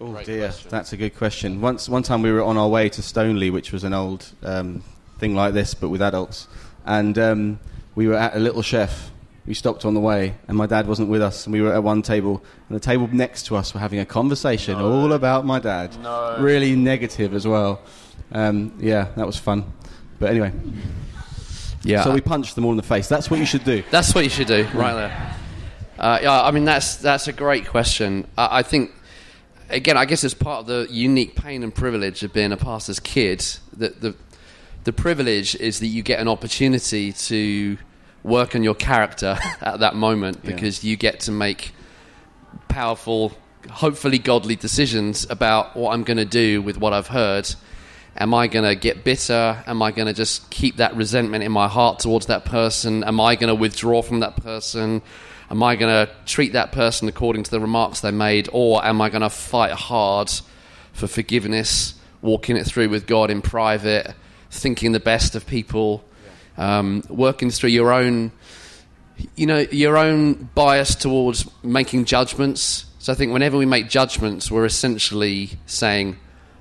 Oh 0.00 0.12
Great 0.12 0.26
dear, 0.26 0.46
question. 0.48 0.70
that's 0.70 0.92
a 0.92 0.96
good 0.96 1.16
question. 1.16 1.60
Once, 1.60 1.88
one 1.88 2.02
time 2.04 2.22
we 2.22 2.30
were 2.30 2.42
on 2.42 2.56
our 2.56 2.68
way 2.68 2.88
to 2.88 3.02
Stoneleigh, 3.02 3.50
which 3.52 3.72
was 3.72 3.82
an 3.84 3.92
old 3.92 4.26
um, 4.44 4.82
thing 5.18 5.34
like 5.34 5.54
this, 5.54 5.74
but 5.74 5.88
with 5.88 6.00
adults, 6.02 6.46
and 6.86 7.18
um, 7.18 7.58
we 7.96 8.06
were 8.06 8.14
at 8.14 8.36
a 8.36 8.38
little 8.38 8.62
chef. 8.62 9.10
We 9.44 9.54
stopped 9.54 9.84
on 9.86 9.94
the 9.94 10.00
way, 10.00 10.34
and 10.46 10.56
my 10.58 10.66
dad 10.66 10.86
wasn't 10.86 11.08
with 11.08 11.22
us, 11.22 11.46
and 11.46 11.52
we 11.54 11.62
were 11.62 11.72
at 11.72 11.82
one 11.82 12.02
table, 12.02 12.44
and 12.68 12.76
the 12.76 12.80
table 12.80 13.08
next 13.10 13.46
to 13.46 13.56
us 13.56 13.72
were 13.74 13.80
having 13.80 13.98
a 13.98 14.04
conversation 14.04 14.76
all 14.76 15.12
about 15.14 15.46
my 15.46 15.58
dad. 15.58 15.98
No. 16.02 16.36
Really 16.38 16.76
negative 16.76 17.34
as 17.34 17.46
well. 17.46 17.80
Um, 18.30 18.74
yeah, 18.78 19.08
that 19.16 19.26
was 19.26 19.36
fun. 19.38 19.64
But 20.20 20.30
anyway, 20.30 20.52
Yeah. 21.82 22.04
so 22.04 22.12
we 22.12 22.20
punched 22.20 22.54
them 22.56 22.66
all 22.66 22.72
in 22.72 22.76
the 22.76 22.82
face. 22.82 23.08
That's 23.08 23.30
what 23.30 23.40
you 23.40 23.46
should 23.46 23.64
do. 23.64 23.82
That's 23.90 24.14
what 24.14 24.22
you 24.22 24.30
should 24.30 24.48
do, 24.48 24.68
right 24.74 24.92
there. 24.94 25.36
Uh, 25.98 26.18
yeah, 26.22 26.42
I 26.42 26.50
mean 26.52 26.64
that's 26.64 26.96
that's 26.96 27.26
a 27.26 27.32
great 27.32 27.66
question. 27.66 28.28
I, 28.36 28.58
I 28.58 28.62
think, 28.62 28.92
again, 29.70 29.96
I 29.96 30.04
guess 30.04 30.24
it's 30.24 30.34
part 30.34 30.60
of 30.60 30.66
the 30.66 30.86
unique 30.90 31.34
pain 31.36 31.62
and 31.62 31.74
privilege 31.74 32.22
of 32.22 32.32
being 32.32 32.52
a 32.52 32.56
pastor's 32.56 33.00
kid. 33.00 33.44
That 33.76 34.00
the 34.00 34.14
the 34.84 34.92
privilege 34.92 35.54
is 35.56 35.80
that 35.80 35.86
you 35.88 36.02
get 36.02 36.18
an 36.20 36.28
opportunity 36.28 37.12
to 37.12 37.76
work 38.22 38.54
on 38.54 38.62
your 38.62 38.74
character 38.74 39.38
at 39.60 39.80
that 39.80 39.94
moment 39.94 40.40
Yeah. 40.42 40.52
because 40.52 40.82
you 40.84 40.96
get 40.96 41.20
to 41.20 41.32
make 41.32 41.72
powerful, 42.68 43.32
hopefully 43.70 44.18
godly 44.18 44.56
decisions 44.56 45.26
about 45.30 45.76
what 45.76 45.92
I'm 45.92 46.04
going 46.04 46.16
to 46.16 46.24
do 46.24 46.62
with 46.62 46.78
what 46.78 46.92
I've 46.92 47.08
heard. 47.08 47.54
Am 48.16 48.34
I 48.34 48.46
going 48.48 48.64
to 48.64 48.74
get 48.74 49.04
bitter? 49.04 49.62
Am 49.66 49.80
I 49.82 49.92
going 49.92 50.06
to 50.06 50.12
just 50.14 50.50
keep 50.50 50.76
that 50.78 50.96
resentment 50.96 51.44
in 51.44 51.52
my 51.52 51.68
heart 51.68 52.00
towards 52.00 52.26
that 52.26 52.44
person? 52.44 53.04
Am 53.04 53.20
I 53.20 53.36
going 53.36 53.48
to 53.48 53.54
withdraw 53.54 54.02
from 54.02 54.20
that 54.20 54.36
person? 54.36 55.02
Am 55.50 55.62
I 55.62 55.76
going 55.76 56.06
to 56.06 56.12
treat 56.26 56.52
that 56.52 56.72
person 56.72 57.08
according 57.08 57.42
to 57.44 57.50
the 57.50 57.60
remarks 57.60 58.00
they 58.00 58.10
made? 58.10 58.48
Or 58.52 58.84
am 58.84 59.00
I 59.00 59.08
going 59.08 59.22
to 59.22 59.30
fight 59.30 59.72
hard 59.72 60.30
for 60.92 61.06
forgiveness, 61.06 61.94
walking 62.20 62.56
it 62.56 62.66
through 62.66 62.90
with 62.90 63.06
God 63.06 63.30
in 63.30 63.40
private, 63.40 64.14
thinking 64.50 64.92
the 64.92 65.00
best 65.00 65.34
of 65.34 65.46
people, 65.46 66.04
um, 66.56 67.02
working 67.08 67.50
through 67.50 67.70
your 67.70 67.92
own 67.92 68.32
you 69.36 69.46
know, 69.46 69.58
your 69.70 69.96
own 69.96 70.48
bias 70.54 70.94
towards 70.94 71.48
making 71.62 72.04
judgments. 72.04 72.86
So 72.98 73.12
I 73.12 73.16
think 73.16 73.32
whenever 73.32 73.56
we 73.56 73.66
make 73.66 73.88
judgments, 73.88 74.50
we're 74.50 74.64
essentially 74.64 75.50
saying, 75.66 76.18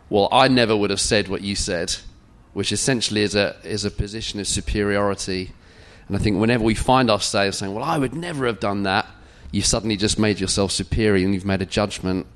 "Well, 0.09 0.27
I 0.31 0.47
never 0.47 0.75
would 0.75 0.89
have 0.89 1.01
said 1.01 1.27
what 1.27 1.41
you 1.41 1.55
said," 1.55 1.95
which 2.53 2.71
essentially 2.71 3.21
is 3.21 3.35
a 3.35 3.55
is 3.63 3.85
a 3.85 3.91
position 3.91 4.39
of 4.39 4.47
superiority. 4.47 5.51
And 6.07 6.15
I 6.15 6.19
think 6.19 6.39
whenever 6.39 6.63
we 6.63 6.75
find 6.75 7.09
ourselves 7.09 7.57
saying, 7.57 7.73
"Well, 7.73 7.83
I 7.83 7.97
would 7.97 8.13
never 8.13 8.45
have 8.45 8.59
done 8.59 8.83
that," 8.83 9.07
you've 9.51 9.65
suddenly 9.65 9.97
just 9.97 10.17
made 10.19 10.39
yourself 10.39 10.71
superior 10.71 11.25
and 11.25 11.33
you've 11.33 11.45
made 11.45 11.61
a 11.61 11.65
judgment. 11.65 12.27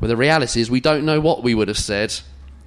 Well, 0.00 0.08
the 0.08 0.16
reality 0.16 0.60
is 0.60 0.70
we 0.70 0.80
don't 0.80 1.04
know 1.04 1.20
what 1.20 1.42
we 1.42 1.54
would 1.54 1.68
have 1.68 1.78
said 1.78 2.14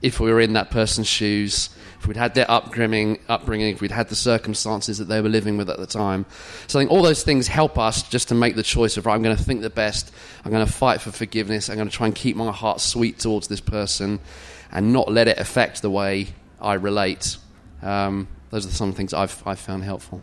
if 0.02 0.20
we 0.20 0.32
were 0.32 0.40
in 0.40 0.54
that 0.54 0.72
person's 0.72 1.08
shoes, 1.08 1.70
if 2.00 2.08
we'd 2.08 2.18
had 2.18 2.34
their 2.34 2.50
upbringing, 2.50 3.20
upbringing, 3.28 3.74
if 3.74 3.82
we'd 3.82 3.92
had 3.92 4.08
the 4.08 4.16
circumstances 4.16 4.98
that 4.98 5.06
they 5.06 5.20
were 5.20 5.30
living 5.30 5.58
with 5.58 5.70
at 5.70 5.78
the 5.78 5.86
time. 5.86 6.26
So 6.68 6.80
I 6.80 6.82
think 6.82 6.92
all 6.92 7.02
those 7.02 7.24
things 7.24 7.48
help 7.48 7.78
us 7.78 8.04
just 8.04 8.30
to 8.30 8.36
make 8.36 8.56
the 8.56 8.64
choice 8.64 8.96
of, 8.96 9.06
right, 9.06 9.14
I'm 9.14 9.22
going 9.22 9.36
to 9.36 9.44
think 9.44 9.62
the 9.62 9.70
best, 9.70 10.14
I'm 10.46 10.52
going 10.52 10.66
to 10.66 10.72
fight 10.72 11.02
for 11.02 11.12
forgiveness, 11.12 11.70
I'm 11.70 11.76
going 11.76 11.90
to 11.90 11.96
try 11.96 12.08
and 12.08 12.16
keep 12.16 12.38
my 12.38 12.52
heart 12.52 12.80
sweet 12.80 13.20
towards 13.20 13.50
this 13.50 13.60
person 13.60 14.20
and 14.72 14.94
not 14.94 15.12
let 15.12 15.28
it 15.28 15.38
affect 15.38 15.82
the 15.82 15.90
way 15.90 16.28
I 16.62 16.76
relate. 16.76 17.36
Um, 17.82 18.30
those 18.52 18.66
are 18.66 18.72
some 18.72 18.94
things 18.94 19.14
I've, 19.14 19.44
I've 19.46 19.60
found 19.60 19.84
helpful. 19.84 20.22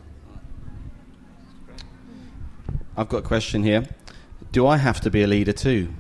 I've 2.97 3.09
got 3.09 3.18
a 3.18 3.22
question 3.22 3.62
here. 3.62 3.86
Do 4.53 4.66
I 4.66 4.78
have 4.78 5.01
to 5.03 5.11
be 5.11 5.22
a 5.22 5.26
leader 5.26 5.53
too? 5.53 5.92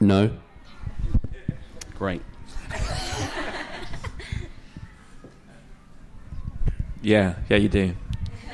No. 0.00 0.30
Great. 1.94 2.22
Yeah, 7.02 7.36
yeah, 7.48 7.56
you 7.56 7.68
do. 7.68 7.94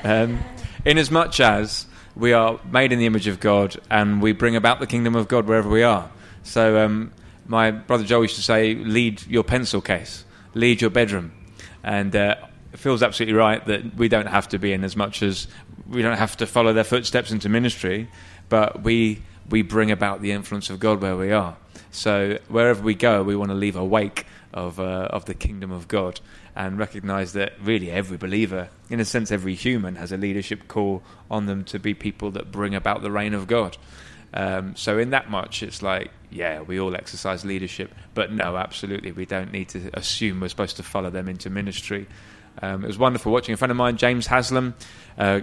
Um, 0.03 0.39
in 0.85 0.97
as 0.97 1.11
much 1.11 1.39
as 1.39 1.85
we 2.15 2.33
are 2.33 2.59
made 2.71 2.93
in 2.93 2.99
the 2.99 3.05
image 3.05 3.27
of 3.27 3.39
God 3.39 3.75
and 3.89 4.21
we 4.21 4.31
bring 4.31 4.55
about 4.55 4.79
the 4.79 4.87
kingdom 4.87 5.15
of 5.15 5.27
God 5.27 5.47
wherever 5.47 5.69
we 5.69 5.83
are. 5.83 6.09
So, 6.43 6.83
um, 6.83 7.11
my 7.45 7.71
brother 7.71 8.05
Joe 8.05 8.21
used 8.21 8.35
to 8.35 8.41
say, 8.41 8.73
lead 8.73 9.25
your 9.27 9.43
pencil 9.43 9.81
case, 9.81 10.23
lead 10.53 10.81
your 10.81 10.89
bedroom. 10.89 11.33
And 11.83 12.15
uh, 12.15 12.35
it 12.73 12.79
feels 12.79 13.03
absolutely 13.03 13.35
right 13.35 13.65
that 13.65 13.95
we 13.95 14.07
don't 14.07 14.27
have 14.27 14.49
to 14.49 14.59
be 14.59 14.73
in 14.73 14.83
as 14.83 14.95
much 14.95 15.23
as 15.23 15.47
we 15.87 16.01
don't 16.01 16.17
have 16.17 16.37
to 16.37 16.47
follow 16.47 16.73
their 16.73 16.83
footsteps 16.83 17.31
into 17.31 17.49
ministry, 17.49 18.09
but 18.49 18.83
we, 18.83 19.21
we 19.49 19.61
bring 19.61 19.91
about 19.91 20.21
the 20.21 20.31
influence 20.31 20.69
of 20.69 20.79
God 20.79 21.01
where 21.01 21.15
we 21.15 21.31
are. 21.31 21.57
So, 21.91 22.37
wherever 22.49 22.81
we 22.81 22.93
go, 22.93 23.23
we 23.23 23.35
want 23.35 23.49
to 23.49 23.55
leave 23.55 23.75
a 23.75 23.85
wake 23.85 24.25
of, 24.53 24.79
uh, 24.79 25.07
of 25.09 25.25
the 25.25 25.33
kingdom 25.33 25.71
of 25.71 25.87
God 25.87 26.19
and 26.55 26.77
recognize 26.77 27.33
that 27.33 27.53
really 27.63 27.91
every 27.91 28.17
believer, 28.17 28.69
in 28.89 28.99
a 28.99 29.05
sense, 29.05 29.31
every 29.31 29.55
human 29.55 29.95
has 29.95 30.11
a 30.11 30.17
leadership 30.17 30.67
call 30.67 31.03
on 31.31 31.45
them 31.45 31.63
to 31.65 31.79
be 31.79 31.93
people 31.93 32.31
that 32.31 32.51
bring 32.51 32.75
about 32.75 33.01
the 33.01 33.11
reign 33.11 33.33
of 33.33 33.47
God. 33.47 33.77
Um, 34.33 34.75
so, 34.75 34.97
in 34.99 35.11
that 35.11 35.29
much, 35.29 35.63
it's 35.63 35.81
like, 35.81 36.11
yeah, 36.29 36.61
we 36.61 36.79
all 36.79 36.95
exercise 36.95 37.45
leadership, 37.45 37.95
but 38.13 38.31
no, 38.31 38.57
absolutely, 38.57 39.11
we 39.11 39.25
don't 39.25 39.51
need 39.51 39.69
to 39.69 39.89
assume 39.93 40.41
we're 40.41 40.49
supposed 40.49 40.75
to 40.77 40.83
follow 40.83 41.09
them 41.09 41.29
into 41.29 41.49
ministry. 41.49 42.07
Um, 42.61 42.83
it 42.83 42.87
was 42.87 42.97
wonderful 42.97 43.31
watching 43.31 43.53
a 43.53 43.57
friend 43.57 43.71
of 43.71 43.77
mine, 43.77 43.97
James 43.97 44.27
Haslam, 44.27 44.75
uh, 45.17 45.41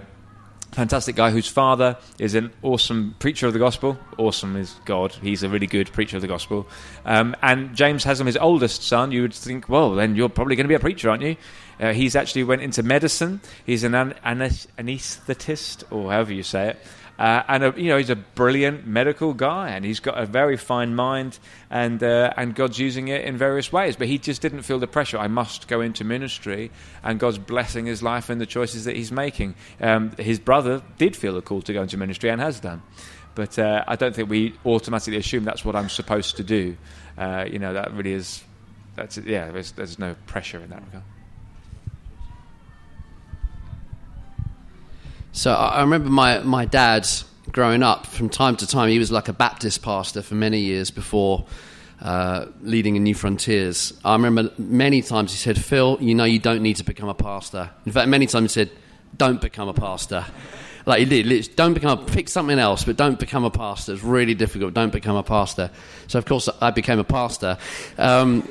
fantastic 0.71 1.15
guy 1.15 1.31
whose 1.31 1.47
father 1.47 1.97
is 2.19 2.35
an 2.35 2.51
awesome 2.61 3.15
preacher 3.19 3.47
of 3.47 3.53
the 3.53 3.59
gospel. 3.59 3.97
Awesome 4.17 4.57
is 4.57 4.75
God. 4.83 5.13
He's 5.13 5.41
a 5.41 5.49
really 5.49 5.67
good 5.67 5.91
preacher 5.93 6.17
of 6.17 6.21
the 6.21 6.27
gospel. 6.27 6.67
Um, 7.05 7.35
and 7.41 7.73
James 7.75 8.03
Haslam, 8.03 8.27
his 8.27 8.35
oldest 8.35 8.83
son, 8.83 9.11
you 9.11 9.21
would 9.21 9.33
think, 9.33 9.69
well, 9.69 9.95
then 9.95 10.15
you're 10.15 10.29
probably 10.29 10.57
going 10.57 10.65
to 10.65 10.69
be 10.69 10.75
a 10.75 10.79
preacher, 10.79 11.09
aren't 11.09 11.23
you? 11.23 11.37
Uh, 11.79 11.93
he's 11.93 12.15
actually 12.15 12.43
went 12.43 12.61
into 12.61 12.83
medicine. 12.83 13.39
He's 13.65 13.83
an 13.83 13.95
an- 13.95 14.15
anaesthetist, 14.25 15.83
or 15.91 16.11
however 16.11 16.33
you 16.33 16.43
say 16.43 16.69
it. 16.69 16.77
Uh, 17.17 17.43
and 17.47 17.63
a, 17.63 17.73
you 17.77 17.87
know 17.87 17.97
he's 17.97 18.09
a 18.09 18.15
brilliant 18.15 18.85
medical 18.85 19.33
guy, 19.33 19.69
and 19.69 19.85
he's 19.85 20.01
got 20.01 20.17
a 20.17 20.25
very 20.25 20.57
fine 20.57 20.93
mind, 20.95 21.39
and 21.69 22.03
uh, 22.03 22.33
and 22.35 22.53
God's 22.53 22.77
using 22.77 23.07
it 23.07 23.23
in 23.23 23.37
various 23.37 23.71
ways. 23.71 23.95
But 23.95 24.07
he 24.07 24.17
just 24.17 24.41
didn't 24.41 24.63
feel 24.63 24.79
the 24.79 24.87
pressure. 24.87 25.17
I 25.17 25.27
must 25.27 25.67
go 25.67 25.79
into 25.79 26.03
ministry, 26.03 26.71
and 27.03 27.19
God's 27.19 27.37
blessing 27.37 27.85
his 27.85 28.03
life 28.03 28.29
and 28.29 28.41
the 28.41 28.45
choices 28.45 28.83
that 28.85 28.95
he's 28.97 29.11
making. 29.11 29.55
Um, 29.79 30.11
his 30.17 30.39
brother 30.39 30.81
did 30.97 31.15
feel 31.15 31.37
a 31.37 31.41
call 31.41 31.61
to 31.61 31.73
go 31.73 31.83
into 31.83 31.97
ministry 31.97 32.29
and 32.29 32.41
has 32.41 32.59
done, 32.59 32.81
but 33.33 33.57
uh, 33.57 33.85
I 33.87 33.95
don't 33.95 34.13
think 34.13 34.29
we 34.29 34.53
automatically 34.65 35.17
assume 35.17 35.45
that's 35.45 35.63
what 35.63 35.75
I'm 35.75 35.89
supposed 35.89 36.37
to 36.37 36.43
do. 36.43 36.75
Uh, 37.17 37.45
you 37.49 37.59
know 37.59 37.73
that 37.73 37.93
really 37.93 38.13
is. 38.13 38.43
That's 38.95 39.17
yeah. 39.17 39.51
There's, 39.51 39.71
there's 39.73 39.99
no 39.99 40.15
pressure 40.27 40.59
in 40.59 40.69
that 40.69 40.83
regard. 40.83 41.03
So 45.35 45.53
I 45.53 45.81
remember 45.81 46.09
my, 46.09 46.39
my 46.39 46.63
dad 46.63 47.05
growing 47.51 47.83
up 47.83 48.07
from 48.07 48.29
time 48.29 48.55
to 48.55 48.65
time. 48.65 48.87
He 48.87 48.97
was 48.97 49.11
like 49.11 49.27
a 49.27 49.33
Baptist 49.33 49.81
pastor 49.81 50.21
for 50.21 50.33
many 50.33 50.59
years 50.59 50.91
before 50.91 51.45
uh, 52.01 52.45
leading 52.61 52.95
in 52.95 53.03
Newfrontiers. 53.03 53.99
I 54.05 54.13
remember 54.13 54.49
many 54.57 55.01
times 55.01 55.33
he 55.33 55.37
said, 55.37 55.61
Phil, 55.61 55.97
you 55.99 56.15
know 56.15 56.23
you 56.23 56.39
don't 56.39 56.61
need 56.61 56.77
to 56.77 56.85
become 56.85 57.09
a 57.09 57.13
pastor. 57.13 57.69
In 57.85 57.91
fact, 57.91 58.07
many 58.07 58.27
times 58.27 58.53
he 58.53 58.61
said, 58.61 58.71
don't 59.17 59.41
become 59.41 59.67
a 59.67 59.73
pastor. 59.73 60.25
Like 60.87 60.99
he 60.99 61.05
did, 61.05 61.55
don't 61.55 61.73
become 61.73 61.97
a, 61.97 62.05
pick 62.05 62.29
something 62.29 62.59
else, 62.59 62.83
but 62.83 62.95
don't 62.95 63.19
become 63.19 63.43
a 63.43 63.49
pastor. 63.49 63.93
It's 63.93 64.03
really 64.03 64.35
difficult. 64.35 64.75
Don't 64.75 64.93
become 64.93 65.15
a 65.15 65.23
pastor. 65.23 65.71
So 66.05 66.19
of 66.19 66.25
course 66.25 66.47
I 66.61 66.69
became 66.69 66.99
a 66.99 67.03
pastor. 67.03 67.57
Um, 67.97 68.47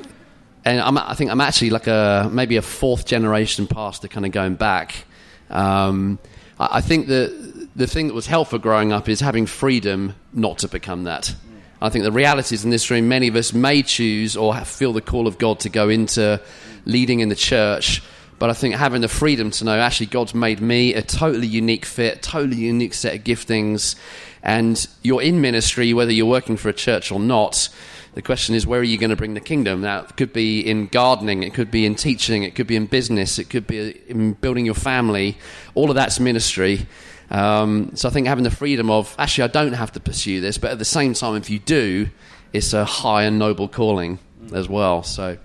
and 0.65 0.81
I'm, 0.81 0.97
I 0.97 1.13
think 1.13 1.31
I'm 1.31 1.39
actually 1.39 1.69
like 1.69 1.87
a 1.87 2.29
maybe 2.29 2.57
a 2.57 2.61
fourth 2.61 3.05
generation 3.05 3.67
pastor, 3.67 4.09
kind 4.09 4.25
of 4.25 4.33
going 4.33 4.55
back. 4.55 5.05
Um, 5.49 6.19
I, 6.59 6.81
think 6.81 7.07
that 7.07 7.67
the 7.75 7.87
thing 7.87 8.07
that 8.07 8.13
was 8.13 8.27
helpful 8.27 8.59
growing 8.59 8.93
up 8.93 9.09
is 9.09 9.19
having 9.19 9.45
freedom 9.45 10.15
not 10.33 10.59
to 10.59 10.67
become 10.67 11.03
that. 11.03 11.35
I 11.81 11.89
think 11.89 12.03
the 12.05 12.11
reality 12.11 12.55
is 12.55 12.63
in 12.63 12.71
this 12.71 12.89
room, 12.89 13.07
many 13.07 13.27
of 13.27 13.35
us 13.35 13.53
may 13.53 13.83
choose 13.83 14.37
or 14.37 14.55
feel 14.61 14.93
the 14.93 15.01
call 15.01 15.27
of 15.27 15.37
God 15.37 15.59
to 15.61 15.69
go 15.69 15.89
into 15.89 16.41
leading 16.85 17.19
in 17.19 17.29
the 17.29 17.35
church. 17.35 18.01
But 18.39 18.49
I 18.49 18.53
think 18.53 18.75
having 18.75 19.01
the 19.01 19.07
freedom 19.07 19.51
to 19.51 19.65
know 19.65 19.77
actually 19.77 20.07
God's 20.07 20.33
made 20.33 20.61
me 20.61 20.93
a 20.93 21.01
totally 21.01 21.47
unique 21.47 21.85
fit, 21.85 22.21
totally 22.21 22.57
unique 22.57 22.93
set 22.93 23.15
of 23.15 23.23
giftings, 23.23 23.95
and 24.43 24.87
you're 25.01 25.21
in 25.21 25.41
ministry 25.41 25.93
whether 25.93 26.11
you're 26.11 26.25
working 26.25 26.57
for 26.57 26.69
a 26.69 26.73
church 26.73 27.11
or 27.11 27.19
not. 27.19 27.69
The 28.15 28.21
question 28.21 28.55
is, 28.55 28.65
where 28.65 28.79
are 28.79 28.83
you 28.83 28.97
going 28.97 29.09
to 29.09 29.17
bring 29.17 29.33
the 29.33 29.41
kingdom? 29.41 29.83
It 29.83 30.15
could 30.15 30.31
be 30.31 30.61
in 30.61 30.87
gardening, 30.87 31.43
it 31.43 31.53
could 31.53 31.69
be 31.69 31.85
in 31.85 31.95
teaching, 31.95 32.43
it 32.43 32.55
could 32.55 32.65
be 32.65 32.77
in 32.77 32.85
business, 32.85 33.37
it 33.37 33.49
could 33.49 33.67
be 33.67 33.91
in 34.07 34.33
building 34.33 34.65
your 34.65 34.73
family. 34.73 35.37
All 35.73 35.89
of 35.89 35.95
that's 35.95 36.17
ministry. 36.17 36.87
Um, 37.29 37.91
so 37.93 38.07
I 38.07 38.11
think 38.11 38.27
having 38.27 38.45
the 38.45 38.51
freedom 38.51 38.89
of, 38.89 39.13
actually, 39.19 39.43
I 39.43 39.47
don't 39.47 39.73
have 39.73 39.91
to 39.93 39.99
pursue 39.99 40.39
this, 40.39 40.57
but 40.57 40.71
at 40.71 40.79
the 40.79 40.85
same 40.85 41.13
time, 41.13 41.35
if 41.35 41.49
you 41.49 41.59
do, 41.59 42.09
it's 42.53 42.71
a 42.71 42.85
high 42.85 43.23
and 43.23 43.37
noble 43.37 43.67
calling 43.67 44.19
as 44.53 44.69
well. 44.69 45.03
So, 45.03 45.37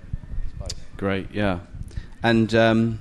Great, 0.97 1.33
yeah. 1.33 1.61
And 2.23 2.55
um, 2.55 3.01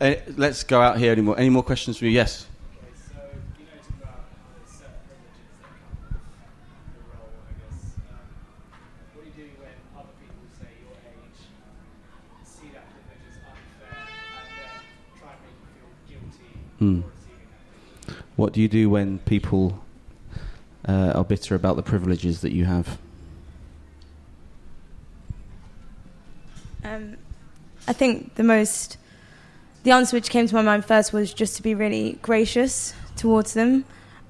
eh, 0.00 0.16
let's 0.36 0.64
go 0.64 0.82
out 0.82 0.98
here. 0.98 1.12
Any 1.12 1.22
more, 1.22 1.38
any 1.38 1.50
more 1.50 1.62
questions 1.62 1.96
for 1.96 2.04
you? 2.04 2.10
Yes. 2.10 2.47
Hmm. 16.78 17.00
What 18.36 18.52
do 18.52 18.60
you 18.60 18.68
do 18.68 18.88
when 18.88 19.18
people 19.20 19.84
uh, 20.86 21.12
are 21.14 21.24
bitter 21.24 21.54
about 21.54 21.76
the 21.76 21.82
privileges 21.82 22.40
that 22.42 22.52
you 22.52 22.64
have? 22.64 22.98
Um, 26.84 27.16
I 27.86 27.92
think 27.92 28.36
the 28.36 28.44
most, 28.44 28.96
the 29.82 29.90
answer 29.90 30.16
which 30.16 30.30
came 30.30 30.46
to 30.46 30.54
my 30.54 30.62
mind 30.62 30.84
first 30.84 31.12
was 31.12 31.34
just 31.34 31.56
to 31.56 31.62
be 31.62 31.74
really 31.74 32.18
gracious 32.22 32.94
towards 33.16 33.54
them. 33.54 33.84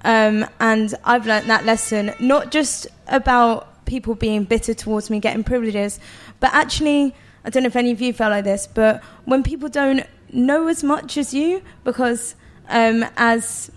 Um, 0.04 0.46
and 0.58 0.94
I've 1.04 1.26
learnt 1.26 1.48
that 1.48 1.66
lesson 1.66 2.14
not 2.20 2.50
just 2.50 2.86
about 3.08 3.84
people 3.84 4.14
being 4.14 4.44
bitter 4.44 4.74
towards 4.74 5.10
me 5.10 5.18
getting 5.20 5.44
privileges, 5.44 6.00
but 6.40 6.54
actually, 6.54 7.14
I 7.44 7.50
don't 7.50 7.64
know 7.64 7.68
if 7.68 7.76
any 7.76 7.90
of 7.90 8.00
you 8.00 8.12
felt 8.12 8.30
like 8.30 8.44
this, 8.44 8.66
but 8.66 9.02
when 9.24 9.42
people 9.42 9.68
don't 9.68 10.06
know 10.32 10.68
as 10.68 10.82
much 10.82 11.16
as 11.16 11.34
you, 11.34 11.62
because 11.84 12.34
um, 12.68 13.04
as 13.16 13.70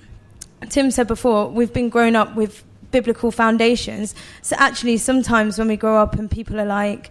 Tim 0.70 0.92
said 0.92 1.08
before, 1.08 1.48
we've 1.50 1.74
been 1.74 1.90
grown 1.90 2.16
up 2.16 2.36
with 2.36 2.64
biblical 2.92 3.32
foundations. 3.32 4.14
So 4.42 4.56
actually, 4.60 4.98
sometimes 4.98 5.58
when 5.58 5.68
we 5.68 5.78
grow 5.78 5.98
up 5.98 6.16
and 6.16 6.30
people 6.30 6.60
are 6.60 6.66
like 6.66 7.10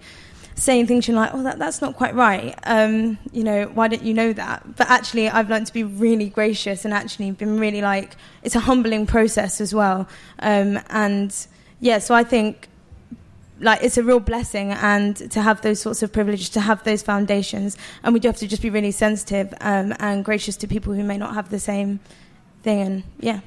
saying 0.54 0.86
things, 0.86 1.08
you're 1.08 1.16
like, 1.16 1.30
oh, 1.32 1.42
that, 1.42 1.58
that's 1.58 1.80
not 1.80 1.96
quite 1.96 2.14
right. 2.14 2.54
Um, 2.64 3.18
you 3.32 3.42
know, 3.42 3.66
why 3.74 3.88
don't 3.88 4.02
you 4.02 4.14
know 4.14 4.32
that? 4.34 4.76
But 4.76 4.90
actually, 4.90 5.28
I've 5.28 5.48
learned 5.48 5.66
to 5.68 5.72
be 5.72 5.84
really 5.84 6.28
gracious 6.28 6.84
and 6.84 6.92
actually 6.92 7.30
been 7.32 7.58
really 7.58 7.80
like, 7.80 8.14
it's 8.42 8.54
a 8.54 8.60
humbling 8.60 9.06
process 9.06 9.60
as 9.60 9.74
well. 9.74 10.06
Um, 10.38 10.78
and 10.90 11.34
yeah, 11.80 11.98
so 11.98 12.14
I 12.14 12.24
think 12.24 12.68
like 13.60 13.82
it's 13.82 13.98
a 13.98 14.02
real 14.02 14.20
blessing 14.20 14.72
and 14.72 15.16
to 15.30 15.42
have 15.42 15.60
those 15.62 15.80
sorts 15.80 16.02
of 16.02 16.12
privileges 16.12 16.48
to 16.50 16.60
have 16.60 16.82
those 16.84 17.02
foundations 17.02 17.76
and 18.02 18.14
we 18.14 18.20
do 18.20 18.28
have 18.28 18.36
to 18.36 18.48
just 18.48 18.62
be 18.62 18.70
really 18.70 18.90
sensitive 18.90 19.52
um, 19.60 19.94
and 20.00 20.24
gracious 20.24 20.56
to 20.56 20.66
people 20.66 20.92
who 20.92 21.04
may 21.04 21.18
not 21.18 21.34
have 21.34 21.50
the 21.50 21.60
same 21.60 22.00
thing 22.62 22.80
and 22.80 23.02
yeah 23.18 23.40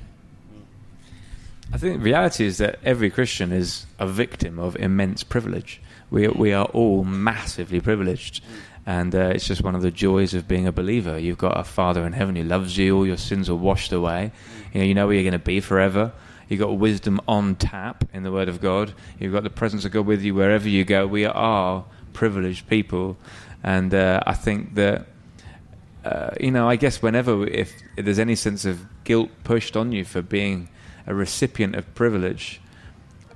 I 1.74 1.78
think 1.78 1.98
the 1.98 2.04
reality 2.04 2.46
is 2.46 2.60
that 2.60 2.78
every 2.84 3.10
Christian 3.10 3.52
is 3.52 3.88
a 3.98 4.06
victim 4.06 4.60
of 4.60 4.76
immense 4.76 5.24
privilege. 5.24 5.82
We, 6.12 6.28
we 6.28 6.54
are 6.54 6.66
all 6.66 7.04
massively 7.04 7.82
privileged. 7.82 8.44
And 8.86 9.16
uh, 9.16 9.32
it's 9.34 9.48
just 9.48 9.64
one 9.64 9.74
of 9.74 9.82
the 9.82 9.90
joys 9.90 10.36
of 10.36 10.48
being 10.48 10.68
a 10.68 10.72
believer. 10.72 11.18
You've 11.18 11.40
got 11.40 11.58
a 11.58 11.64
Father 11.64 12.06
in 12.06 12.14
heaven 12.14 12.36
who 12.36 12.44
loves 12.44 12.78
you, 12.78 12.96
all 12.96 13.08
your 13.08 13.18
sins 13.18 13.50
are 13.50 13.56
washed 13.56 13.92
away. 13.92 14.32
You 14.72 14.82
know, 14.82 14.86
you 14.86 14.94
know 14.94 15.08
where 15.08 15.16
you're 15.16 15.24
going 15.24 15.32
to 15.32 15.40
be 15.40 15.62
forever. 15.62 16.12
You've 16.50 16.60
got 16.60 16.78
wisdom 16.78 17.22
on 17.28 17.56
tap 17.56 18.04
in 18.14 18.24
the 18.24 18.32
Word 18.32 18.50
of 18.50 18.62
God. 18.62 18.94
You've 19.20 19.34
got 19.34 19.44
the 19.44 19.50
presence 19.50 19.86
of 19.86 19.92
God 19.92 20.06
with 20.06 20.22
you 20.22 20.36
wherever 20.36 20.68
you 20.68 20.86
go. 20.86 21.08
We 21.08 21.26
are 21.26 21.86
privileged 22.14 22.68
people, 22.68 23.18
and 23.64 23.94
uh, 23.94 24.22
I 24.26 24.34
think 24.34 24.76
that 24.76 25.08
uh, 26.04 26.32
you 26.40 26.52
know, 26.52 26.68
I 26.68 26.76
guess 26.76 27.02
whenever 27.02 27.48
if, 27.48 27.74
if 27.96 28.06
there's 28.06 28.20
any 28.20 28.36
sense 28.36 28.66
of 28.66 28.86
guilt 29.04 29.30
pushed 29.44 29.78
on 29.78 29.92
you 29.92 30.04
for 30.04 30.22
being 30.22 30.70
a 31.08 31.16
recipient 31.16 31.76
of 31.76 31.96
privilege, 31.96 32.60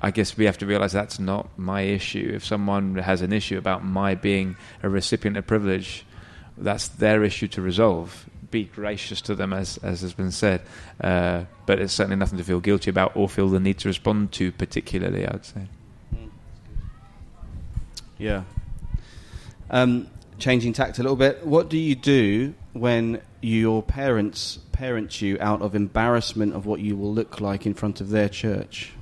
I 0.01 0.11
guess 0.11 0.37
we 0.37 0.45
have 0.45 0.57
to 0.59 0.65
realize 0.65 0.91
that's 0.91 1.19
not 1.19 1.57
my 1.57 1.81
issue. 1.81 2.31
If 2.33 2.45
someone 2.45 2.95
has 2.95 3.21
an 3.21 3.33
issue 3.33 3.57
about 3.57 3.83
my 3.83 4.15
being 4.15 4.57
a 4.83 4.89
recipient 4.89 5.37
of 5.37 5.47
privilege, 5.47 6.05
that's 6.57 6.87
their 6.87 7.23
issue 7.23 7.47
to 7.49 7.61
resolve. 7.61 8.25
Be 8.49 8.63
gracious 8.63 9.21
to 9.21 9.35
them, 9.35 9.51
as 9.51 9.77
as 9.77 10.01
has 10.01 10.13
been 10.13 10.31
said, 10.31 10.61
uh, 11.01 11.43
but 11.65 11.79
it's 11.79 11.93
certainly 11.93 12.15
nothing 12.15 12.37
to 12.37 12.43
feel 12.43 12.59
guilty 12.59 12.89
about 12.89 13.15
or 13.15 13.27
feel 13.27 13.49
the 13.49 13.59
need 13.59 13.77
to 13.79 13.89
respond 13.89 14.31
to, 14.33 14.51
particularly. 14.51 15.27
I'd 15.27 15.45
say. 15.45 15.67
Yeah. 18.17 18.43
Um, 19.69 20.07
changing 20.39 20.73
tact 20.73 20.99
a 20.99 21.03
little 21.03 21.17
bit. 21.17 21.45
What 21.45 21.69
do 21.69 21.77
you 21.77 21.95
do 21.95 22.53
when 22.73 23.21
your 23.41 23.83
parents 23.83 24.59
parent 24.71 25.21
you 25.21 25.37
out 25.39 25.61
of 25.61 25.75
embarrassment 25.75 26.53
of 26.53 26.65
what 26.65 26.79
you 26.79 26.95
will 26.95 27.13
look 27.13 27.41
like 27.41 27.65
in 27.65 27.73
front 27.73 27.99
of 27.99 28.09
their 28.09 28.29
church? 28.29 28.93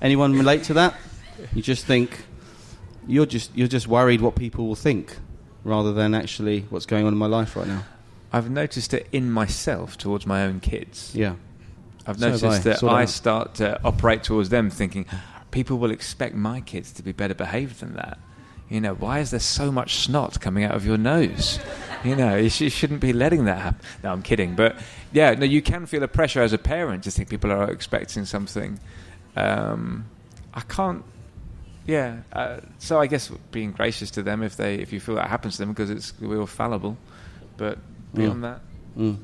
Anyone 0.00 0.34
relate 0.34 0.64
to 0.64 0.74
that? 0.74 0.96
You 1.54 1.62
just 1.62 1.86
think 1.86 2.24
you're 3.06 3.26
just 3.26 3.54
you're 3.56 3.68
just 3.68 3.86
worried 3.86 4.20
what 4.20 4.34
people 4.34 4.66
will 4.66 4.74
think, 4.74 5.16
rather 5.64 5.92
than 5.92 6.14
actually 6.14 6.60
what's 6.70 6.86
going 6.86 7.06
on 7.06 7.12
in 7.12 7.18
my 7.18 7.26
life 7.26 7.56
right 7.56 7.66
now. 7.66 7.84
I've 8.32 8.50
noticed 8.50 8.92
it 8.94 9.06
in 9.12 9.30
myself 9.30 9.96
towards 9.96 10.26
my 10.26 10.44
own 10.44 10.60
kids. 10.60 11.12
Yeah. 11.14 11.34
I've 12.06 12.18
So 12.18 12.26
noticed 12.28 12.44
I. 12.44 12.58
that 12.58 12.78
Sort 12.80 12.92
of. 12.92 12.98
I 12.98 13.04
start 13.04 13.54
to 13.56 13.80
operate 13.84 14.22
towards 14.24 14.48
them 14.48 14.70
thinking, 14.70 15.06
people 15.52 15.78
will 15.78 15.92
expect 15.92 16.34
my 16.34 16.60
kids 16.60 16.92
to 16.94 17.02
be 17.02 17.12
better 17.12 17.34
behaved 17.34 17.80
than 17.80 17.94
that. 17.94 18.18
You 18.68 18.80
know, 18.80 18.94
why 18.94 19.20
is 19.20 19.30
there 19.30 19.40
so 19.40 19.70
much 19.70 19.96
snot 19.96 20.40
coming 20.40 20.64
out 20.64 20.74
of 20.74 20.84
your 20.84 20.98
nose? 20.98 21.60
You 22.02 22.16
know, 22.16 22.36
you, 22.36 22.48
sh- 22.48 22.62
you 22.62 22.70
shouldn't 22.70 23.00
be 23.00 23.12
letting 23.12 23.44
that 23.44 23.58
happen. 23.58 23.80
No, 24.02 24.10
I'm 24.10 24.22
kidding. 24.22 24.54
But 24.54 24.76
yeah, 25.12 25.32
no, 25.34 25.44
you 25.44 25.62
can 25.62 25.86
feel 25.86 26.02
a 26.02 26.08
pressure 26.08 26.42
as 26.42 26.52
a 26.52 26.58
parent 26.58 27.04
to 27.04 27.10
think 27.10 27.28
people 27.28 27.52
are 27.52 27.70
expecting 27.70 28.24
something. 28.24 28.80
Um, 29.36 30.06
I 30.54 30.62
can't. 30.62 31.04
Yeah, 31.86 32.18
uh, 32.32 32.60
so 32.78 32.98
I 32.98 33.06
guess 33.06 33.30
being 33.50 33.72
gracious 33.72 34.10
to 34.12 34.22
them 34.22 34.42
if 34.42 34.56
they 34.56 34.76
if 34.76 34.92
you 34.92 35.00
feel 35.00 35.16
that 35.16 35.28
happens 35.28 35.56
to 35.56 35.62
them 35.62 35.70
because 35.70 35.90
it's 35.90 36.18
we're 36.20 36.40
all 36.40 36.46
fallible, 36.46 36.96
but 37.56 37.78
beyond 38.14 38.44
that, 38.44 38.60
Mm. 38.96 39.18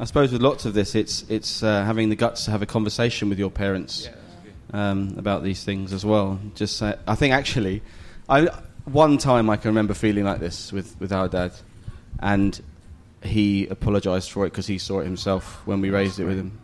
I 0.00 0.04
suppose 0.04 0.32
with 0.32 0.42
lots 0.42 0.64
of 0.64 0.74
this, 0.74 0.94
it's 0.94 1.24
it's 1.28 1.62
uh, 1.62 1.84
having 1.84 2.08
the 2.08 2.16
guts 2.16 2.44
to 2.44 2.50
have 2.50 2.62
a 2.62 2.66
conversation 2.66 3.28
with 3.28 3.38
your 3.38 3.50
parents 3.50 4.08
um, 4.72 5.14
about 5.16 5.42
these 5.42 5.64
things 5.64 5.92
as 5.92 6.04
well. 6.04 6.38
Just 6.54 6.76
say, 6.76 6.94
I 7.06 7.14
think 7.14 7.34
actually, 7.34 7.82
I 8.28 8.48
one 8.84 9.18
time 9.18 9.50
I 9.50 9.56
can 9.56 9.70
remember 9.70 9.94
feeling 9.94 10.24
like 10.24 10.40
this 10.40 10.72
with 10.72 10.94
with 11.00 11.12
our 11.12 11.28
dad, 11.28 11.52
and 12.20 12.60
he 13.22 13.66
apologised 13.66 14.30
for 14.30 14.46
it 14.46 14.50
because 14.50 14.66
he 14.68 14.78
saw 14.78 15.00
it 15.00 15.04
himself 15.04 15.62
when 15.66 15.80
we 15.80 15.90
raised 15.90 16.20
it 16.20 16.24
with 16.24 16.38
him. 16.38 16.58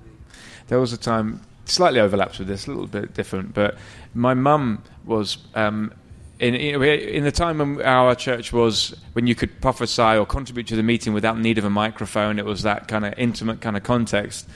there 0.68 0.78
was 0.78 0.92
a 0.92 0.96
time 0.96 1.40
slightly 1.66 2.00
overlaps 2.00 2.38
with 2.38 2.48
this, 2.48 2.66
a 2.66 2.70
little 2.70 2.86
bit 2.86 3.14
different, 3.14 3.54
but 3.54 3.76
my 4.14 4.34
mum 4.34 4.82
was 5.04 5.38
um, 5.54 5.92
in 6.38 6.54
in 6.54 7.24
the 7.24 7.32
time 7.32 7.58
when 7.58 7.82
our 7.82 8.14
church 8.14 8.52
was 8.52 8.94
when 9.12 9.26
you 9.26 9.34
could 9.34 9.60
prophesy 9.60 10.16
or 10.16 10.26
contribute 10.26 10.66
to 10.68 10.76
the 10.76 10.82
meeting 10.82 11.12
without 11.12 11.38
need 11.38 11.58
of 11.58 11.64
a 11.64 11.70
microphone. 11.70 12.38
It 12.38 12.44
was 12.44 12.62
that 12.62 12.88
kind 12.88 13.04
of 13.04 13.14
intimate 13.16 13.60
kind 13.60 13.76
of 13.76 13.82
context. 13.82 14.48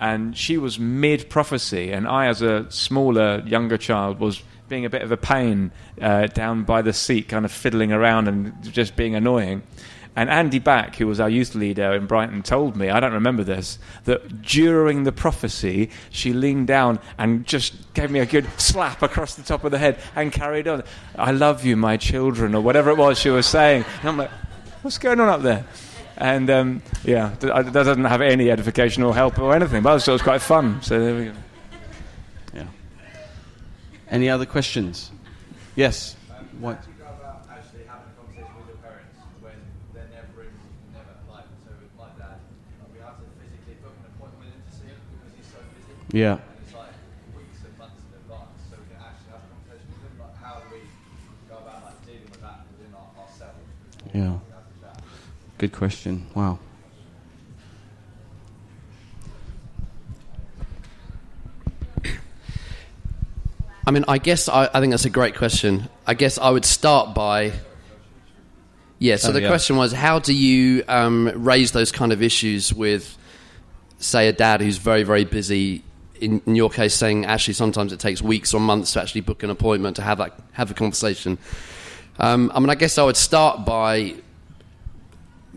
And 0.00 0.36
she 0.36 0.58
was 0.58 0.78
mid 0.78 1.28
prophecy, 1.28 1.90
and 1.90 2.06
I, 2.06 2.26
as 2.26 2.40
a 2.40 2.70
smaller, 2.70 3.42
younger 3.44 3.76
child, 3.76 4.20
was 4.20 4.42
being 4.68 4.84
a 4.84 4.90
bit 4.90 5.02
of 5.02 5.10
a 5.10 5.16
pain 5.16 5.72
uh, 6.00 6.26
down 6.28 6.62
by 6.62 6.82
the 6.82 6.92
seat, 6.92 7.28
kind 7.28 7.44
of 7.44 7.50
fiddling 7.50 7.92
around 7.92 8.28
and 8.28 8.52
just 8.62 8.94
being 8.94 9.14
annoying. 9.16 9.62
And 10.18 10.28
Andy 10.30 10.58
Back, 10.58 10.96
who 10.96 11.06
was 11.06 11.20
our 11.20 11.30
youth 11.30 11.54
leader 11.54 11.92
in 11.92 12.06
Brighton, 12.06 12.42
told 12.42 12.74
me, 12.74 12.90
I 12.90 12.98
don't 12.98 13.12
remember 13.12 13.44
this, 13.44 13.78
that 14.02 14.42
during 14.42 15.04
the 15.04 15.12
prophecy, 15.12 15.90
she 16.10 16.32
leaned 16.32 16.66
down 16.66 16.98
and 17.18 17.46
just 17.46 17.94
gave 17.94 18.10
me 18.10 18.18
a 18.18 18.26
good 18.26 18.48
slap 18.58 19.00
across 19.02 19.36
the 19.36 19.44
top 19.44 19.62
of 19.62 19.70
the 19.70 19.78
head 19.78 19.96
and 20.16 20.32
carried 20.32 20.66
on. 20.66 20.82
I 21.14 21.30
love 21.30 21.64
you, 21.64 21.76
my 21.76 21.96
children, 21.96 22.56
or 22.56 22.60
whatever 22.60 22.90
it 22.90 22.98
was 22.98 23.16
she 23.20 23.30
was 23.30 23.46
saying. 23.46 23.84
And 24.00 24.08
I'm 24.08 24.16
like, 24.16 24.30
what's 24.82 24.98
going 24.98 25.20
on 25.20 25.28
up 25.28 25.42
there? 25.42 25.64
And 26.16 26.50
um, 26.50 26.82
yeah, 27.04 27.36
th- 27.38 27.52
that 27.52 27.72
doesn't 27.72 28.04
have 28.04 28.20
any 28.20 28.50
edification 28.50 29.04
or 29.04 29.14
help 29.14 29.38
or 29.38 29.54
anything, 29.54 29.84
but 29.84 29.90
I 29.90 29.98
thought 30.00 30.08
it 30.08 30.12
was 30.14 30.22
quite 30.22 30.42
fun. 30.42 30.82
So 30.82 30.98
there 30.98 31.14
we 31.14 31.24
go. 31.26 31.32
Yeah. 32.54 32.66
Any 34.10 34.28
other 34.28 34.46
questions? 34.46 35.12
Yes. 35.76 36.16
What? 36.58 36.82
you 36.88 36.94
go 36.98 37.06
about 37.06 37.46
actually 37.48 37.86
having 37.86 38.10
a 38.10 38.14
conversation 38.18 38.50
with 38.58 38.66
your 38.66 38.82
parents 38.82 39.14
when 39.38 39.54
they're 39.94 40.10
never 40.10 40.42
in, 40.42 40.50
never 40.90 41.14
like, 41.30 41.46
so 41.62 41.70
with 41.78 41.94
my 41.94 42.10
dad, 42.18 42.42
like, 42.82 42.90
we 42.90 42.98
have 42.98 43.14
to 43.14 43.26
physically 43.38 43.78
book 43.78 43.94
an 44.02 44.10
appointment 44.10 44.42
with 44.42 44.58
him 44.58 44.62
to 44.66 44.72
see 44.74 44.90
him 44.90 44.98
because 45.14 45.30
he's 45.38 45.46
so 45.46 45.62
busy. 45.78 45.97
Yeah. 46.12 46.38
It's 46.62 46.74
like 46.74 46.88
weeks 47.36 47.58
and 47.64 47.76
months 47.78 48.00
in 48.00 48.16
advance, 48.18 48.48
so 48.70 48.76
we 48.80 48.94
can 48.94 49.02
actually 49.04 49.32
have 49.32 49.42
a 49.44 49.48
conversation 49.52 49.88
with 49.92 50.10
him. 50.10 50.18
Like, 50.20 50.36
how 50.42 50.60
do 50.60 50.74
we 50.74 50.80
go 51.48 51.56
about 51.58 51.84
like 51.84 52.06
dealing 52.06 52.22
with 52.30 52.40
that 52.40 52.60
within 52.72 52.94
our, 52.94 53.22
ourselves? 53.22 53.58
Yeah. 54.14 54.20
We 54.20 54.52
have 54.52 54.66
to 54.72 55.00
chat. 55.00 55.04
Good 55.58 55.72
question. 55.72 56.26
Wow. 56.34 56.58
I 63.86 63.90
mean, 63.90 64.04
I 64.06 64.18
guess 64.18 64.48
I, 64.48 64.68
I 64.72 64.80
think 64.80 64.90
that's 64.90 65.06
a 65.06 65.10
great 65.10 65.34
question. 65.34 65.88
I 66.06 66.14
guess 66.14 66.36
I 66.38 66.50
would 66.50 66.64
start 66.64 67.14
by. 67.14 67.52
Yeah, 68.98 69.16
so 69.16 69.30
Oh, 69.30 69.32
the 69.32 69.42
yeah. 69.42 69.48
question 69.48 69.76
was 69.76 69.92
how 69.92 70.18
do 70.18 70.34
you 70.34 70.84
um, 70.88 71.30
raise 71.34 71.72
those 71.72 71.90
kind 71.92 72.12
of 72.12 72.20
issues 72.22 72.74
with, 72.74 73.16
say, 73.98 74.28
a 74.28 74.32
dad 74.32 74.60
who's 74.60 74.76
very, 74.76 75.04
very 75.04 75.24
busy? 75.24 75.84
In, 76.20 76.42
in 76.46 76.56
your 76.56 76.70
case, 76.70 76.94
saying 76.94 77.24
actually 77.24 77.54
sometimes 77.54 77.92
it 77.92 78.00
takes 78.00 78.22
weeks 78.22 78.54
or 78.54 78.60
months 78.60 78.92
to 78.92 79.00
actually 79.00 79.22
book 79.22 79.42
an 79.42 79.50
appointment 79.50 79.96
to 79.96 80.02
have 80.02 80.20
have 80.52 80.70
a 80.70 80.74
conversation. 80.74 81.38
Um, 82.18 82.50
I 82.54 82.60
mean, 82.60 82.70
I 82.70 82.74
guess 82.74 82.98
I 82.98 83.04
would 83.04 83.16
start 83.16 83.64
by 83.64 84.14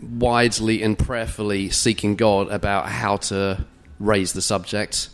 widely 0.00 0.82
and 0.82 0.98
prayerfully 0.98 1.70
seeking 1.70 2.16
God 2.16 2.48
about 2.48 2.86
how 2.86 3.16
to 3.16 3.64
raise 3.98 4.32
the 4.32 4.42
subject. 4.42 5.08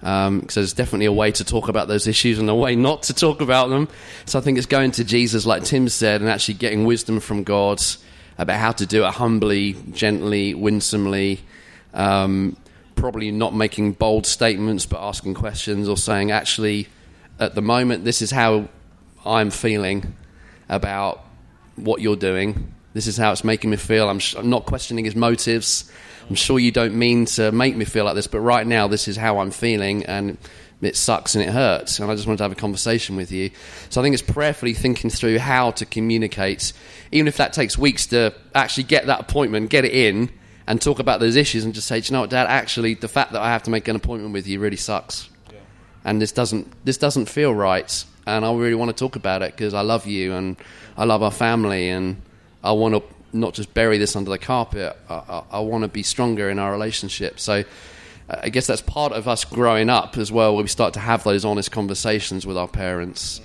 Because 0.00 0.54
there's 0.54 0.72
definitely 0.72 1.06
a 1.06 1.12
way 1.12 1.30
to 1.30 1.44
talk 1.44 1.68
about 1.68 1.86
those 1.86 2.08
issues 2.08 2.40
and 2.40 2.50
a 2.50 2.54
way 2.54 2.74
not 2.74 3.04
to 3.04 3.14
talk 3.14 3.40
about 3.40 3.68
them. 3.68 3.86
So 4.24 4.36
I 4.36 4.42
think 4.42 4.58
it's 4.58 4.66
going 4.66 4.90
to 4.92 5.04
Jesus, 5.04 5.46
like 5.46 5.62
Tim 5.62 5.88
said, 5.88 6.20
and 6.20 6.28
actually 6.28 6.54
getting 6.54 6.84
wisdom 6.86 7.20
from 7.20 7.44
God 7.44 7.80
about 8.36 8.58
how 8.58 8.72
to 8.72 8.84
do 8.84 9.04
it 9.04 9.12
humbly, 9.12 9.76
gently, 9.92 10.54
winsomely. 10.54 11.40
Um, 11.94 12.56
probably 13.02 13.32
not 13.32 13.52
making 13.52 13.90
bold 13.90 14.24
statements, 14.24 14.86
but 14.86 15.00
asking 15.00 15.34
questions 15.34 15.88
or 15.88 15.96
saying, 15.96 16.30
actually, 16.30 16.86
at 17.40 17.56
the 17.56 17.60
moment, 17.60 18.04
this 18.04 18.22
is 18.22 18.30
how 18.30 18.68
I'm 19.26 19.50
feeling 19.50 20.14
about 20.68 21.24
what 21.74 22.00
you're 22.00 22.14
doing. 22.14 22.72
This 22.94 23.08
is 23.08 23.16
how 23.16 23.32
it's 23.32 23.42
making 23.42 23.70
me 23.70 23.76
feel. 23.76 24.08
I'm, 24.08 24.20
sh- 24.20 24.36
I'm 24.36 24.50
not 24.50 24.66
questioning 24.66 25.04
his 25.04 25.16
motives. 25.16 25.90
I'm 26.28 26.36
sure 26.36 26.60
you 26.60 26.70
don't 26.70 26.94
mean 26.94 27.24
to 27.24 27.50
make 27.50 27.74
me 27.74 27.84
feel 27.84 28.04
like 28.04 28.14
this, 28.14 28.28
but 28.28 28.38
right 28.38 28.64
now, 28.64 28.86
this 28.86 29.08
is 29.08 29.16
how 29.16 29.40
I'm 29.40 29.50
feeling, 29.50 30.06
and 30.06 30.38
it 30.80 30.94
sucks 30.96 31.34
and 31.34 31.42
it 31.42 31.50
hurts. 31.50 31.98
And 31.98 32.08
I 32.08 32.14
just 32.14 32.28
wanted 32.28 32.36
to 32.36 32.44
have 32.44 32.52
a 32.52 32.54
conversation 32.54 33.16
with 33.16 33.32
you. 33.32 33.50
So 33.90 34.00
I 34.00 34.04
think 34.04 34.14
it's 34.14 34.22
prayerfully 34.22 34.74
thinking 34.74 35.10
through 35.10 35.40
how 35.40 35.72
to 35.72 35.84
communicate, 35.84 36.72
even 37.10 37.26
if 37.26 37.36
that 37.38 37.52
takes 37.52 37.76
weeks 37.76 38.06
to 38.06 38.32
actually 38.54 38.84
get 38.84 39.06
that 39.06 39.18
appointment, 39.18 39.70
get 39.70 39.84
it 39.84 39.92
in, 39.92 40.30
and 40.66 40.80
talk 40.80 40.98
about 40.98 41.20
those 41.20 41.36
issues, 41.36 41.64
and 41.64 41.74
just 41.74 41.86
say, 41.86 42.00
Do 42.00 42.06
you 42.08 42.12
know 42.12 42.20
what, 42.22 42.30
Dad? 42.30 42.46
Actually, 42.46 42.94
the 42.94 43.08
fact 43.08 43.32
that 43.32 43.42
I 43.42 43.50
have 43.50 43.62
to 43.64 43.70
make 43.70 43.88
an 43.88 43.96
appointment 43.96 44.32
with 44.32 44.46
you 44.46 44.60
really 44.60 44.76
sucks. 44.76 45.28
And 46.04 46.20
this 46.20 46.32
doesn't 46.32 46.72
this 46.84 46.98
doesn't 46.98 47.26
feel 47.28 47.54
right 47.54 48.04
and 48.26 48.44
I 48.44 48.52
really 48.52 48.74
want 48.74 48.90
to 48.90 48.96
talk 48.96 49.16
about 49.16 49.42
it 49.42 49.52
because 49.52 49.74
I 49.74 49.80
love 49.80 50.06
you 50.06 50.32
and 50.32 50.56
I 50.96 51.04
love 51.04 51.22
our 51.22 51.30
family 51.30 51.88
and 51.88 52.20
I 52.62 52.72
want 52.72 52.94
to 52.94 53.02
not 53.32 53.54
just 53.54 53.72
bury 53.74 53.98
this 53.98 54.14
under 54.14 54.30
the 54.30 54.38
carpet 54.38 54.96
I, 55.08 55.14
I, 55.14 55.42
I 55.52 55.60
want 55.60 55.82
to 55.82 55.88
be 55.88 56.02
stronger 56.02 56.50
in 56.50 56.58
our 56.58 56.70
relationship. 56.70 57.40
So 57.40 57.64
I 58.28 58.48
guess 58.48 58.66
that's 58.66 58.80
part 58.80 59.12
of 59.12 59.26
us 59.28 59.44
growing 59.44 59.90
up 59.90 60.16
as 60.16 60.30
well 60.30 60.54
where 60.54 60.62
we 60.62 60.68
start 60.68 60.94
to 60.94 61.00
have 61.00 61.24
those 61.24 61.44
honest 61.44 61.70
conversations 61.70 62.46
with 62.46 62.56
our 62.56 62.68
parents. 62.68 63.40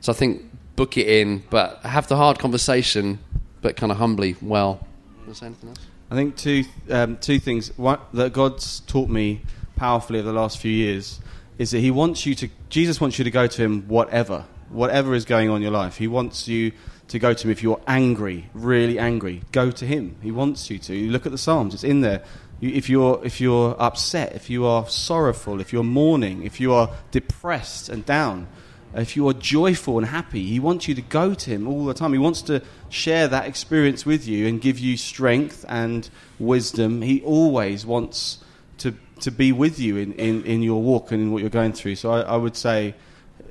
So 0.00 0.12
I 0.12 0.14
think 0.14 0.42
book 0.76 0.96
it 0.96 1.06
in 1.06 1.44
but 1.50 1.80
have 1.80 2.08
the 2.08 2.16
hard 2.16 2.38
conversation 2.38 3.18
but 3.60 3.76
kind 3.76 3.92
of 3.92 3.98
humbly. 3.98 4.36
Well 4.40 4.86
Want 5.18 5.28
to 5.28 5.34
say 5.34 5.46
anything 5.46 5.68
else? 5.70 5.78
I 6.12 6.14
think 6.14 6.36
two 6.36 6.64
um, 6.90 7.16
two 7.16 7.38
things. 7.38 7.72
One 7.78 7.98
that 8.12 8.34
God's 8.34 8.80
taught 8.80 9.08
me 9.08 9.40
powerfully 9.76 10.18
over 10.18 10.28
the 10.28 10.38
last 10.38 10.58
few 10.58 10.70
years 10.70 11.18
is 11.56 11.70
that 11.70 11.78
He 11.78 11.90
wants 11.90 12.26
you 12.26 12.34
to. 12.34 12.50
Jesus 12.68 13.00
wants 13.00 13.18
you 13.18 13.24
to 13.24 13.30
go 13.30 13.46
to 13.46 13.62
Him, 13.62 13.88
whatever, 13.88 14.44
whatever 14.68 15.14
is 15.14 15.24
going 15.24 15.48
on 15.48 15.56
in 15.56 15.62
your 15.62 15.70
life. 15.70 15.96
He 15.96 16.08
wants 16.08 16.46
you 16.48 16.72
to 17.08 17.18
go 17.18 17.32
to 17.32 17.46
Him 17.46 17.50
if 17.50 17.62
you're 17.62 17.80
angry, 17.86 18.50
really 18.52 18.98
angry. 18.98 19.40
Go 19.52 19.70
to 19.70 19.86
Him. 19.86 20.16
He 20.20 20.30
wants 20.30 20.68
you 20.68 20.78
to. 20.80 20.94
You 20.94 21.10
look 21.10 21.24
at 21.24 21.32
the 21.32 21.38
Psalms; 21.38 21.72
it's 21.72 21.82
in 21.82 22.02
there. 22.02 22.22
You, 22.60 22.68
if 22.74 22.90
you're 22.90 23.18
if 23.24 23.40
you're 23.40 23.74
upset, 23.80 24.34
if 24.34 24.50
you 24.50 24.66
are 24.66 24.86
sorrowful, 24.90 25.62
if 25.62 25.72
you're 25.72 25.82
mourning, 25.82 26.42
if 26.42 26.60
you 26.60 26.74
are 26.74 26.90
depressed 27.10 27.88
and 27.88 28.04
down, 28.04 28.48
if 28.94 29.16
you 29.16 29.26
are 29.28 29.32
joyful 29.32 29.98
and 29.98 30.06
happy, 30.06 30.44
He 30.46 30.60
wants 30.60 30.88
you 30.88 30.94
to 30.94 31.02
go 31.02 31.34
to 31.34 31.50
Him 31.50 31.66
all 31.66 31.84
the 31.84 31.94
time. 31.94 32.12
He 32.12 32.18
wants 32.18 32.42
to 32.42 32.62
share 32.88 33.28
that 33.28 33.46
experience 33.46 34.04
with 34.04 34.26
you 34.26 34.46
and 34.46 34.60
give 34.60 34.78
you 34.78 34.96
strength 34.96 35.64
and 35.68 36.08
wisdom. 36.38 37.02
He 37.02 37.22
always 37.22 37.86
wants 37.86 38.38
to 38.78 38.94
to 39.22 39.30
be 39.30 39.52
with 39.52 39.78
you 39.78 39.96
in, 39.96 40.12
in, 40.14 40.44
in 40.44 40.62
your 40.62 40.82
walk 40.82 41.12
and 41.12 41.22
in 41.22 41.32
what 41.32 41.40
you're 41.40 41.50
going 41.50 41.72
through. 41.72 41.96
So 41.96 42.10
I, 42.10 42.20
I 42.22 42.36
would 42.36 42.56
say, 42.56 42.94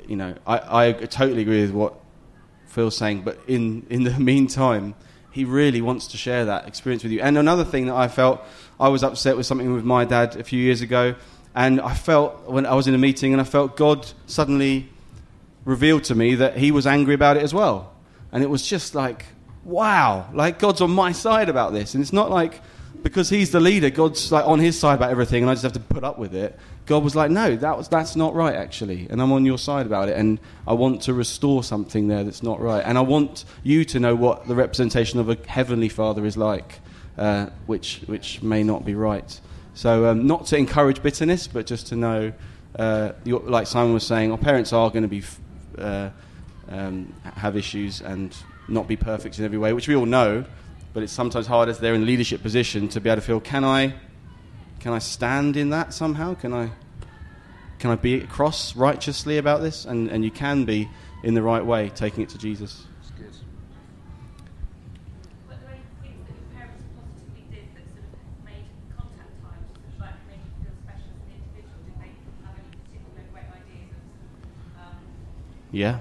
you 0.08 0.16
know, 0.16 0.36
I, 0.46 0.88
I 0.88 0.92
totally 0.92 1.42
agree 1.42 1.62
with 1.62 1.72
what 1.72 1.96
Phil's 2.68 2.96
saying, 2.96 3.24
but 3.24 3.40
in, 3.48 3.86
in 3.90 4.04
the 4.04 4.12
meantime, 4.20 4.96
he 5.32 5.46
really 5.46 5.82
wants 5.82 6.08
to 6.08 6.18
share 6.18 6.46
that 6.46 6.68
experience 6.68 7.04
with 7.04 7.12
you. 7.12 7.22
And 7.22 7.38
another 7.38 7.64
thing 7.64 7.86
that 7.86 7.96
I 7.96 8.10
felt, 8.10 8.42
I 8.80 8.90
was 8.90 9.04
upset 9.04 9.38
with 9.38 9.46
something 9.46 9.74
with 9.74 9.86
my 9.86 10.04
dad 10.04 10.36
a 10.36 10.44
few 10.44 10.62
years 10.62 10.82
ago, 10.82 11.16
and 11.56 11.80
I 11.80 11.94
felt 11.94 12.50
when 12.50 12.66
I 12.66 12.76
was 12.76 12.88
in 12.88 12.94
a 12.94 12.98
meeting, 12.98 13.32
and 13.34 13.42
I 13.42 13.46
felt 13.46 13.78
God 13.78 14.08
suddenly 14.26 14.90
revealed 15.66 16.04
to 16.06 16.16
me 16.16 16.36
that 16.36 16.58
he 16.58 16.72
was 16.72 16.88
angry 16.88 17.14
about 17.14 17.38
it 17.38 17.44
as 17.44 17.54
well. 17.54 17.94
And 18.32 18.44
it 18.44 18.50
was 18.50 18.66
just 18.66 18.96
like, 18.96 19.26
wow, 19.64 20.30
like 20.34 20.60
God's 20.60 20.82
on 20.82 20.92
my 20.92 21.12
side 21.12 21.50
about 21.50 21.74
this. 21.74 21.94
And 21.94 22.02
it's 22.02 22.14
not 22.14 22.30
like 22.30 22.62
because 23.04 23.30
he's 23.30 23.52
the 23.52 23.60
leader, 23.60 23.90
God's 23.90 24.32
like 24.32 24.46
on 24.46 24.60
his 24.60 24.80
side 24.80 24.96
about 24.96 25.10
everything, 25.10 25.44
and 25.44 25.50
I 25.50 25.54
just 25.54 25.64
have 25.64 25.74
to 25.74 25.80
put 25.80 26.04
up 26.04 26.20
with 26.20 26.36
it. 26.36 26.58
God 26.86 27.04
was 27.04 27.16
like, 27.16 27.32
no, 27.32 27.56
that 27.56 27.78
was, 27.78 27.88
that's 27.88 28.16
not 28.16 28.34
right, 28.34 28.56
actually. 28.56 29.08
And 29.10 29.22
I'm 29.22 29.32
on 29.32 29.46
your 29.46 29.58
side 29.58 29.86
about 29.86 30.10
it. 30.10 30.18
And 30.18 30.40
I 30.68 30.74
want 30.74 31.04
to 31.04 31.14
restore 31.14 31.64
something 31.64 32.08
there 32.08 32.24
that's 32.24 32.44
not 32.44 32.60
right. 32.60 32.84
And 32.86 32.98
I 32.98 33.02
want 33.02 33.46
you 33.64 33.86
to 33.86 34.00
know 34.00 34.16
what 34.16 34.48
the 34.48 34.56
representation 34.56 35.20
of 35.20 35.30
a 35.30 35.38
heavenly 35.48 35.90
father 35.90 36.26
is 36.26 36.38
like, 36.38 36.80
uh, 37.18 37.48
which, 37.66 38.02
which 38.08 38.42
may 38.42 38.64
not 38.64 38.84
be 38.84 38.96
right. 38.96 39.40
So, 39.74 40.08
um, 40.08 40.28
not 40.28 40.48
to 40.48 40.58
encourage 40.58 41.02
bitterness, 41.02 41.48
but 41.48 41.66
just 41.66 41.88
to 41.88 41.96
know, 41.96 42.34
uh, 42.78 43.14
like 43.26 43.68
Simon 43.68 43.94
was 43.94 44.06
saying, 44.06 44.32
our 44.32 44.38
parents 44.38 44.74
are 44.74 44.90
going 44.90 45.04
to 45.04 45.08
be, 45.08 45.24
uh, 45.78 46.10
um, 46.70 47.14
have 47.24 47.56
issues 47.58 48.02
and 48.02 48.36
not 48.68 48.88
be 48.88 48.96
perfect 48.96 49.40
in 49.40 49.46
every 49.46 49.58
way, 49.58 49.74
which 49.74 49.88
we 49.88 49.96
all 49.96 50.06
know. 50.06 50.46
But 50.94 51.04
it's 51.04 51.14
sometimes 51.14 51.48
hard 51.48 51.70
as 51.70 51.80
they're 51.80 51.94
in 51.94 52.06
leadership 52.06 52.42
position 52.42 52.90
to 52.90 53.00
be 53.00 53.10
able 53.10 53.22
to 53.22 53.26
feel, 53.26 53.40
can 53.40 53.64
I 53.64 53.94
can 54.80 54.94
I 54.94 55.00
stand 55.00 55.56
in 55.58 55.70
that 55.70 55.94
somehow? 55.94 56.34
Can 56.34 56.54
I 56.54 56.72
can 57.80 57.92
I 57.92 57.96
be 57.96 58.22
cross 58.22 58.76
righteously 58.76 59.38
about 59.38 59.62
this? 59.62 59.86
And 59.86 60.10
and 60.10 60.24
you 60.26 60.32
can 60.32 60.66
be 60.66 60.90
in 61.24 61.34
the 61.34 61.42
right 61.42 61.66
way, 61.66 61.90
taking 61.90 62.24
it 62.24 62.30
to 62.30 62.38
Jesus. 62.38 62.88
Were 65.48 65.56
there 65.56 65.70
any 65.70 65.86
things 66.02 66.26
that 66.26 66.34
your 66.34 66.50
parents 66.58 66.84
positively 66.98 67.46
did 67.54 67.66
that 67.78 67.86
sort 67.94 68.10
of 68.10 68.18
made 68.44 68.66
contact 68.98 69.32
time 69.46 69.64
like 70.02 70.18
made 70.28 70.42
you 70.42 70.66
feel 70.66 70.76
special 70.82 71.14
as 71.14 71.22
an 71.24 71.32
individual? 71.38 71.78
Did 71.86 71.96
they 72.02 72.12
have 72.42 72.58
any 72.58 72.74
particular 72.74 73.22
great 73.32 73.50
ideas 73.54 73.94
of 73.94 74.02
um, 74.82 74.98
Yeah. 75.72 76.00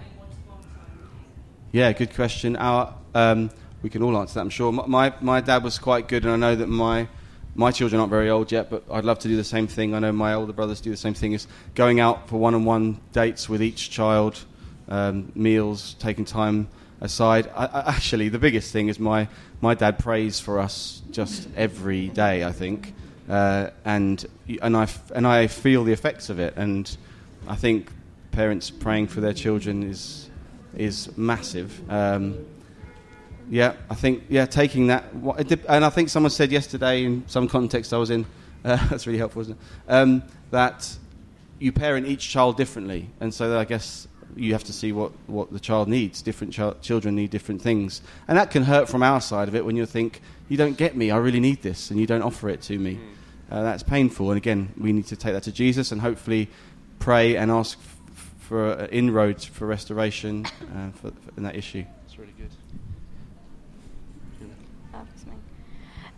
Yeah, 1.70 1.92
good 1.92 2.14
question. 2.14 2.56
Our, 2.56 2.92
um, 3.14 3.50
we 3.82 3.90
can 3.90 4.02
all 4.02 4.18
answer 4.18 4.34
that, 4.34 4.40
I'm 4.40 4.50
sure. 4.50 4.72
My, 4.72 5.14
my, 5.20 5.40
dad 5.40 5.62
was 5.62 5.78
quite 5.78 6.08
good, 6.08 6.24
and 6.24 6.32
I 6.32 6.36
know 6.36 6.56
that 6.56 6.66
my, 6.66 7.06
my 7.54 7.70
children 7.70 8.00
aren't 8.00 8.10
very 8.10 8.30
old 8.30 8.50
yet, 8.50 8.68
but 8.68 8.82
I'd 8.90 9.04
love 9.04 9.20
to 9.20 9.28
do 9.28 9.36
the 9.36 9.44
same 9.44 9.68
thing. 9.68 9.94
I 9.94 10.00
know 10.00 10.10
my 10.10 10.34
older 10.34 10.52
brothers 10.52 10.80
do 10.80 10.90
the 10.90 10.96
same 10.96 11.14
thing, 11.14 11.32
is 11.32 11.46
going 11.76 12.00
out 12.00 12.28
for 12.28 12.36
one 12.36 12.54
on 12.56 12.64
one 12.64 13.00
dates 13.12 13.48
with 13.48 13.62
each 13.62 13.90
child, 13.90 14.44
um, 14.88 15.30
meals, 15.36 15.94
taking 16.00 16.24
time 16.24 16.68
aside. 17.00 17.48
I, 17.54 17.66
I, 17.66 17.80
actually, 17.94 18.28
the 18.28 18.40
biggest 18.40 18.72
thing 18.72 18.88
is 18.88 18.98
my, 18.98 19.28
my 19.60 19.74
dad 19.74 20.00
prays 20.00 20.40
for 20.40 20.58
us 20.58 21.00
just 21.12 21.48
every 21.56 22.08
day, 22.08 22.42
I 22.42 22.50
think. 22.50 22.92
Uh, 23.28 23.70
and, 23.84 24.26
and, 24.60 24.76
I, 24.76 24.88
and 25.14 25.28
I 25.28 25.46
feel 25.46 25.84
the 25.84 25.92
effects 25.92 26.28
of 26.28 26.40
it. 26.40 26.54
And 26.56 26.96
I 27.46 27.54
think 27.54 27.92
parents 28.32 28.70
praying 28.70 29.08
for 29.08 29.20
their 29.20 29.32
children 29.32 29.82
is, 29.82 30.30
is 30.76 31.16
massive. 31.16 31.80
Um, 31.90 32.46
yeah, 33.48 33.74
I 33.88 33.94
think 33.94 34.24
yeah, 34.28 34.46
taking 34.46 34.86
that, 34.88 35.12
what- 35.14 35.40
it 35.40 35.48
dep- 35.48 35.64
and 35.68 35.84
I 35.84 35.90
think 35.90 36.08
someone 36.08 36.30
said 36.30 36.52
yesterday 36.52 37.04
in 37.04 37.24
some 37.26 37.48
context 37.48 37.92
I 37.92 37.98
was 37.98 38.10
in, 38.10 38.24
uh, 38.64 38.88
that's 38.88 39.06
really 39.06 39.18
helpful, 39.18 39.42
isn't 39.42 39.56
it? 39.58 39.92
Um, 39.92 40.22
that 40.50 40.96
you 41.58 41.72
parent 41.72 42.06
each 42.06 42.28
child 42.28 42.56
differently, 42.56 43.08
and 43.20 43.32
so 43.34 43.58
I 43.58 43.64
guess 43.64 44.06
you 44.36 44.52
have 44.52 44.62
to 44.64 44.72
see 44.72 44.92
what, 44.92 45.10
what 45.26 45.52
the 45.52 45.58
child 45.58 45.88
needs. 45.88 46.22
Different 46.22 46.52
chil- 46.52 46.76
children 46.80 47.16
need 47.16 47.30
different 47.30 47.60
things, 47.60 48.02
and 48.28 48.38
that 48.38 48.50
can 48.50 48.62
hurt 48.62 48.88
from 48.88 49.02
our 49.02 49.20
side 49.20 49.48
of 49.48 49.54
it 49.56 49.64
when 49.64 49.76
you 49.76 49.86
think 49.86 50.20
you 50.48 50.56
don't 50.56 50.76
get 50.76 50.96
me, 50.96 51.10
I 51.10 51.16
really 51.16 51.40
need 51.40 51.62
this, 51.62 51.90
and 51.90 51.98
you 51.98 52.06
don't 52.06 52.22
offer 52.22 52.48
it 52.48 52.62
to 52.62 52.78
me. 52.78 52.98
Uh, 53.50 53.62
that's 53.62 53.82
painful, 53.82 54.30
and 54.30 54.36
again, 54.36 54.72
we 54.78 54.92
need 54.92 55.06
to 55.06 55.16
take 55.16 55.32
that 55.32 55.42
to 55.44 55.52
Jesus 55.52 55.90
and 55.90 56.00
hopefully 56.00 56.48
pray 57.00 57.36
and 57.36 57.50
ask 57.50 57.78
for 58.50 58.72
uh, 58.72 58.88
inroads 58.90 59.44
for 59.44 59.64
restoration 59.64 60.44
uh, 60.44 60.90
for, 60.90 61.12
for, 61.12 61.30
in 61.36 61.44
that 61.44 61.54
issue. 61.54 61.84
That's 62.02 62.18
really 62.18 62.34
good. 62.36 62.50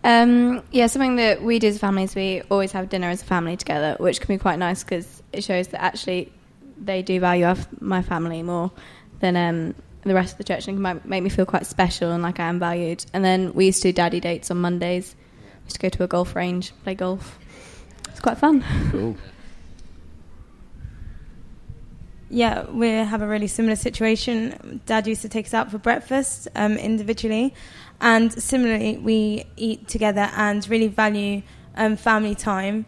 Um, 0.02 0.62
yeah, 0.72 0.86
something 0.86 1.16
that 1.16 1.42
we 1.42 1.58
do 1.58 1.68
as 1.68 1.76
a 1.76 1.78
family 1.78 2.04
is 2.04 2.14
we 2.14 2.40
always 2.50 2.72
have 2.72 2.88
dinner 2.88 3.08
as 3.08 3.20
a 3.20 3.26
family 3.26 3.58
together, 3.58 3.96
which 4.00 4.20
can 4.20 4.34
be 4.34 4.38
quite 4.38 4.58
nice 4.58 4.82
because 4.82 5.22
it 5.32 5.44
shows 5.44 5.68
that 5.68 5.82
actually 5.82 6.32
they 6.78 7.02
do 7.02 7.20
value 7.20 7.44
our, 7.44 7.56
my 7.80 8.00
family 8.00 8.42
more 8.42 8.72
than 9.20 9.36
um, 9.36 9.74
the 10.02 10.14
rest 10.14 10.32
of 10.32 10.38
the 10.38 10.44
church 10.44 10.66
and 10.66 10.82
can 10.82 11.02
make 11.04 11.22
me 11.22 11.28
feel 11.28 11.44
quite 11.44 11.66
special 11.66 12.10
and 12.12 12.22
like 12.22 12.40
I 12.40 12.48
am 12.48 12.58
valued. 12.58 13.04
And 13.12 13.22
then 13.22 13.52
we 13.52 13.66
used 13.66 13.82
to 13.82 13.88
do 13.88 13.92
daddy 13.92 14.20
dates 14.20 14.50
on 14.50 14.56
Mondays. 14.56 15.14
We 15.60 15.64
used 15.66 15.76
to 15.76 15.82
go 15.82 15.88
to 15.90 16.04
a 16.04 16.08
golf 16.08 16.34
range, 16.34 16.72
play 16.82 16.94
golf. 16.94 17.38
It's 18.08 18.20
quite 18.20 18.38
fun. 18.38 18.64
Cool. 18.90 19.16
Yeah, 22.34 22.64
we 22.70 22.88
have 22.88 23.20
a 23.20 23.26
really 23.26 23.46
similar 23.46 23.76
situation. 23.76 24.80
Dad 24.86 25.06
used 25.06 25.20
to 25.20 25.28
take 25.28 25.44
us 25.44 25.52
out 25.52 25.70
for 25.70 25.76
breakfast 25.76 26.48
um, 26.54 26.78
individually, 26.78 27.52
and 28.00 28.32
similarly, 28.32 28.96
we 28.96 29.44
eat 29.58 29.86
together 29.86 30.30
and 30.34 30.66
really 30.66 30.88
value 30.88 31.42
um, 31.76 31.94
family 31.94 32.34
time. 32.34 32.86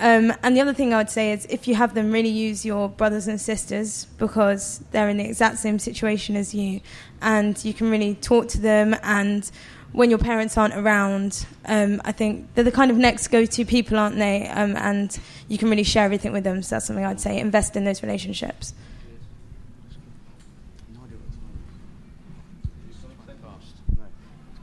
Um, 0.00 0.32
and 0.44 0.56
the 0.56 0.60
other 0.60 0.72
thing 0.72 0.94
I 0.94 0.98
would 0.98 1.10
say 1.10 1.32
is 1.32 1.44
if 1.50 1.66
you 1.66 1.74
have 1.74 1.94
them, 1.94 2.12
really 2.12 2.28
use 2.28 2.64
your 2.64 2.88
brothers 2.88 3.26
and 3.26 3.40
sisters 3.40 4.06
because 4.16 4.78
they're 4.92 5.08
in 5.08 5.16
the 5.16 5.24
exact 5.24 5.58
same 5.58 5.80
situation 5.80 6.36
as 6.36 6.54
you, 6.54 6.80
and 7.20 7.62
you 7.64 7.74
can 7.74 7.90
really 7.90 8.14
talk 8.14 8.46
to 8.48 8.60
them. 8.60 8.94
And 9.02 9.50
when 9.92 10.08
your 10.08 10.20
parents 10.20 10.56
aren't 10.56 10.74
around, 10.74 11.46
um, 11.64 12.00
I 12.04 12.12
think 12.12 12.46
they're 12.54 12.62
the 12.62 12.70
kind 12.70 12.92
of 12.92 12.96
next 12.96 13.26
go-to 13.28 13.64
people, 13.64 13.98
aren't 13.98 14.16
they? 14.16 14.46
Um, 14.48 14.76
and 14.76 15.18
you 15.48 15.58
can 15.58 15.68
really 15.68 15.82
share 15.82 16.04
everything 16.04 16.32
with 16.32 16.44
them. 16.44 16.62
So 16.62 16.76
that's 16.76 16.86
something 16.86 17.04
I'd 17.04 17.20
say. 17.20 17.38
Invest 17.40 17.74
in 17.74 17.84
those 17.84 18.02
relationships. 18.02 18.74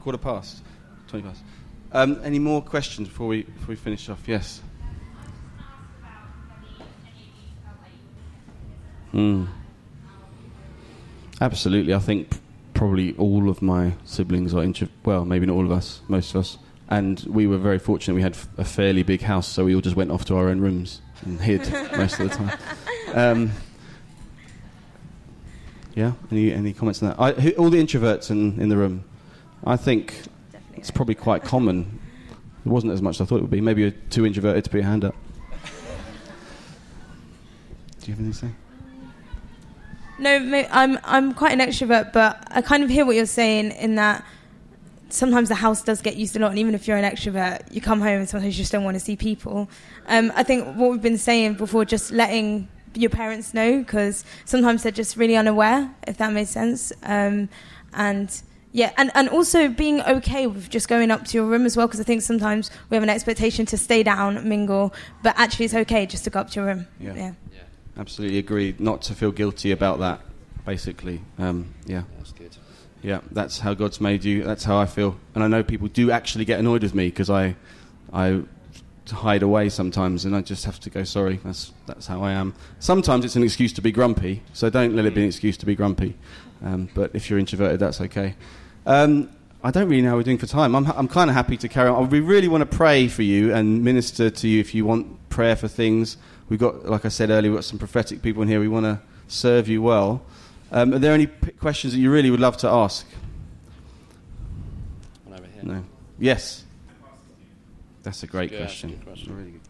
Quarter 0.00 0.18
past, 0.18 0.62
twenty 1.08 1.26
past. 1.26 1.42
Um, 1.92 2.20
any 2.22 2.38
more 2.38 2.62
questions 2.62 3.08
before 3.08 3.26
we 3.26 3.42
before 3.42 3.68
we 3.68 3.76
finish 3.76 4.08
off? 4.08 4.22
Yes. 4.26 4.62
Mm. 9.16 9.48
Absolutely, 11.40 11.94
I 11.94 11.98
think 11.98 12.38
probably 12.74 13.16
all 13.16 13.48
of 13.48 13.62
my 13.62 13.94
siblings 14.04 14.54
are 14.54 14.62
intro. 14.62 14.88
Well, 15.04 15.24
maybe 15.24 15.46
not 15.46 15.54
all 15.54 15.64
of 15.64 15.72
us, 15.72 16.02
most 16.06 16.34
of 16.34 16.40
us. 16.40 16.58
And 16.88 17.18
we 17.26 17.46
were 17.46 17.56
very 17.56 17.78
fortunate. 17.78 18.14
We 18.14 18.22
had 18.22 18.36
a 18.58 18.64
fairly 18.64 19.02
big 19.02 19.22
house, 19.22 19.48
so 19.48 19.64
we 19.64 19.74
all 19.74 19.80
just 19.80 19.96
went 19.96 20.10
off 20.10 20.26
to 20.26 20.36
our 20.36 20.48
own 20.48 20.60
rooms 20.60 21.00
and 21.22 21.40
hid 21.40 21.60
most 21.96 22.20
of 22.20 22.28
the 22.28 22.34
time. 22.36 22.58
Um, 23.14 23.52
yeah. 25.94 26.12
Any 26.30 26.52
any 26.52 26.72
comments 26.74 27.02
on 27.02 27.08
that? 27.08 27.18
I, 27.18 27.32
who, 27.32 27.50
all 27.52 27.70
the 27.70 27.82
introverts 27.82 28.30
in, 28.30 28.60
in 28.60 28.68
the 28.68 28.76
room. 28.76 29.02
I 29.64 29.76
think 29.76 30.14
it's 30.74 30.90
probably 30.90 31.14
quite 31.14 31.42
common. 31.42 31.98
It 32.64 32.68
wasn't 32.68 32.92
as 32.92 33.00
much 33.00 33.16
as 33.16 33.22
I 33.22 33.24
thought 33.24 33.38
it 33.38 33.42
would 33.42 33.50
be. 33.50 33.62
Maybe 33.62 33.80
you're 33.80 33.90
too 34.10 34.26
introverted 34.26 34.64
to 34.64 34.70
put 34.70 34.76
your 34.76 34.86
hand 34.86 35.04
up. 35.04 35.14
Do 38.00 38.10
you 38.10 38.12
have 38.12 38.20
anything 38.20 38.32
to 38.32 38.38
say? 38.38 38.65
No, 40.18 40.64
I'm 40.70 40.98
I'm 41.04 41.34
quite 41.34 41.52
an 41.52 41.60
extrovert, 41.60 42.12
but 42.12 42.46
I 42.50 42.62
kind 42.62 42.82
of 42.82 42.90
hear 42.90 43.04
what 43.04 43.16
you're 43.16 43.26
saying 43.26 43.72
in 43.72 43.96
that 43.96 44.24
sometimes 45.08 45.48
the 45.48 45.54
house 45.54 45.82
does 45.82 46.00
get 46.02 46.16
used 46.16 46.36
a 46.36 46.38
lot, 46.38 46.50
and 46.50 46.58
even 46.58 46.74
if 46.74 46.88
you're 46.88 46.96
an 46.96 47.04
extrovert, 47.04 47.72
you 47.72 47.80
come 47.80 48.00
home 48.00 48.20
and 48.20 48.28
sometimes 48.28 48.56
you 48.56 48.62
just 48.62 48.72
don't 48.72 48.84
want 48.84 48.96
to 48.96 49.00
see 49.00 49.16
people. 49.16 49.68
Um, 50.06 50.32
I 50.34 50.42
think 50.42 50.76
what 50.76 50.90
we've 50.90 51.02
been 51.02 51.18
saying 51.18 51.54
before, 51.54 51.84
just 51.84 52.10
letting 52.10 52.68
your 52.94 53.10
parents 53.10 53.52
know, 53.54 53.78
because 53.78 54.24
sometimes 54.46 54.82
they're 54.82 54.92
just 54.92 55.16
really 55.16 55.36
unaware, 55.36 55.94
if 56.06 56.16
that 56.16 56.32
makes 56.32 56.50
sense. 56.50 56.92
Um, 57.02 57.48
and 57.92 58.42
yeah, 58.72 58.92
and, 58.96 59.10
and 59.14 59.28
also 59.28 59.68
being 59.68 60.00
okay 60.02 60.46
with 60.46 60.68
just 60.70 60.88
going 60.88 61.10
up 61.10 61.24
to 61.26 61.36
your 61.36 61.46
room 61.46 61.66
as 61.66 61.76
well, 61.76 61.86
because 61.86 62.00
I 62.00 62.04
think 62.04 62.22
sometimes 62.22 62.70
we 62.90 62.96
have 62.96 63.02
an 63.02 63.10
expectation 63.10 63.66
to 63.66 63.78
stay 63.78 64.02
down, 64.02 64.48
mingle, 64.48 64.94
but 65.22 65.38
actually 65.38 65.66
it's 65.66 65.74
okay 65.74 66.06
just 66.06 66.24
to 66.24 66.30
go 66.30 66.40
up 66.40 66.50
to 66.50 66.60
your 66.60 66.66
room. 66.66 66.86
Yeah. 66.98 67.14
yeah. 67.14 67.32
Absolutely 67.98 68.38
agree. 68.38 68.74
Not 68.78 69.02
to 69.02 69.14
feel 69.14 69.32
guilty 69.32 69.72
about 69.72 69.98
that, 70.00 70.20
basically. 70.64 71.22
Um, 71.38 71.74
yeah. 71.86 72.02
That's 72.18 72.32
good. 72.32 72.56
Yeah, 73.02 73.20
that's 73.30 73.58
how 73.60 73.74
God's 73.74 74.00
made 74.00 74.24
you. 74.24 74.42
That's 74.42 74.64
how 74.64 74.78
I 74.78 74.86
feel. 74.86 75.16
And 75.34 75.44
I 75.44 75.48
know 75.48 75.62
people 75.62 75.88
do 75.88 76.10
actually 76.10 76.44
get 76.44 76.58
annoyed 76.58 76.82
with 76.82 76.94
me 76.94 77.06
because 77.08 77.30
I, 77.30 77.54
I 78.12 78.42
hide 79.08 79.42
away 79.42 79.68
sometimes, 79.68 80.24
and 80.24 80.34
I 80.34 80.42
just 80.42 80.64
have 80.64 80.80
to 80.80 80.90
go. 80.90 81.04
Sorry, 81.04 81.38
that's 81.44 81.72
that's 81.86 82.06
how 82.06 82.22
I 82.22 82.32
am. 82.32 82.54
Sometimes 82.80 83.24
it's 83.24 83.36
an 83.36 83.42
excuse 83.42 83.72
to 83.74 83.82
be 83.82 83.92
grumpy, 83.92 84.42
so 84.52 84.70
don't 84.70 84.96
let 84.96 85.04
it 85.04 85.14
be 85.14 85.22
an 85.22 85.28
excuse 85.28 85.56
to 85.58 85.66
be 85.66 85.74
grumpy. 85.74 86.16
Um, 86.64 86.88
but 86.94 87.10
if 87.14 87.30
you're 87.30 87.38
introverted, 87.38 87.80
that's 87.80 88.00
okay. 88.00 88.34
Um, 88.86 89.30
I 89.62 89.70
don't 89.70 89.88
really 89.88 90.02
know 90.02 90.10
how 90.10 90.16
we're 90.16 90.22
doing 90.22 90.38
for 90.38 90.46
time. 90.46 90.74
I'm, 90.74 90.86
I'm 90.92 91.08
kind 91.08 91.28
of 91.28 91.34
happy 91.34 91.56
to 91.56 91.68
carry 91.68 91.88
on. 91.88 92.08
We 92.08 92.20
really 92.20 92.48
want 92.48 92.68
to 92.68 92.76
pray 92.76 93.08
for 93.08 93.22
you 93.22 93.52
and 93.52 93.82
minister 93.82 94.30
to 94.30 94.48
you 94.48 94.60
if 94.60 94.74
you 94.74 94.84
want 94.84 95.28
prayer 95.28 95.56
for 95.56 95.68
things. 95.68 96.16
We've 96.48 96.60
got, 96.60 96.86
like 96.86 97.04
I 97.04 97.08
said 97.08 97.30
earlier, 97.30 97.50
we've 97.50 97.58
got 97.58 97.64
some 97.64 97.78
prophetic 97.78 98.22
people 98.22 98.42
in 98.42 98.48
here. 98.48 98.60
We 98.60 98.68
want 98.68 98.84
to 98.84 99.00
serve 99.28 99.68
you 99.68 99.82
well. 99.82 100.22
Um, 100.70 100.94
are 100.94 100.98
there 100.98 101.12
any 101.12 101.26
p- 101.26 101.50
questions 101.52 101.92
that 101.92 101.98
you 101.98 102.10
really 102.10 102.30
would 102.30 102.40
love 102.40 102.56
to 102.58 102.68
ask? 102.68 103.06
One 105.24 105.38
over 105.38 105.48
here. 105.48 105.62
No. 105.64 105.84
Yes. 106.18 106.64
That's 108.02 108.22
a 108.22 108.26
great 108.26 108.50
Good, 108.50 108.60
question. 108.60 108.90
good 108.90 109.04
question. 109.04 109.32
A 109.32 109.34
really 109.34 109.50
good 109.50 109.60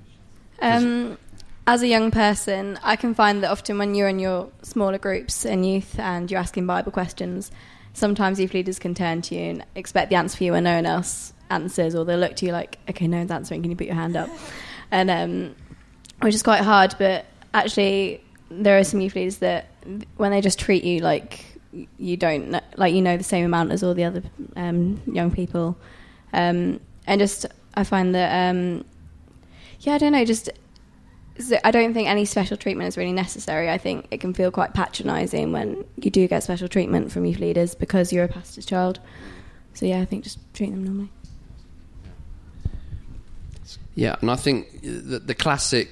question. 0.59 1.09
Um, 1.11 1.18
as 1.66 1.83
a 1.83 1.89
young 1.89 2.11
person, 2.11 2.79
I 2.83 2.97
can 2.97 3.14
find 3.14 3.43
that 3.43 3.51
often 3.51 3.79
when 3.79 3.95
you're 3.95 4.09
in 4.09 4.18
your 4.18 4.51
smaller 4.62 4.99
groups 4.99 5.45
in 5.45 5.64
youth 5.64 5.99
and 5.99 6.31
you're 6.31 6.41
asking 6.41 6.66
Bible 6.66 6.93
questions, 6.93 7.51
sometimes 7.95 8.39
youth 8.39 8.53
leaders 8.55 8.79
can 8.79 8.95
turn 8.95 9.22
to 9.22 9.35
you 9.35 9.41
and 9.41 9.64
expect 9.74 10.11
the 10.11 10.16
answer 10.16 10.37
for 10.37 10.45
you 10.45 10.53
when 10.53 10.64
no 10.64 10.77
one 10.77 10.87
else 10.87 11.33
answers, 11.51 11.95
or 11.95 12.05
they'll 12.05 12.18
look 12.18 12.37
to 12.37 12.47
you 12.47 12.53
like, 12.53 12.79
okay, 12.91 13.07
no 13.07 13.18
one's 13.18 13.31
answering, 13.31 13.62
can 13.62 13.70
you 13.70 13.77
put 13.77 13.87
your 13.87 13.97
hand 13.97 14.16
up? 14.16 14.29
And 14.91 15.11
um, 15.11 15.57
which 16.21 16.35
is 16.35 16.43
quite 16.43 16.62
hard, 16.62 16.95
but 16.99 17.27
actually, 17.55 18.23
there 18.51 18.79
are 18.79 18.85
some 18.85 19.01
youth 19.01 19.14
leaders 19.14 19.39
that 19.39 19.69
when 20.17 20.31
they 20.31 20.41
just 20.41 20.59
treat 20.59 20.85
you 20.85 21.01
like 21.01 21.45
you 21.99 22.17
don't 22.17 22.59
like 22.77 22.95
you 22.95 23.03
know 23.03 23.17
the 23.17 23.25
same 23.25 23.45
amount 23.45 23.71
as 23.71 23.83
all 23.83 23.95
the 23.95 24.05
other 24.05 24.23
um, 24.57 25.01
young 25.07 25.31
people, 25.31 25.77
um, 26.33 26.81
and 27.07 27.21
just 27.21 27.47
I 27.75 27.85
find 27.85 28.14
that 28.14 28.51
um, 28.51 28.85
yeah, 29.81 29.95
I 29.95 29.99
don't 29.99 30.12
know, 30.12 30.25
just 30.25 30.51
I 31.64 31.71
don't 31.71 31.93
think 31.93 32.09
any 32.09 32.25
special 32.25 32.57
treatment 32.57 32.89
is 32.89 32.97
really 32.97 33.12
necessary. 33.12 33.71
I 33.71 33.79
think 33.79 34.07
it 34.11 34.21
can 34.21 34.33
feel 34.33 34.51
quite 34.51 34.73
patronising 34.73 35.53
when 35.53 35.85
you 35.97 36.11
do 36.11 36.27
get 36.27 36.43
special 36.43 36.69
treatment 36.69 37.12
from 37.12 37.27
youth 37.27 37.39
leaders 37.39 37.75
because 37.75 38.12
you're 38.12 38.25
a 38.25 38.29
pastor's 38.29 38.64
child. 38.64 39.01
So 39.75 39.85
yeah, 39.85 40.01
I 40.01 40.07
think 40.07 40.25
just 40.25 40.39
treat 40.55 40.71
them 40.71 40.85
normally. 40.85 41.11
Yeah, 43.95 44.17
and 44.21 44.31
I 44.31 44.37
think 44.37 44.83
the, 44.83 45.19
the 45.19 45.35
classic 45.35 45.91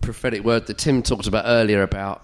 prophetic 0.00 0.44
word 0.44 0.66
that 0.66 0.78
Tim 0.78 1.02
talked 1.02 1.26
about 1.26 1.44
earlier 1.46 1.82
about 1.82 2.22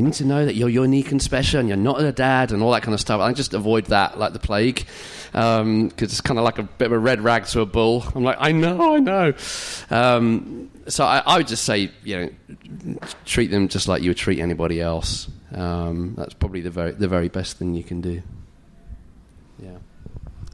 you 0.00 0.04
need 0.04 0.14
to 0.14 0.24
know 0.24 0.46
that 0.46 0.54
you're 0.54 0.68
unique 0.70 1.10
and 1.10 1.20
special 1.20 1.60
and 1.60 1.68
you're 1.68 1.76
not 1.76 2.00
a 2.00 2.10
dad 2.10 2.52
and 2.52 2.62
all 2.62 2.70
that 2.72 2.82
kind 2.82 2.94
of 2.94 3.00
stuff. 3.00 3.20
I 3.20 3.32
just 3.34 3.52
avoid 3.52 3.86
that 3.86 4.18
like 4.18 4.32
the 4.32 4.38
plague 4.38 4.86
because 5.32 5.92
it's 6.00 6.20
kind 6.22 6.38
of 6.38 6.44
like 6.44 6.58
a 6.58 6.62
bit 6.62 6.86
of 6.86 6.92
a 6.92 6.98
red 6.98 7.20
rag 7.20 7.44
to 7.46 7.60
a 7.60 7.66
bull. 7.66 8.04
I'm 8.14 8.24
like, 8.24 8.38
I 8.40 8.52
know, 8.52 8.94
I 8.94 8.98
know. 8.98 9.34
Um, 9.90 10.70
so 10.88 11.04
I, 11.04 11.22
I 11.26 11.36
would 11.38 11.48
just 11.48 11.64
say, 11.64 11.90
you 12.02 12.32
know, 12.86 12.98
treat 13.26 13.50
them 13.50 13.68
just 13.68 13.88
like 13.88 14.02
you 14.02 14.10
would 14.10 14.16
treat 14.16 14.38
anybody 14.38 14.80
else. 14.80 15.28
Um, 15.54 16.14
that's 16.16 16.34
probably 16.34 16.60
the 16.62 16.70
very 16.70 16.92
the 16.92 17.08
very 17.08 17.28
best 17.28 17.58
thing 17.58 17.74
you 17.74 17.84
can 17.84 18.00
do. 18.00 18.22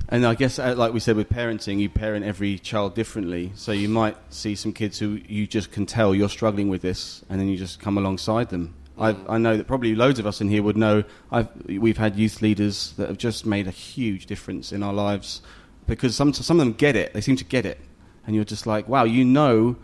And 0.08 0.24
I 0.24 0.34
guess, 0.34 0.58
uh, 0.58 0.74
like 0.76 0.92
we 0.92 1.00
said 1.00 1.16
with 1.16 1.28
parenting, 1.28 1.80
you 1.80 1.88
parent 1.88 2.24
every 2.24 2.58
child 2.58 2.94
differently. 2.94 3.52
So 3.56 3.72
you 3.72 3.88
might 3.88 4.16
see 4.30 4.54
some 4.54 4.72
kids 4.72 4.98
who 4.98 5.20
you 5.26 5.46
just 5.46 5.72
can 5.72 5.84
tell 5.84 6.14
you're 6.14 6.28
struggling 6.28 6.68
with 6.68 6.82
this, 6.82 7.24
and 7.28 7.40
then 7.40 7.48
you 7.48 7.56
just 7.56 7.80
come 7.80 7.98
alongside 7.98 8.50
them. 8.50 8.74
I, 8.98 9.16
I 9.28 9.38
know 9.38 9.56
that 9.56 9.66
probably 9.66 9.94
loads 9.94 10.18
of 10.18 10.26
us 10.26 10.40
in 10.40 10.48
here 10.48 10.62
would 10.62 10.76
know. 10.76 11.04
I've, 11.30 11.48
we've 11.66 11.98
had 11.98 12.16
youth 12.16 12.40
leaders 12.40 12.92
that 12.96 13.08
have 13.08 13.18
just 13.18 13.44
made 13.44 13.66
a 13.66 13.72
huge 13.72 14.26
difference 14.26 14.72
in 14.72 14.82
our 14.82 14.94
lives 14.94 15.42
because 15.86 16.16
some 16.16 16.32
some 16.32 16.60
of 16.60 16.66
them 16.66 16.74
get 16.74 16.96
it. 16.96 17.12
They 17.12 17.20
seem 17.20 17.36
to 17.36 17.44
get 17.44 17.66
it, 17.66 17.80
and 18.26 18.34
you're 18.34 18.44
just 18.44 18.66
like, 18.66 18.88
wow, 18.88 19.04
you 19.04 19.24
know 19.24 19.76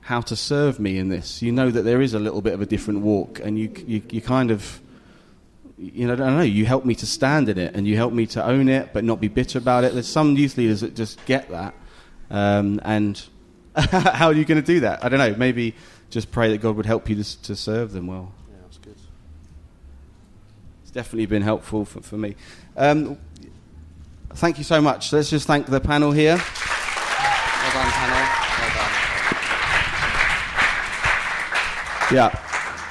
how 0.00 0.20
to 0.22 0.34
serve 0.34 0.80
me 0.80 0.98
in 0.98 1.08
this. 1.08 1.40
You 1.40 1.52
know 1.52 1.70
that 1.70 1.82
there 1.82 2.02
is 2.02 2.14
a 2.14 2.18
little 2.18 2.42
bit 2.42 2.52
of 2.52 2.60
a 2.60 2.66
different 2.66 3.00
walk, 3.00 3.40
and 3.40 3.58
you 3.58 3.72
you, 3.86 4.02
you 4.10 4.20
kind 4.20 4.50
of 4.50 4.80
you 5.78 6.06
know, 6.06 6.14
I 6.14 6.16
don't 6.16 6.36
know, 6.36 6.42
you 6.42 6.66
help 6.66 6.84
me 6.84 6.94
to 6.96 7.06
stand 7.06 7.48
in 7.48 7.56
it 7.58 7.74
and 7.74 7.86
you 7.86 7.96
help 7.96 8.12
me 8.12 8.26
to 8.26 8.44
own 8.44 8.68
it 8.68 8.92
but 8.92 9.04
not 9.04 9.20
be 9.20 9.28
bitter 9.28 9.58
about 9.58 9.84
it. 9.84 9.92
There's 9.92 10.08
some 10.08 10.36
youth 10.36 10.56
leaders 10.56 10.80
that 10.80 10.96
just 10.96 11.24
get 11.24 11.50
that. 11.50 11.74
Um, 12.30 12.80
and 12.84 13.22
how 13.76 14.26
are 14.26 14.32
you 14.32 14.44
going 14.44 14.60
to 14.60 14.66
do 14.66 14.80
that? 14.80 15.04
I 15.04 15.08
don't 15.08 15.18
know. 15.18 15.34
Maybe 15.36 15.74
just 16.10 16.30
pray 16.32 16.50
that 16.50 16.58
God 16.58 16.76
would 16.76 16.86
help 16.86 17.08
you 17.08 17.22
to, 17.22 17.42
to 17.42 17.54
serve 17.54 17.92
them 17.92 18.06
well. 18.06 18.32
Yeah, 18.50 18.56
that's 18.62 18.78
good. 18.78 18.96
It's 20.82 20.90
definitely 20.90 21.26
been 21.26 21.42
helpful 21.42 21.84
for, 21.84 22.00
for 22.02 22.16
me. 22.16 22.34
Um, 22.76 23.18
thank 24.34 24.58
you 24.58 24.64
so 24.64 24.80
much. 24.80 25.12
Let's 25.12 25.30
just 25.30 25.46
thank 25.46 25.66
the 25.66 25.80
panel 25.80 26.10
here. 26.10 26.36
Well 26.36 26.44
done, 27.72 27.90
panel. 27.90 28.18
Well 28.58 28.70
done. 28.74 28.92
Yeah. 32.10 32.47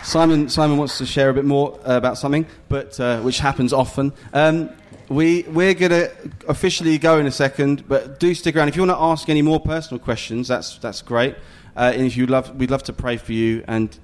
Simon, 0.07 0.47
Simon 0.47 0.77
wants 0.77 0.99
to 0.99 1.05
share 1.05 1.29
a 1.29 1.33
bit 1.33 1.43
more 1.43 1.77
uh, 1.85 1.97
about 1.97 2.17
something, 2.17 2.45
but 2.69 2.97
uh, 2.97 3.19
which 3.19 3.39
happens 3.39 3.73
often. 3.73 4.13
Um, 4.31 4.69
we, 5.09 5.43
we're 5.49 5.73
going 5.73 5.91
to 5.91 6.09
officially 6.47 6.97
go 6.97 7.19
in 7.19 7.25
a 7.25 7.31
second, 7.31 7.85
but 7.89 8.17
do 8.17 8.33
stick 8.33 8.55
around. 8.55 8.69
If 8.69 8.77
you 8.77 8.83
want 8.83 8.97
to 8.97 9.03
ask 9.03 9.27
any 9.27 9.41
more 9.41 9.59
personal 9.59 9.99
questions, 9.99 10.47
that's, 10.47 10.77
that's 10.77 11.01
great. 11.01 11.35
Uh, 11.75 11.91
and 11.93 12.03
if 12.03 12.15
you 12.15 12.25
love, 12.25 12.55
we'd 12.55 12.71
love 12.71 12.83
to 12.83 12.93
pray 12.93 13.17
for 13.17 13.33
you. 13.33 13.65
And 13.67 13.99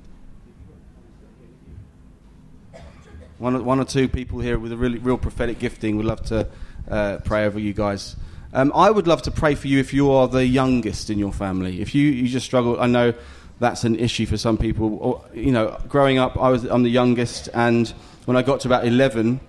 one, 3.38 3.64
one 3.64 3.80
or 3.80 3.86
two 3.86 4.10
people 4.10 4.42
here 4.42 4.60
with 4.60 4.74
a 4.74 4.78
really 4.78 4.98
real 4.98 5.18
prophetic 5.18 5.58
gifting 5.58 5.96
would 5.96 6.06
love 6.06 6.26
to 6.26 6.50
uh, 6.92 7.20
pray 7.24 7.46
over 7.46 7.60
you 7.60 7.72
guys. 7.72 8.18
Um, 8.52 8.74
I 8.76 8.92
would 8.92 9.08
love 9.08 9.22
to 9.22 9.32
pray 9.32 9.56
for 9.56 9.70
you 9.70 9.80
if 9.80 9.94
you 9.94 10.12
are 10.12 10.28
the 10.28 10.46
youngest 10.46 11.10
in 11.10 11.18
your 11.18 11.32
family. 11.32 11.80
If 11.80 11.96
you, 11.96 12.12
you 12.12 12.28
just 12.28 12.46
struggle, 12.46 12.78
I 12.82 12.88
know 12.88 13.14
that's 13.60 13.84
an 13.84 13.98
issue 13.98 14.26
for 14.26 14.38
some 14.38 14.58
people. 14.58 14.98
Or, 14.98 15.26
you 15.34 15.52
know, 15.52 15.78
growing 15.88 16.18
up, 16.18 16.38
I 16.38 16.50
was 16.50 16.64
I'm 16.66 16.84
the 16.84 16.90
youngest, 16.90 17.50
and 17.54 17.88
when 18.26 18.38
I 18.38 18.42
got 18.42 18.62
to 18.62 18.68
about 18.68 18.86
eleven, 18.86 19.40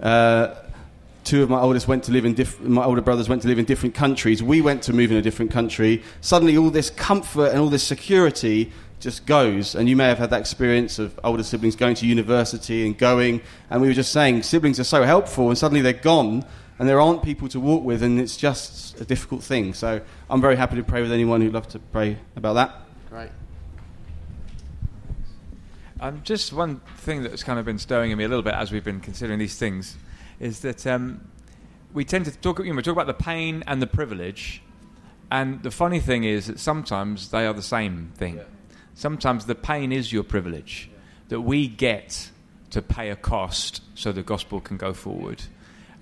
uh, 0.00 0.54
two 1.24 1.42
of 1.42 1.50
my 1.50 1.60
oldest 1.60 1.86
went 1.86 2.04
to 2.04 2.12
live 2.12 2.24
in 2.24 2.34
diff- 2.34 2.60
my 2.60 2.84
older 2.84 3.02
brothers 3.02 3.28
went 3.28 3.42
to 3.42 3.48
live 3.48 3.58
in 3.58 3.64
different 3.64 3.94
countries. 3.94 4.42
We 4.42 4.60
went 4.60 4.82
to 4.84 4.92
move 4.92 5.10
in 5.10 5.16
a 5.16 5.22
different 5.22 5.50
country. 5.50 6.02
Suddenly, 6.20 6.56
all 6.56 6.70
this 6.70 6.90
comfort 6.90 7.50
and 7.50 7.60
all 7.60 7.68
this 7.68 7.84
security 7.84 8.72
just 9.00 9.24
goes. 9.26 9.74
And 9.74 9.88
you 9.88 9.96
may 9.96 10.08
have 10.08 10.18
had 10.18 10.30
that 10.30 10.40
experience 10.40 10.98
of 10.98 11.18
older 11.24 11.42
siblings 11.42 11.76
going 11.76 11.94
to 11.96 12.06
university 12.06 12.86
and 12.86 12.96
going. 12.96 13.40
And 13.70 13.80
we 13.80 13.88
were 13.88 13.94
just 13.94 14.12
saying 14.12 14.42
siblings 14.42 14.78
are 14.78 14.84
so 14.84 15.04
helpful, 15.04 15.48
and 15.48 15.56
suddenly 15.56 15.80
they're 15.80 15.92
gone. 15.92 16.44
And 16.78 16.88
there 16.88 16.98
aren't 16.98 17.22
people 17.22 17.46
to 17.48 17.60
walk 17.60 17.84
with, 17.84 18.02
and 18.02 18.18
it's 18.18 18.38
just 18.38 18.98
a 19.00 19.04
difficult 19.04 19.42
thing. 19.42 19.74
So 19.74 20.00
I'm 20.30 20.40
very 20.40 20.56
happy 20.56 20.76
to 20.76 20.82
pray 20.82 21.02
with 21.02 21.12
anyone 21.12 21.42
who'd 21.42 21.52
love 21.52 21.68
to 21.68 21.78
pray 21.78 22.16
about 22.36 22.54
that. 22.54 22.74
Great. 23.10 23.28
Um, 26.02 26.22
just 26.24 26.54
one 26.54 26.80
thing 26.96 27.22
that's 27.24 27.42
kind 27.42 27.58
of 27.58 27.66
been 27.66 27.78
stirring 27.78 28.10
in 28.10 28.16
me 28.16 28.24
a 28.24 28.28
little 28.28 28.42
bit 28.42 28.54
as 28.54 28.72
we've 28.72 28.82
been 28.82 29.00
considering 29.00 29.38
these 29.38 29.58
things 29.58 29.98
is 30.38 30.60
that 30.60 30.86
um, 30.86 31.28
we 31.92 32.06
tend 32.06 32.24
to 32.24 32.30
talk, 32.38 32.58
you 32.60 32.70
know, 32.70 32.76
we 32.76 32.82
talk 32.82 32.94
about 32.94 33.06
the 33.06 33.12
pain 33.12 33.62
and 33.66 33.82
the 33.82 33.86
privilege, 33.86 34.62
and 35.30 35.62
the 35.62 35.70
funny 35.70 36.00
thing 36.00 36.24
is 36.24 36.46
that 36.46 36.58
sometimes 36.58 37.30
they 37.30 37.46
are 37.46 37.52
the 37.52 37.60
same 37.60 38.12
thing. 38.14 38.40
Sometimes 38.94 39.44
the 39.44 39.54
pain 39.54 39.92
is 39.92 40.10
your 40.10 40.22
privilege, 40.22 40.88
that 41.28 41.42
we 41.42 41.68
get 41.68 42.30
to 42.70 42.80
pay 42.80 43.10
a 43.10 43.16
cost 43.16 43.82
so 43.94 44.10
the 44.10 44.22
gospel 44.22 44.58
can 44.58 44.78
go 44.78 44.94
forward. 44.94 45.42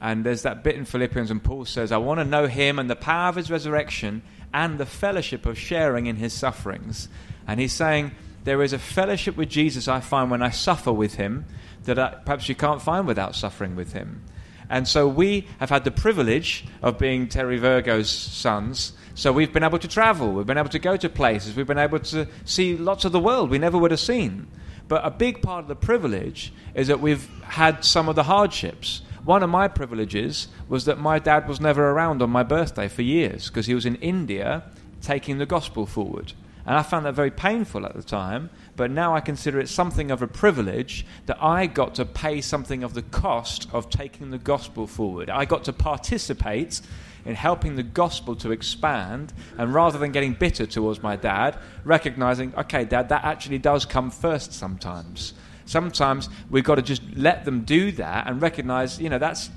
And 0.00 0.24
there's 0.24 0.42
that 0.42 0.62
bit 0.62 0.76
in 0.76 0.84
Philippians, 0.84 1.32
and 1.32 1.42
Paul 1.42 1.64
says, 1.64 1.90
I 1.90 1.96
want 1.96 2.20
to 2.20 2.24
know 2.24 2.46
him 2.46 2.78
and 2.78 2.88
the 2.88 2.94
power 2.94 3.30
of 3.30 3.34
his 3.34 3.50
resurrection 3.50 4.22
and 4.54 4.78
the 4.78 4.86
fellowship 4.86 5.44
of 5.44 5.58
sharing 5.58 6.06
in 6.06 6.14
his 6.14 6.32
sufferings. 6.32 7.08
And 7.48 7.58
he's 7.58 7.72
saying, 7.72 8.12
There 8.48 8.62
is 8.62 8.72
a 8.72 8.78
fellowship 8.78 9.36
with 9.36 9.50
Jesus 9.50 9.88
I 9.88 10.00
find 10.00 10.30
when 10.30 10.40
I 10.40 10.48
suffer 10.48 10.90
with 10.90 11.16
him 11.16 11.44
that 11.84 11.98
I, 11.98 12.14
perhaps 12.24 12.48
you 12.48 12.54
can't 12.54 12.80
find 12.80 13.06
without 13.06 13.34
suffering 13.34 13.76
with 13.76 13.92
him. 13.92 14.24
And 14.70 14.88
so 14.88 15.06
we 15.06 15.46
have 15.60 15.68
had 15.68 15.84
the 15.84 15.90
privilege 15.90 16.64
of 16.80 16.96
being 16.96 17.28
Terry 17.28 17.58
Virgo's 17.58 18.08
sons. 18.08 18.94
So 19.14 19.32
we've 19.32 19.52
been 19.52 19.64
able 19.64 19.78
to 19.80 19.86
travel, 19.86 20.32
we've 20.32 20.46
been 20.46 20.56
able 20.56 20.70
to 20.70 20.78
go 20.78 20.96
to 20.96 21.10
places, 21.10 21.56
we've 21.56 21.66
been 21.66 21.76
able 21.76 21.98
to 21.98 22.26
see 22.46 22.74
lots 22.74 23.04
of 23.04 23.12
the 23.12 23.20
world 23.20 23.50
we 23.50 23.58
never 23.58 23.76
would 23.76 23.90
have 23.90 24.00
seen. 24.00 24.46
But 24.88 25.04
a 25.04 25.10
big 25.10 25.42
part 25.42 25.64
of 25.64 25.68
the 25.68 25.76
privilege 25.76 26.50
is 26.74 26.88
that 26.88 27.00
we've 27.00 27.28
had 27.42 27.84
some 27.84 28.08
of 28.08 28.16
the 28.16 28.22
hardships. 28.22 29.02
One 29.26 29.42
of 29.42 29.50
my 29.50 29.68
privileges 29.68 30.48
was 30.70 30.86
that 30.86 30.98
my 30.98 31.18
dad 31.18 31.46
was 31.48 31.60
never 31.60 31.90
around 31.90 32.22
on 32.22 32.30
my 32.30 32.44
birthday 32.44 32.88
for 32.88 33.02
years 33.02 33.48
because 33.48 33.66
he 33.66 33.74
was 33.74 33.84
in 33.84 33.96
India 33.96 34.62
taking 35.02 35.36
the 35.36 35.44
gospel 35.44 35.84
forward. 35.84 36.32
And 36.68 36.76
I 36.76 36.82
found 36.82 37.06
that 37.06 37.14
very 37.14 37.30
painful 37.30 37.86
at 37.86 37.94
the 37.94 38.02
time, 38.02 38.50
but 38.76 38.90
now 38.90 39.16
I 39.16 39.20
consider 39.20 39.58
it 39.58 39.70
something 39.70 40.10
of 40.10 40.20
a 40.20 40.26
privilege 40.26 41.06
that 41.24 41.42
I 41.42 41.66
got 41.66 41.94
to 41.94 42.04
pay 42.04 42.42
something 42.42 42.84
of 42.84 42.92
the 42.92 43.00
cost 43.00 43.66
of 43.72 43.88
taking 43.88 44.28
the 44.28 44.36
gospel 44.36 44.86
forward. 44.86 45.30
I 45.30 45.46
got 45.46 45.64
to 45.64 45.72
participate 45.72 46.82
in 47.24 47.36
helping 47.36 47.76
the 47.76 47.82
gospel 47.82 48.36
to 48.36 48.52
expand, 48.52 49.32
and 49.56 49.72
rather 49.72 49.98
than 49.98 50.12
getting 50.12 50.34
bitter 50.34 50.66
towards 50.66 51.02
my 51.02 51.16
dad, 51.16 51.58
recognizing, 51.84 52.54
okay, 52.54 52.84
dad, 52.84 53.08
that 53.08 53.24
actually 53.24 53.58
does 53.58 53.86
come 53.86 54.10
first 54.10 54.52
sometimes. 54.52 55.32
Sometimes 55.64 56.28
we've 56.50 56.64
got 56.64 56.74
to 56.74 56.82
just 56.82 57.00
let 57.16 57.46
them 57.46 57.62
do 57.62 57.92
that 57.92 58.26
and 58.26 58.42
recognize, 58.42 59.00
you 59.00 59.08
know, 59.08 59.18
that's, 59.18 59.48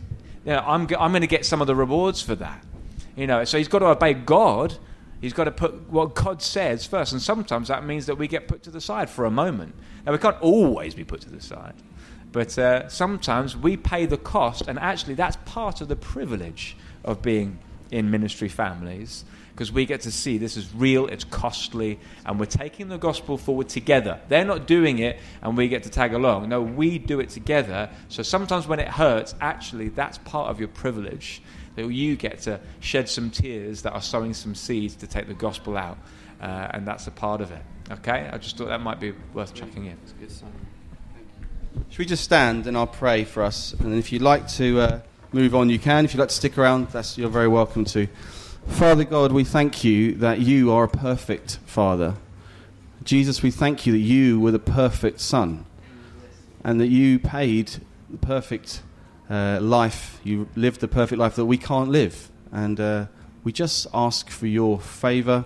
you 0.45 0.53
know, 0.53 0.63
I'm, 0.65 0.83
I'm 0.97 1.11
going 1.11 1.23
to 1.23 1.27
get 1.27 1.45
some 1.45 1.59
of 1.59 1.67
the 1.67 1.75
rewards 1.75 2.21
for 2.21 2.35
that. 2.35 2.63
You 3.17 3.27
know, 3.27 3.43
so 3.43 3.57
he's 3.57 3.67
got 3.67 3.79
to 3.79 3.87
obey 3.87 4.13
God 4.13 4.77
He's 5.21 5.33
got 5.33 5.43
to 5.43 5.51
put 5.51 5.89
what 5.89 6.15
God 6.15 6.41
says 6.41 6.85
first. 6.85 7.13
And 7.13 7.21
sometimes 7.21 7.67
that 7.67 7.85
means 7.85 8.07
that 8.07 8.15
we 8.15 8.27
get 8.27 8.47
put 8.47 8.63
to 8.63 8.71
the 8.71 8.81
side 8.81 9.09
for 9.09 9.25
a 9.25 9.31
moment. 9.31 9.75
Now, 10.05 10.11
we 10.11 10.17
can't 10.17 10.41
always 10.41 10.95
be 10.95 11.03
put 11.03 11.21
to 11.21 11.29
the 11.29 11.41
side. 11.41 11.75
But 12.31 12.57
uh, 12.57 12.89
sometimes 12.89 13.55
we 13.55 13.77
pay 13.77 14.05
the 14.05 14.17
cost, 14.17 14.67
and 14.67 14.79
actually, 14.79 15.13
that's 15.15 15.37
part 15.45 15.81
of 15.81 15.89
the 15.89 15.95
privilege 15.95 16.75
of 17.03 17.21
being 17.21 17.59
in 17.91 18.09
ministry 18.09 18.47
families 18.47 19.25
because 19.53 19.71
we 19.71 19.85
get 19.85 20.01
to 20.01 20.11
see 20.11 20.37
this 20.37 20.57
is 20.57 20.73
real, 20.73 21.07
it's 21.07 21.25
costly, 21.25 21.99
and 22.25 22.39
we're 22.39 22.45
taking 22.45 22.87
the 22.87 22.97
gospel 22.97 23.37
forward 23.37 23.69
together. 23.69 24.19
They're 24.29 24.45
not 24.45 24.65
doing 24.65 24.99
it 24.99 25.19
and 25.41 25.57
we 25.57 25.67
get 25.67 25.83
to 25.83 25.89
tag 25.89 26.13
along. 26.13 26.49
No, 26.49 26.61
we 26.61 26.97
do 26.97 27.19
it 27.19 27.29
together. 27.29 27.89
So 28.07 28.23
sometimes 28.23 28.65
when 28.65 28.79
it 28.79 28.87
hurts, 28.87 29.35
actually, 29.41 29.89
that's 29.89 30.17
part 30.19 30.49
of 30.49 30.59
your 30.59 30.69
privilege 30.69 31.41
that 31.75 31.87
you 31.89 32.15
get 32.15 32.41
to 32.41 32.59
shed 32.79 33.07
some 33.07 33.29
tears 33.29 33.81
that 33.83 33.93
are 33.93 34.01
sowing 34.01 34.33
some 34.33 34.55
seeds 34.55 34.95
to 34.95 35.07
take 35.07 35.27
the 35.27 35.33
gospel 35.33 35.77
out. 35.77 35.97
Uh, 36.41 36.67
and 36.71 36.87
that's 36.87 37.07
a 37.07 37.11
part 37.11 37.41
of 37.41 37.51
it. 37.51 37.61
Okay? 37.91 38.29
I 38.31 38.37
just 38.37 38.57
thought 38.57 38.67
that 38.67 38.81
might 38.81 38.99
be 38.99 39.13
worth 39.33 39.53
checking 39.53 39.85
in. 39.85 39.97
Should 41.89 41.99
we 41.99 42.05
just 42.05 42.23
stand 42.23 42.67
and 42.67 42.77
I'll 42.77 42.87
pray 42.87 43.23
for 43.23 43.43
us? 43.43 43.73
And 43.73 43.93
if 43.95 44.11
you'd 44.11 44.21
like 44.21 44.47
to 44.49 44.79
uh, 44.79 44.99
move 45.31 45.55
on, 45.55 45.69
you 45.69 45.79
can. 45.79 46.05
If 46.05 46.13
you'd 46.13 46.19
like 46.19 46.29
to 46.29 46.35
stick 46.35 46.57
around, 46.57 46.89
that's, 46.89 47.17
you're 47.17 47.29
very 47.29 47.47
welcome 47.47 47.85
to. 47.85 48.07
Father 48.67 49.03
God, 49.03 49.31
we 49.31 49.43
thank 49.43 49.83
you 49.83 50.13
that 50.15 50.39
you 50.39 50.71
are 50.71 50.85
a 50.85 50.89
perfect 50.89 51.59
Father. 51.65 52.15
Jesus, 53.03 53.41
we 53.41 53.51
thank 53.51 53.85
you 53.85 53.93
that 53.93 53.99
you 53.99 54.39
were 54.39 54.51
the 54.51 54.59
perfect 54.59 55.19
Son 55.19 55.65
and 56.63 56.79
that 56.79 56.87
you 56.87 57.19
paid 57.19 57.71
the 58.09 58.17
perfect 58.17 58.83
uh, 59.31 59.59
life. 59.61 60.19
You 60.23 60.49
lived 60.55 60.81
the 60.81 60.87
perfect 60.87 61.17
life 61.17 61.35
that 61.37 61.45
we 61.45 61.57
can't 61.57 61.89
live. 61.89 62.29
And 62.51 62.79
uh, 62.79 63.05
we 63.45 63.53
just 63.53 63.87
ask 63.93 64.29
for 64.29 64.45
your 64.45 64.79
favor, 64.79 65.45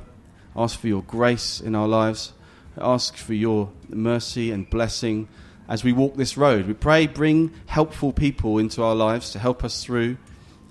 ask 0.56 0.80
for 0.80 0.88
your 0.88 1.04
grace 1.04 1.62
in 1.62 1.76
our 1.76 1.88
lives, 1.88 2.34
ask 2.78 3.16
for 3.16 3.36
your 3.36 3.72
mercy 3.88 4.52
and 4.52 4.68
blessing 4.70 5.28
as 5.70 5.84
we 5.84 5.94
walk 5.94 6.16
this 6.16 6.36
road. 6.36 6.66
We 6.66 6.74
pray, 6.74 7.06
bring 7.06 7.54
helpful 7.68 8.12
people 8.12 8.58
into 8.58 8.84
our 8.84 8.96
lives 8.96 9.32
to 9.32 9.40
help 9.40 9.64
us 9.64 9.84
through, 9.84 10.18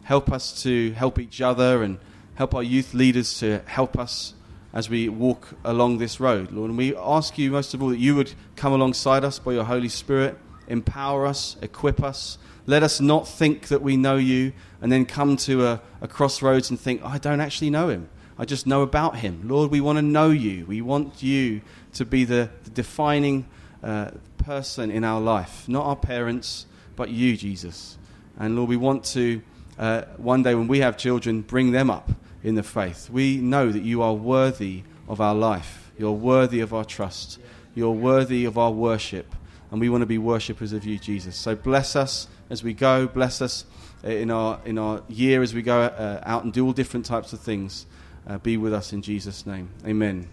help 0.02 0.32
us 0.32 0.62
to 0.64 0.92
help 0.92 1.18
each 1.18 1.40
other, 1.40 1.82
and 1.82 1.98
help 2.34 2.54
our 2.54 2.62
youth 2.62 2.94
leaders 2.94 3.38
to 3.38 3.60
help 3.66 3.96
us 3.96 4.34
as 4.72 4.90
we 4.90 5.08
walk 5.08 5.54
along 5.64 5.98
this 5.98 6.18
road, 6.18 6.50
Lord. 6.50 6.70
And 6.70 6.78
we 6.78 6.96
ask 6.96 7.38
you, 7.38 7.52
most 7.52 7.74
of 7.74 7.82
all, 7.82 7.90
that 7.90 7.98
you 7.98 8.16
would 8.16 8.34
come 8.56 8.72
alongside 8.72 9.24
us 9.24 9.38
by 9.38 9.52
your 9.52 9.64
Holy 9.64 9.88
Spirit, 9.88 10.36
empower 10.66 11.26
us, 11.26 11.56
equip 11.62 12.02
us. 12.02 12.38
Let 12.66 12.82
us 12.82 13.00
not 13.00 13.28
think 13.28 13.68
that 13.68 13.82
we 13.82 13.96
know 13.96 14.16
you 14.16 14.52
and 14.80 14.90
then 14.90 15.04
come 15.04 15.36
to 15.38 15.66
a, 15.66 15.82
a 16.00 16.08
crossroads 16.08 16.70
and 16.70 16.80
think, 16.80 17.02
I 17.04 17.18
don't 17.18 17.40
actually 17.40 17.70
know 17.70 17.88
him. 17.88 18.08
I 18.38 18.44
just 18.44 18.66
know 18.66 18.82
about 18.82 19.16
him. 19.16 19.42
Lord, 19.44 19.70
we 19.70 19.80
want 19.80 19.98
to 19.98 20.02
know 20.02 20.30
you. 20.30 20.66
We 20.66 20.80
want 20.80 21.22
you 21.22 21.60
to 21.94 22.04
be 22.04 22.24
the, 22.24 22.50
the 22.64 22.70
defining 22.70 23.46
uh, 23.82 24.10
person 24.38 24.90
in 24.90 25.04
our 25.04 25.20
life, 25.20 25.68
not 25.68 25.86
our 25.86 25.96
parents, 25.96 26.66
but 26.96 27.10
you, 27.10 27.36
Jesus. 27.36 27.98
And 28.38 28.56
Lord, 28.56 28.68
we 28.68 28.76
want 28.76 29.04
to, 29.06 29.42
uh, 29.78 30.02
one 30.16 30.42
day 30.42 30.54
when 30.54 30.66
we 30.66 30.80
have 30.80 30.96
children, 30.96 31.42
bring 31.42 31.70
them 31.70 31.90
up 31.90 32.10
in 32.42 32.54
the 32.54 32.62
faith. 32.62 33.08
We 33.10 33.36
know 33.36 33.70
that 33.70 33.82
you 33.82 34.02
are 34.02 34.14
worthy 34.14 34.82
of 35.06 35.20
our 35.20 35.34
life, 35.34 35.92
you're 35.98 36.12
worthy 36.12 36.60
of 36.60 36.74
our 36.74 36.84
trust, 36.84 37.38
you're 37.74 37.92
worthy 37.92 38.44
of 38.44 38.58
our 38.58 38.70
worship, 38.70 39.34
and 39.70 39.80
we 39.80 39.88
want 39.88 40.02
to 40.02 40.06
be 40.06 40.18
worshippers 40.18 40.72
of 40.72 40.84
you, 40.84 40.98
Jesus. 40.98 41.36
So 41.36 41.54
bless 41.54 41.94
us 41.94 42.28
as 42.51 42.62
we 42.62 42.74
go, 42.74 43.07
bless 43.07 43.40
us 43.42 43.64
in 44.03 44.30
our, 44.30 44.61
in 44.64 44.78
our 44.78 45.03
year 45.09 45.42
as 45.42 45.55
we 45.55 45.62
go 45.62 45.80
uh, 45.80 46.20
out 46.24 46.45
and 46.45 46.53
do 46.53 46.64
all 46.64 46.72
different 46.72 47.07
types 47.07 47.32
of 47.32 47.40
things. 47.40 47.86
Uh, 48.26 48.38
be 48.38 48.57
with 48.57 48.72
us 48.72 48.92
in 48.92 49.03
Jesus' 49.03 49.47
name. 49.47 49.68
Amen. 49.86 50.28